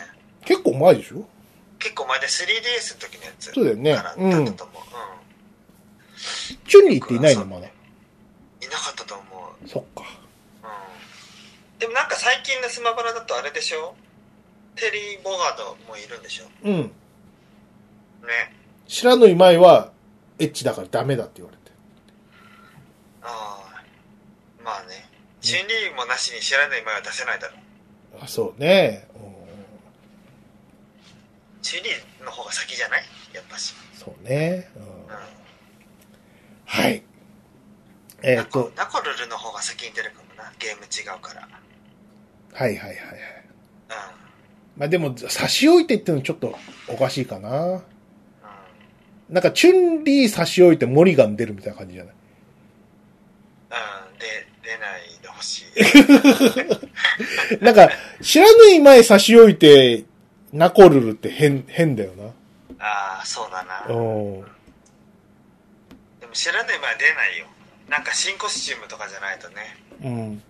[0.43, 1.25] 結構前でしょ？
[1.83, 3.51] 結構前で 3DS の時のやつ。
[3.51, 4.19] そうだよねったと
[4.63, 4.83] 思う。
[6.65, 7.63] チュンリーっていないのまだ。
[7.63, 7.65] うん。
[8.65, 9.23] いなかったと思
[9.65, 9.67] う。
[9.67, 10.05] そっか。
[10.63, 11.79] うん。
[11.79, 13.95] でもなんか最近のスマブラだとあれでしょ？
[14.75, 16.45] テリー・ボガードもいるんでしょ？
[16.63, 16.73] うん。
[16.83, 16.89] ね。
[18.87, 19.91] 知らぬい前は、
[20.39, 21.63] エッチだからダメだって言われて。
[23.23, 23.83] ああ。
[24.63, 25.09] まあね。
[25.41, 28.23] チュンリーもなしに知らない前は出せないだろう。
[28.23, 29.07] あ、そうね。
[31.63, 33.03] うんチュンリーの方が先じゃない？
[33.33, 33.73] やっぱし。
[33.97, 34.69] そうね。
[34.75, 34.89] うんうん。
[36.65, 37.01] はい。
[38.21, 40.51] えっ、と、ナコルルの方が先に出るかもな。
[40.59, 41.47] ゲーム違うから。
[42.53, 42.97] はいはいはいはい。
[42.97, 43.05] うん。
[44.77, 46.53] まあでも、差し置いてってのちょっと
[46.89, 47.63] おかしいかな。
[47.65, 47.81] うん。
[49.29, 52.13] なんか、チュンリー差し置いてモリガン出るみたいな感じじゃない？
[52.13, 52.15] う
[54.15, 54.17] ん。
[54.19, 54.25] で、
[54.63, 55.63] 出ないでほし
[57.59, 57.61] い。
[57.63, 57.89] なんか、
[58.21, 60.03] 知らぬい前差し置いて、
[60.53, 62.11] ナコルルって変、変だよ
[62.79, 63.81] ああ、そうだな。
[63.81, 63.87] な。
[63.87, 66.33] でもうん。
[66.33, 67.47] 知らない前は出ないよ。
[67.89, 69.55] なんか新コスチュームとかじゃないとね。
[70.03, 70.43] うん。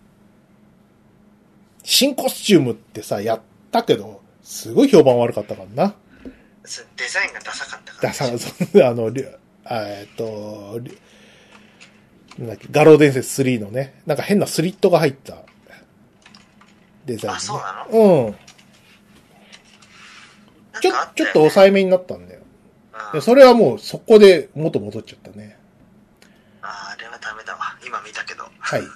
[1.84, 5.96] 新コスチュームってさ、やったけど、すごい評判悪かったからな。
[6.66, 8.10] そデザインがダサかったから。
[8.10, 10.82] ださ、 そあの、りゅあえっと、
[12.38, 15.38] なんだっけ、画廊伝説3のね、なんか変なスリットが入った
[17.06, 17.38] デザイン、ね。
[17.38, 18.26] あそうなの？
[18.28, 18.36] うん。
[20.82, 22.40] ちょちょよっと抑えめになったんだよ。
[22.40, 22.44] うん
[23.14, 25.58] でそれはもうそこで元戻っちゃったね。
[26.62, 27.60] あーあれはダメだわ。
[27.86, 28.44] 今見たけど。
[28.60, 28.82] はい。
[28.82, 28.88] こ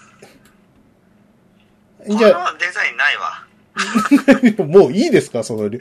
[2.17, 3.45] じゃあ、のデザインないわ。
[4.81, 5.43] もういいですか？
[5.43, 5.77] その、うん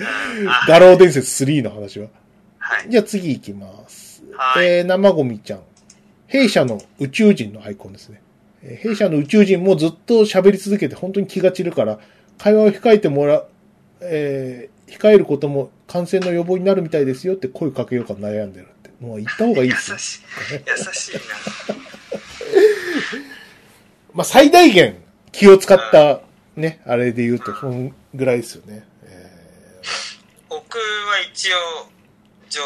[0.49, 2.09] あ画廊伝説3の話は。
[2.59, 2.91] はい。
[2.91, 4.23] じゃあ次行きます。
[4.37, 5.61] はいえー、生ゴミちゃん。
[6.27, 8.21] 弊社の宇宙人のアイコンですね。
[8.63, 11.99] えー弊社の宇宙人もずっと喋り続けて本当に気が散るから、
[12.39, 13.47] 会話を控えてもらう、
[14.01, 18.91] えー控えることも感染の予防になるみたいですよって声かけようか悩んでるって。
[19.01, 19.99] もう言った方がいい優ですよ。
[19.99, 20.23] しい。
[20.67, 21.21] 優しいな。
[24.15, 24.97] まあ、最大限
[25.33, 26.21] 気を使った、
[26.57, 28.87] ね、あれで言うと、そんぐらいですよね。
[29.05, 29.31] え
[30.49, 30.85] 僕は
[31.31, 31.57] 一応
[32.49, 32.61] 上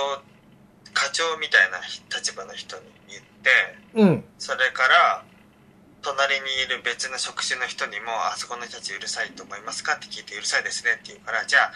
[0.93, 1.79] 課長みたいな
[2.17, 4.25] 立場の人に言ってーうん。
[4.39, 5.25] それから
[6.03, 11.73] 隣にいる別の職種の人にも「あそこの人たちうるさいと思いますか?」って聞いて「うるさいですね」って言うからじゃあ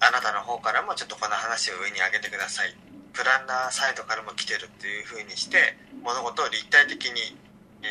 [0.00, 2.74] あなたの方からもちょっとこの話を上に上げてください。
[3.12, 7.36] プランナーサイドからも来てるっていう風にして物事を立体的に、
[7.82, 7.86] え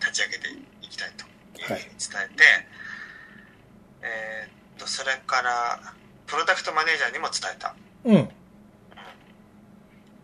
[0.00, 0.48] ー立ち上げて
[0.82, 1.24] いきたいと
[1.58, 1.90] いうふうに伝
[2.24, 2.44] えて、
[4.02, 5.80] えーっとそれから
[6.26, 7.74] プロダクトマネージャーにも伝えた。
[8.04, 8.28] うん。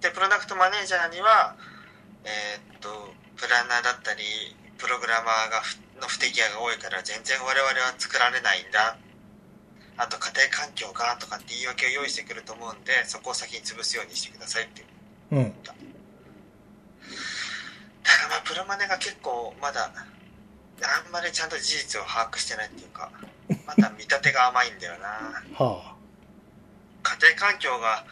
[0.00, 1.54] でプロダクトマネージャーには
[2.24, 4.22] えーっとプランナーだったり
[4.78, 8.98] プログラマーがふの不手際が多いから全然我々は作られないんだ
[9.96, 15.36] あと家庭環境がとかって言い訳を用意してくると思うんでそこを先に潰すようにしてくださいっていう。
[15.36, 15.52] うん。
[15.62, 15.76] だか
[18.22, 19.92] らまあプロマネが結構まだ
[20.82, 23.10] あんまりちゃんと事実を把握してないっていうか
[23.66, 25.08] まだ見立てが甘いんだよな。
[25.54, 25.94] は
[27.02, 28.04] 家庭環境が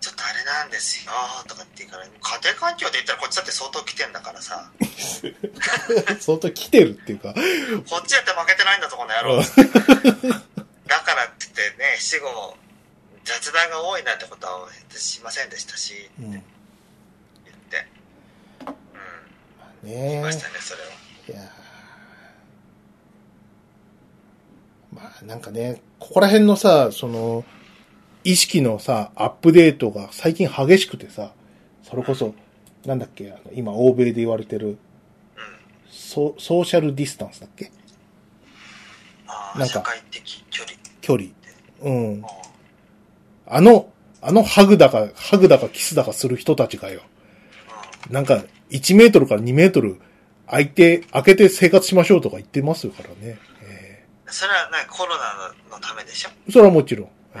[0.00, 1.12] ちょっとあれなんですよ
[1.48, 4.70] とかって言うから家庭環境で言ったらこっちだって相当来てんだからさ。
[4.70, 4.76] あ。
[6.20, 7.34] 相当来てるっていうか、
[7.88, 9.42] こっちだって負けてないんだぞこの野郎
[10.86, 12.56] だからって言ってね死後
[13.24, 16.30] 雑談が多いなんてことはしませんでしたしうん。
[16.30, 16.42] 言っ
[17.70, 17.86] て。
[19.82, 19.90] うん。
[19.90, 20.88] ね言いましたねそれは。
[21.28, 24.96] いやー。
[24.96, 27.44] まあなんかね、ここら辺のさ、その、
[28.24, 31.32] 意識のさ、アップデートが最近激しくてさ、
[31.82, 32.34] それこそ、
[32.84, 34.78] なんだっけ、あの今欧米で言われてるうん。
[35.90, 37.72] ソ、ソーシャルディスタンスだっけ？
[39.56, 39.74] なんか。
[39.74, 40.75] 社会的距離
[41.06, 41.28] 距離。
[41.82, 42.22] うん。
[42.24, 42.28] あ
[43.56, 47.02] あの、あのハグだか、ハグだかキスだかする人たちがよ。
[47.70, 50.00] あなんか、1メートルから2メートル、
[50.48, 53.38] 空いて、開けて生活しましょうとか言ってますからね。
[53.62, 56.30] えそれはなコロナのためでしょ？
[56.48, 57.08] ーそれはもちろん。
[57.36, 57.38] え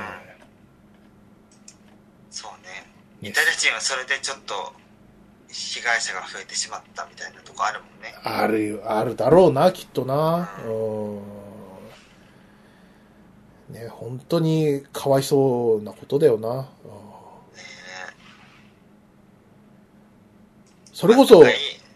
[2.30, 4.72] そうねーイタリア人はそれでちょっと
[5.48, 10.48] 被害者が増えてしまったみたいなとこあるもんねあるよ、あるだろうな、きっとな。
[10.64, 11.20] うん。
[13.70, 16.68] ね、本当にかわいそうなことだよな。
[20.92, 21.46] それこそま、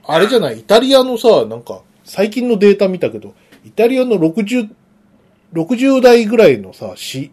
[0.04, 3.34] ああれじゃない、イタリアのさ、なんか、最近のデータ見たけど、
[3.64, 4.68] イタリアの60、
[5.54, 7.30] 60代ぐらいのさ、死、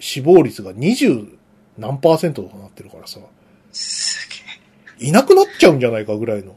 [0.00, 1.36] 死亡率が20
[1.78, 3.20] 何パーセントとかなってるからさ、
[3.72, 6.56] すげえいなくなっちゃうんじゃないかぐらいの。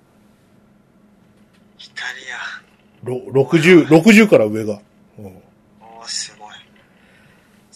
[1.80, 2.30] イタリ
[3.04, 4.82] ろ60、60から上が。
[5.20, 5.26] うん。
[5.82, 6.08] アお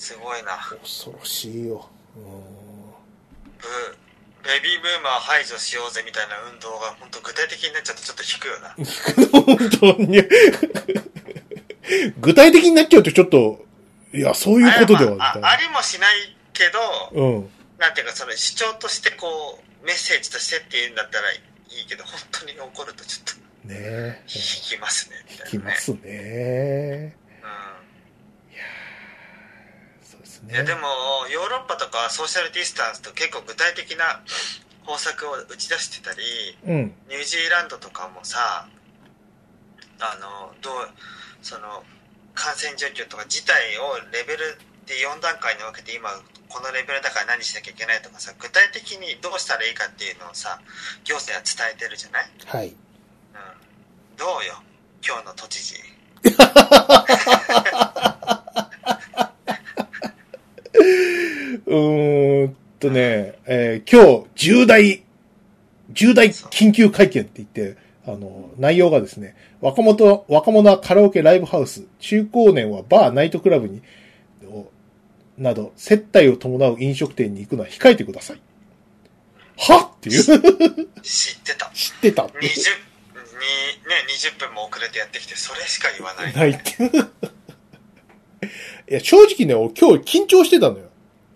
[0.03, 1.87] すごいな恐ろしいよ。
[2.17, 3.67] うブ
[4.43, 8.75] ベビーブーマー排除しようぜみたいな運動が本当具体的になっちゃうとちょっと引くよなん
[9.31, 10.21] 本当に？
[12.19, 13.65] 具体的になっちゃうとちょっと、
[14.13, 15.57] いや、そういうことでは、みたいなあああ。
[15.57, 16.79] りもしないけど
[17.13, 17.49] うん。
[17.79, 21.35] なんていうかその主張としてこうメッセージとしてっていうんだったらい
[21.81, 24.21] いけど本当に怒るとちょっとねえ。
[24.27, 27.15] 引きますねねきますね。
[27.41, 27.49] うん、
[30.43, 30.63] ね。
[30.63, 30.87] でも
[31.31, 34.21] ヨーロッパとかソーシャルディスタンスと結構具体的な
[34.85, 36.21] 方策を打ち出してたり
[36.67, 36.93] うん。
[37.09, 38.67] ニュージーランドとかもさ
[39.99, 40.73] あのどう
[41.41, 41.83] その
[42.33, 46.09] 感染状況とか自体をレベルで4段階に分けて今
[46.49, 50.59] このレベルだから何しなきゃいけないとかさ具体的にどうしたらいいかっていうのをさ
[51.05, 52.67] 行政は伝えてるじゃない、はい。
[52.67, 52.75] うん、
[54.17, 54.61] どうよ？
[55.05, 55.75] 今日の都知事
[61.65, 65.03] うーんとね、えー今日、重大、
[65.91, 73.81] 重大緊急会見って言って、あの、内容がですね、若者、若者はカラオケライブハウス、中高年はバー、ナイトクラブに、
[74.45, 74.69] お
[75.37, 78.41] など、接待を伴う飲食店に行くのは控えてください。
[79.57, 79.99] はっ！
[80.01, 80.23] ていう、
[81.01, 81.67] 知知ってた。
[81.67, 81.69] っ
[82.01, 82.37] てたって。
[82.39, 86.33] 20に、ね、20分も遅れてやってきてそれしか言わない。
[86.33, 86.77] ないって。
[88.89, 90.85] いや、正直ね、俺今日緊張してたのよ。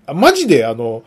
[0.05, 1.03] あマジで、あの、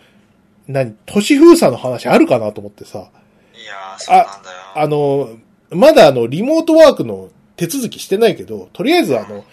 [0.66, 3.10] 何、都市封鎖の話あるかなと思ってさ。
[3.54, 5.28] いやーそうなんだよあの、
[5.70, 9.44] まだあの、リモートワークの手続きしてないけど、とりあえずあの、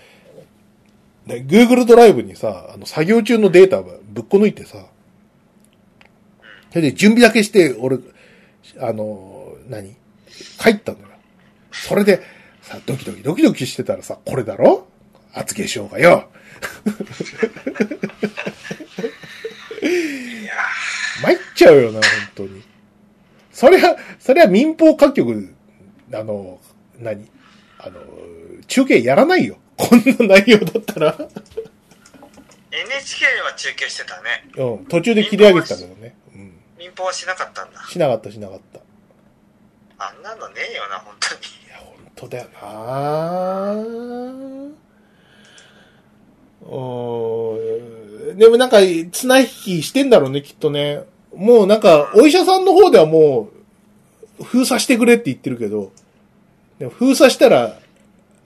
[1.25, 4.85] ね Google ドライブにさ、あの、作業中のデータぶっこ抜いてさ、
[6.69, 7.97] それで準備だけして、俺、
[8.79, 9.95] あの、何
[10.59, 11.05] 帰ったのよ。
[11.71, 12.21] それで、
[12.61, 14.87] さ、ドキドキドキドキしてたらさ、これだろ
[15.37, 16.29] 厚化粧がよ。
[19.81, 20.53] いや
[21.21, 22.03] 参っちゃうよな、本
[22.35, 22.63] 当に。
[23.51, 25.53] それは、それは民放各局、
[26.13, 26.59] あの、
[26.99, 27.29] 何？
[27.79, 27.99] あの、
[28.67, 29.57] 中継やらないよ。
[29.77, 31.15] こんな内容だったら。
[32.71, 34.49] NHK は中継してたね。
[34.57, 36.15] うん、途中で切り上げてたけどね。
[36.33, 36.53] うん。
[36.77, 37.83] 民放はしなかったんだ。
[37.87, 38.79] しなかったしなかった。
[38.79, 38.81] い
[39.99, 41.41] あんなのねえよな、本当に。
[41.69, 44.76] や、本当だよなうん。
[48.35, 48.79] でもなんか、
[49.11, 51.03] 綱引きしてんだろうね、きっとね。
[51.35, 53.49] もうなんか、お医者さんの方ではも
[54.39, 55.91] う、封鎖してくれって言ってるけど、
[56.79, 57.79] でも封鎖したら、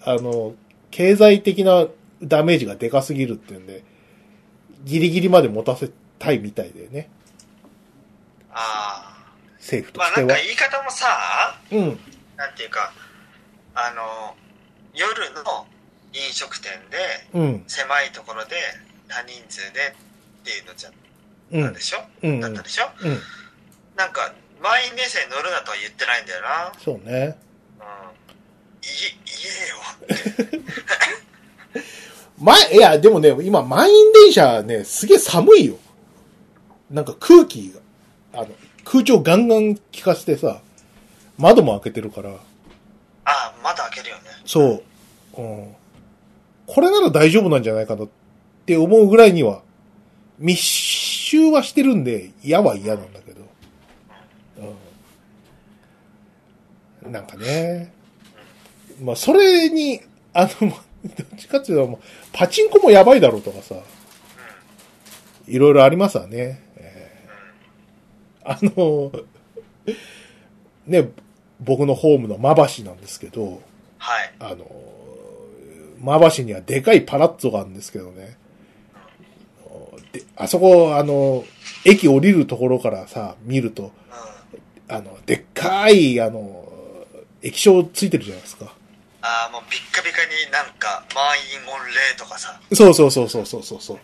[0.03, 0.53] あの、
[0.91, 1.87] 経済的な
[2.21, 3.83] ダメージがでかすぎるっていうんで、
[4.83, 7.09] ギリギリまで持たせたいみたいでね。
[8.51, 9.17] あ
[9.57, 10.09] 政府あ。
[10.09, 10.53] まあなんかとしては。
[10.53, 11.99] 言い方もさ、うん。
[12.37, 12.93] なんていうか、
[13.73, 14.35] あの、
[14.93, 15.65] 夜の
[16.13, 16.97] 飲食店で、
[17.33, 17.63] うん。
[17.67, 18.55] 狭いところで、
[19.07, 19.93] 多人数で
[20.41, 20.91] っていうのじゃ、
[21.51, 21.81] うんなんで。
[21.81, 22.39] しょ、うん。
[22.39, 22.89] だったでしょ？
[23.01, 23.19] うん。
[23.95, 26.71] なんか、満員電車に乗るなとは言ってないんだよな。
[26.79, 27.01] そうね。
[27.03, 27.11] うん。
[27.13, 27.35] 言え、
[29.25, 29.35] 言
[30.53, 31.81] えよ。
[32.39, 35.77] 前、いや、でもね、今、満員電車ね、すげえ寒いよ。
[36.89, 37.71] なんか空気
[38.33, 38.49] が、あの、
[38.83, 40.61] 空調ガンガン効かせてさ、
[41.37, 42.35] 窓も開けてるから、あ
[43.25, 44.21] あ、まだ開けるよね。
[44.45, 44.83] そ
[45.37, 45.41] う。
[45.41, 45.75] うん。
[46.73, 48.07] これなら大丈夫なんじゃないかなっ
[48.65, 49.61] て思うぐらいには、
[50.39, 53.41] 密集はしてるんで、嫌は嫌なんだけど。
[57.03, 57.11] うん。
[57.11, 57.91] なんかね。
[59.03, 59.99] まあ、それに、
[60.31, 60.77] あの、どっ
[61.37, 61.99] ちかっていうと、もう
[62.31, 63.75] パチンコもやばいだろうとかさ、
[65.45, 66.61] いろいろありますわね。
[66.77, 67.21] えー
[68.43, 69.11] あの、
[70.87, 71.09] ね、
[71.59, 73.61] 僕のホームのまばしなんですけど、
[73.97, 74.33] はい。
[74.39, 74.65] あの、
[76.01, 78.37] まばしにはでかいパラッツォがあるんですけどね。
[80.11, 81.45] で、あそこ、あの、
[81.85, 83.91] 駅降りるところからさ、見ると、
[84.89, 84.95] うん。
[84.95, 86.65] あの、でっかい、あの、
[87.41, 88.73] 液晶ついてるじゃないですか。
[89.21, 93.97] ああ、もうビッカビカになんか、満員御礼とかさ、そうそうそうそうそうそうそう。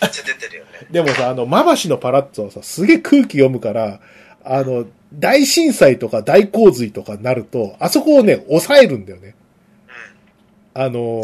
[0.00, 0.86] めっちゃ出てるよね。
[0.90, 4.00] でもさ、あの、まばしのパラッツォはさ、すげえ空気読むから、
[4.44, 9.34] あの、大震災とか大洪水とかになると、あそこをね、抑えるんだよね。
[10.74, 10.82] うん。
[10.82, 11.22] あの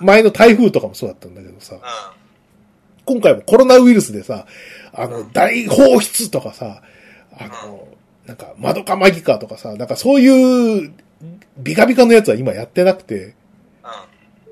[0.00, 1.80] 前の台風とかもそうだったんだけどさ、うん。
[3.04, 4.46] 今回もコロナウイルスでさ、
[4.92, 6.82] あの、大放出とかさ、
[7.38, 7.88] あの、
[8.26, 10.92] なんか、窓かマギかとかさ、なんかそういう、
[11.58, 13.34] ビカビカのやつは今やってなくて、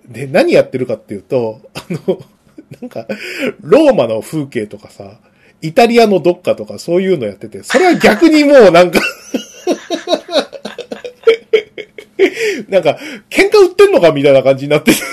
[0.07, 0.13] うん。
[0.13, 2.19] で、何やってるかっていうと、あの、
[2.81, 3.07] なんか、
[3.61, 5.19] ローマの風景とかさ、
[5.63, 9.01] イタリアのどっかとかそういうのやってて、それは逆にもうなんか、
[12.71, 12.99] なんか、
[13.29, 15.01] 喧嘩売ってんのかみたいな感じになってて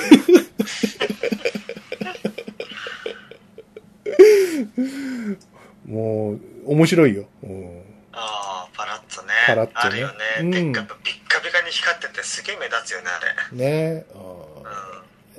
[5.86, 7.26] もう、面白いよ。
[7.44, 7.82] うん
[8.14, 9.30] ああ、パラッツォね。
[9.48, 10.14] パラッツォねあるよね。
[10.42, 13.20] うんでっかビッカビカに光っててすげえ目立つよね、あ
[13.52, 13.58] れ。
[13.58, 14.18] ねう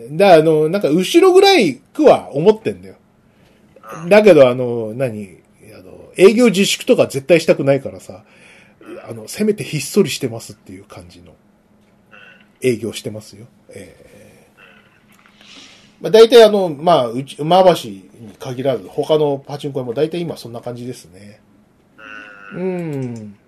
[0.03, 2.97] うんだあの、なんか後ろぐらいくは思ってんだよ。
[3.99, 4.03] ん。
[4.05, 4.09] うん。
[4.09, 5.39] だけど、あの、何？
[5.77, 8.25] あの、営業自粛とか絶対したくないからさ、
[9.09, 11.35] あの、せめてひっそりしてますっていう感じの
[12.61, 13.47] 営業してますよ。
[13.71, 14.19] ええ
[16.01, 18.09] まあ大体あの、まあ、うち、馬橋に
[18.39, 21.41] 限らず、他のパチンコ屋も大体今そんな感じですね。
[22.55, 22.63] うん。
[22.63, 23.39] うん。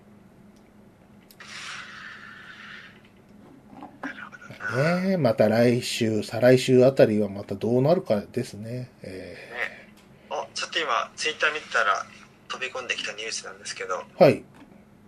[4.71, 8.91] ねえまた来週、再来週あたりはまたどうなるかですね。
[9.03, 9.89] えね。
[10.31, 12.07] あ、ちょっと今、ツイッター見てたら
[12.49, 14.45] 飛び込んできたニュースなんですけど、えはい。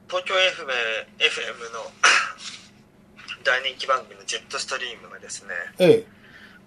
[0.08, 0.66] 東京 FM,
[1.18, 1.80] FM の
[3.44, 6.06] 大人気番組のジェットストリームがですね、ええ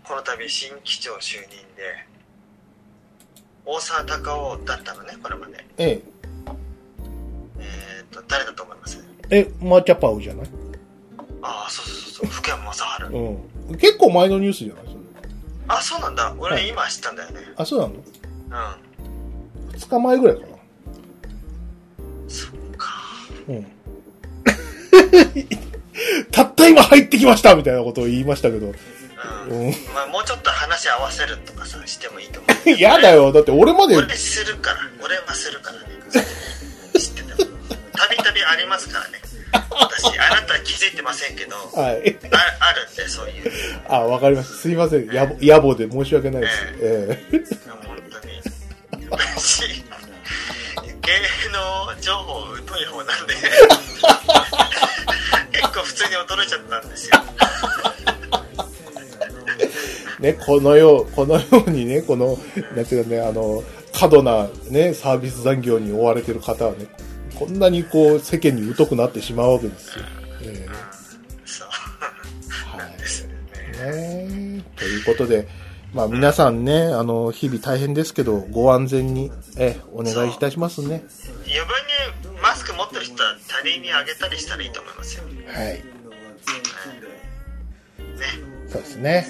[0.03, 2.05] この度新機長就任で、
[3.65, 5.65] 大沢たかおだったのね、これまで。
[5.77, 6.03] ええ
[7.59, 9.03] えっ、と、誰だと思います？
[9.31, 10.47] え、マーチャパウじゃない？
[11.41, 12.81] ああ、そうそうそうそう、福山雅治。
[13.69, 13.77] うん。
[13.77, 14.83] 結構前のニュースじゃない？
[14.85, 14.97] それ。
[15.69, 16.35] あ、そうなんだ。
[16.37, 17.41] 俺、はい今知ったんだよね。
[17.55, 17.93] あ、そうなの？
[17.95, 18.01] うん。
[19.71, 20.47] ?2 日前ぐらいかな。
[22.27, 22.89] そうか。
[23.47, 23.65] うん。
[26.31, 28.67] たった今入ってきましたみたいなことを言いましたけど。
[28.67, 29.69] うん。
[29.69, 32.69] うまあ、もうちょっと話合わせるとかさ、してもいいと思う。
[32.69, 32.77] ん。
[32.77, 33.31] やだよ。
[33.31, 34.77] だって俺まで、俺するから。
[35.03, 35.85] 俺はするからね。
[36.99, 37.37] 知ってた。
[37.37, 39.21] たびたびありますからね。
[39.69, 41.95] 私、あなたは気づいてませんけど、あはい。
[41.97, 43.51] あるんで、そういう。
[43.87, 44.55] あ、わかりました。
[44.55, 45.07] すいません。
[45.07, 46.53] 野暮で申し訳ないです。
[46.81, 47.37] ええ
[47.87, 48.41] 本当に。
[49.09, 51.11] 私、芸
[51.51, 53.33] 能情報疎い方なんで、
[55.75, 57.15] 結構普通に驚いちゃったんですよ。
[60.21, 62.37] ね、このよう、このようにね、この、
[62.75, 63.61] なんていうかね、あの、
[63.91, 66.87] 過度なね、サービス残業に追われてる方はね、
[67.37, 70.05] こんなにこう、世間に疎くなってしまうわけですよ。
[70.43, 70.65] え
[71.43, 71.67] そう。
[73.91, 74.63] ね。
[74.77, 75.49] ということで、
[75.93, 81.03] まあ皆さんね、あの、日々大変ですけど、ご安全に、え、お願いいたしますね。
[81.45, 85.23] 余分にマスク持ってる人は他人にあげたりしたらいいと思いますよ。
[85.55, 85.65] はい。
[85.67, 85.81] ね。
[88.67, 89.25] そうですね。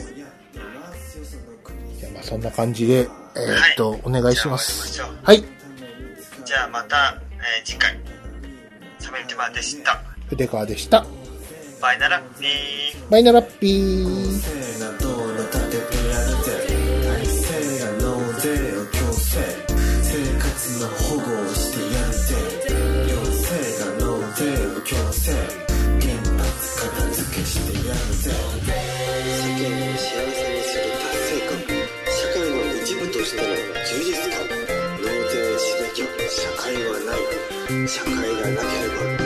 [1.99, 3.07] じゃあまあそんな感じで、えーっ
[3.77, 4.57] と、はいお願いしま。
[4.57, 5.43] すはい。
[6.43, 7.95] じゃあまた、えー次回、
[8.97, 10.01] サメンテマでした。
[10.27, 11.05] 筆川でした。
[11.79, 13.11] バイなら、ビー。
[13.11, 14.55] バイナラッピー。
[20.01, 22.35] 生活の保護をしてやるぜ
[23.09, 23.53] 行政
[23.99, 25.74] が納税を強制
[28.25, 31.53] 世間を幸せにする達成感。
[32.07, 33.43] 社会の一部としての
[33.85, 34.41] 充実感。
[34.99, 39.24] 納税しなきゃ社会はない社会がなければ。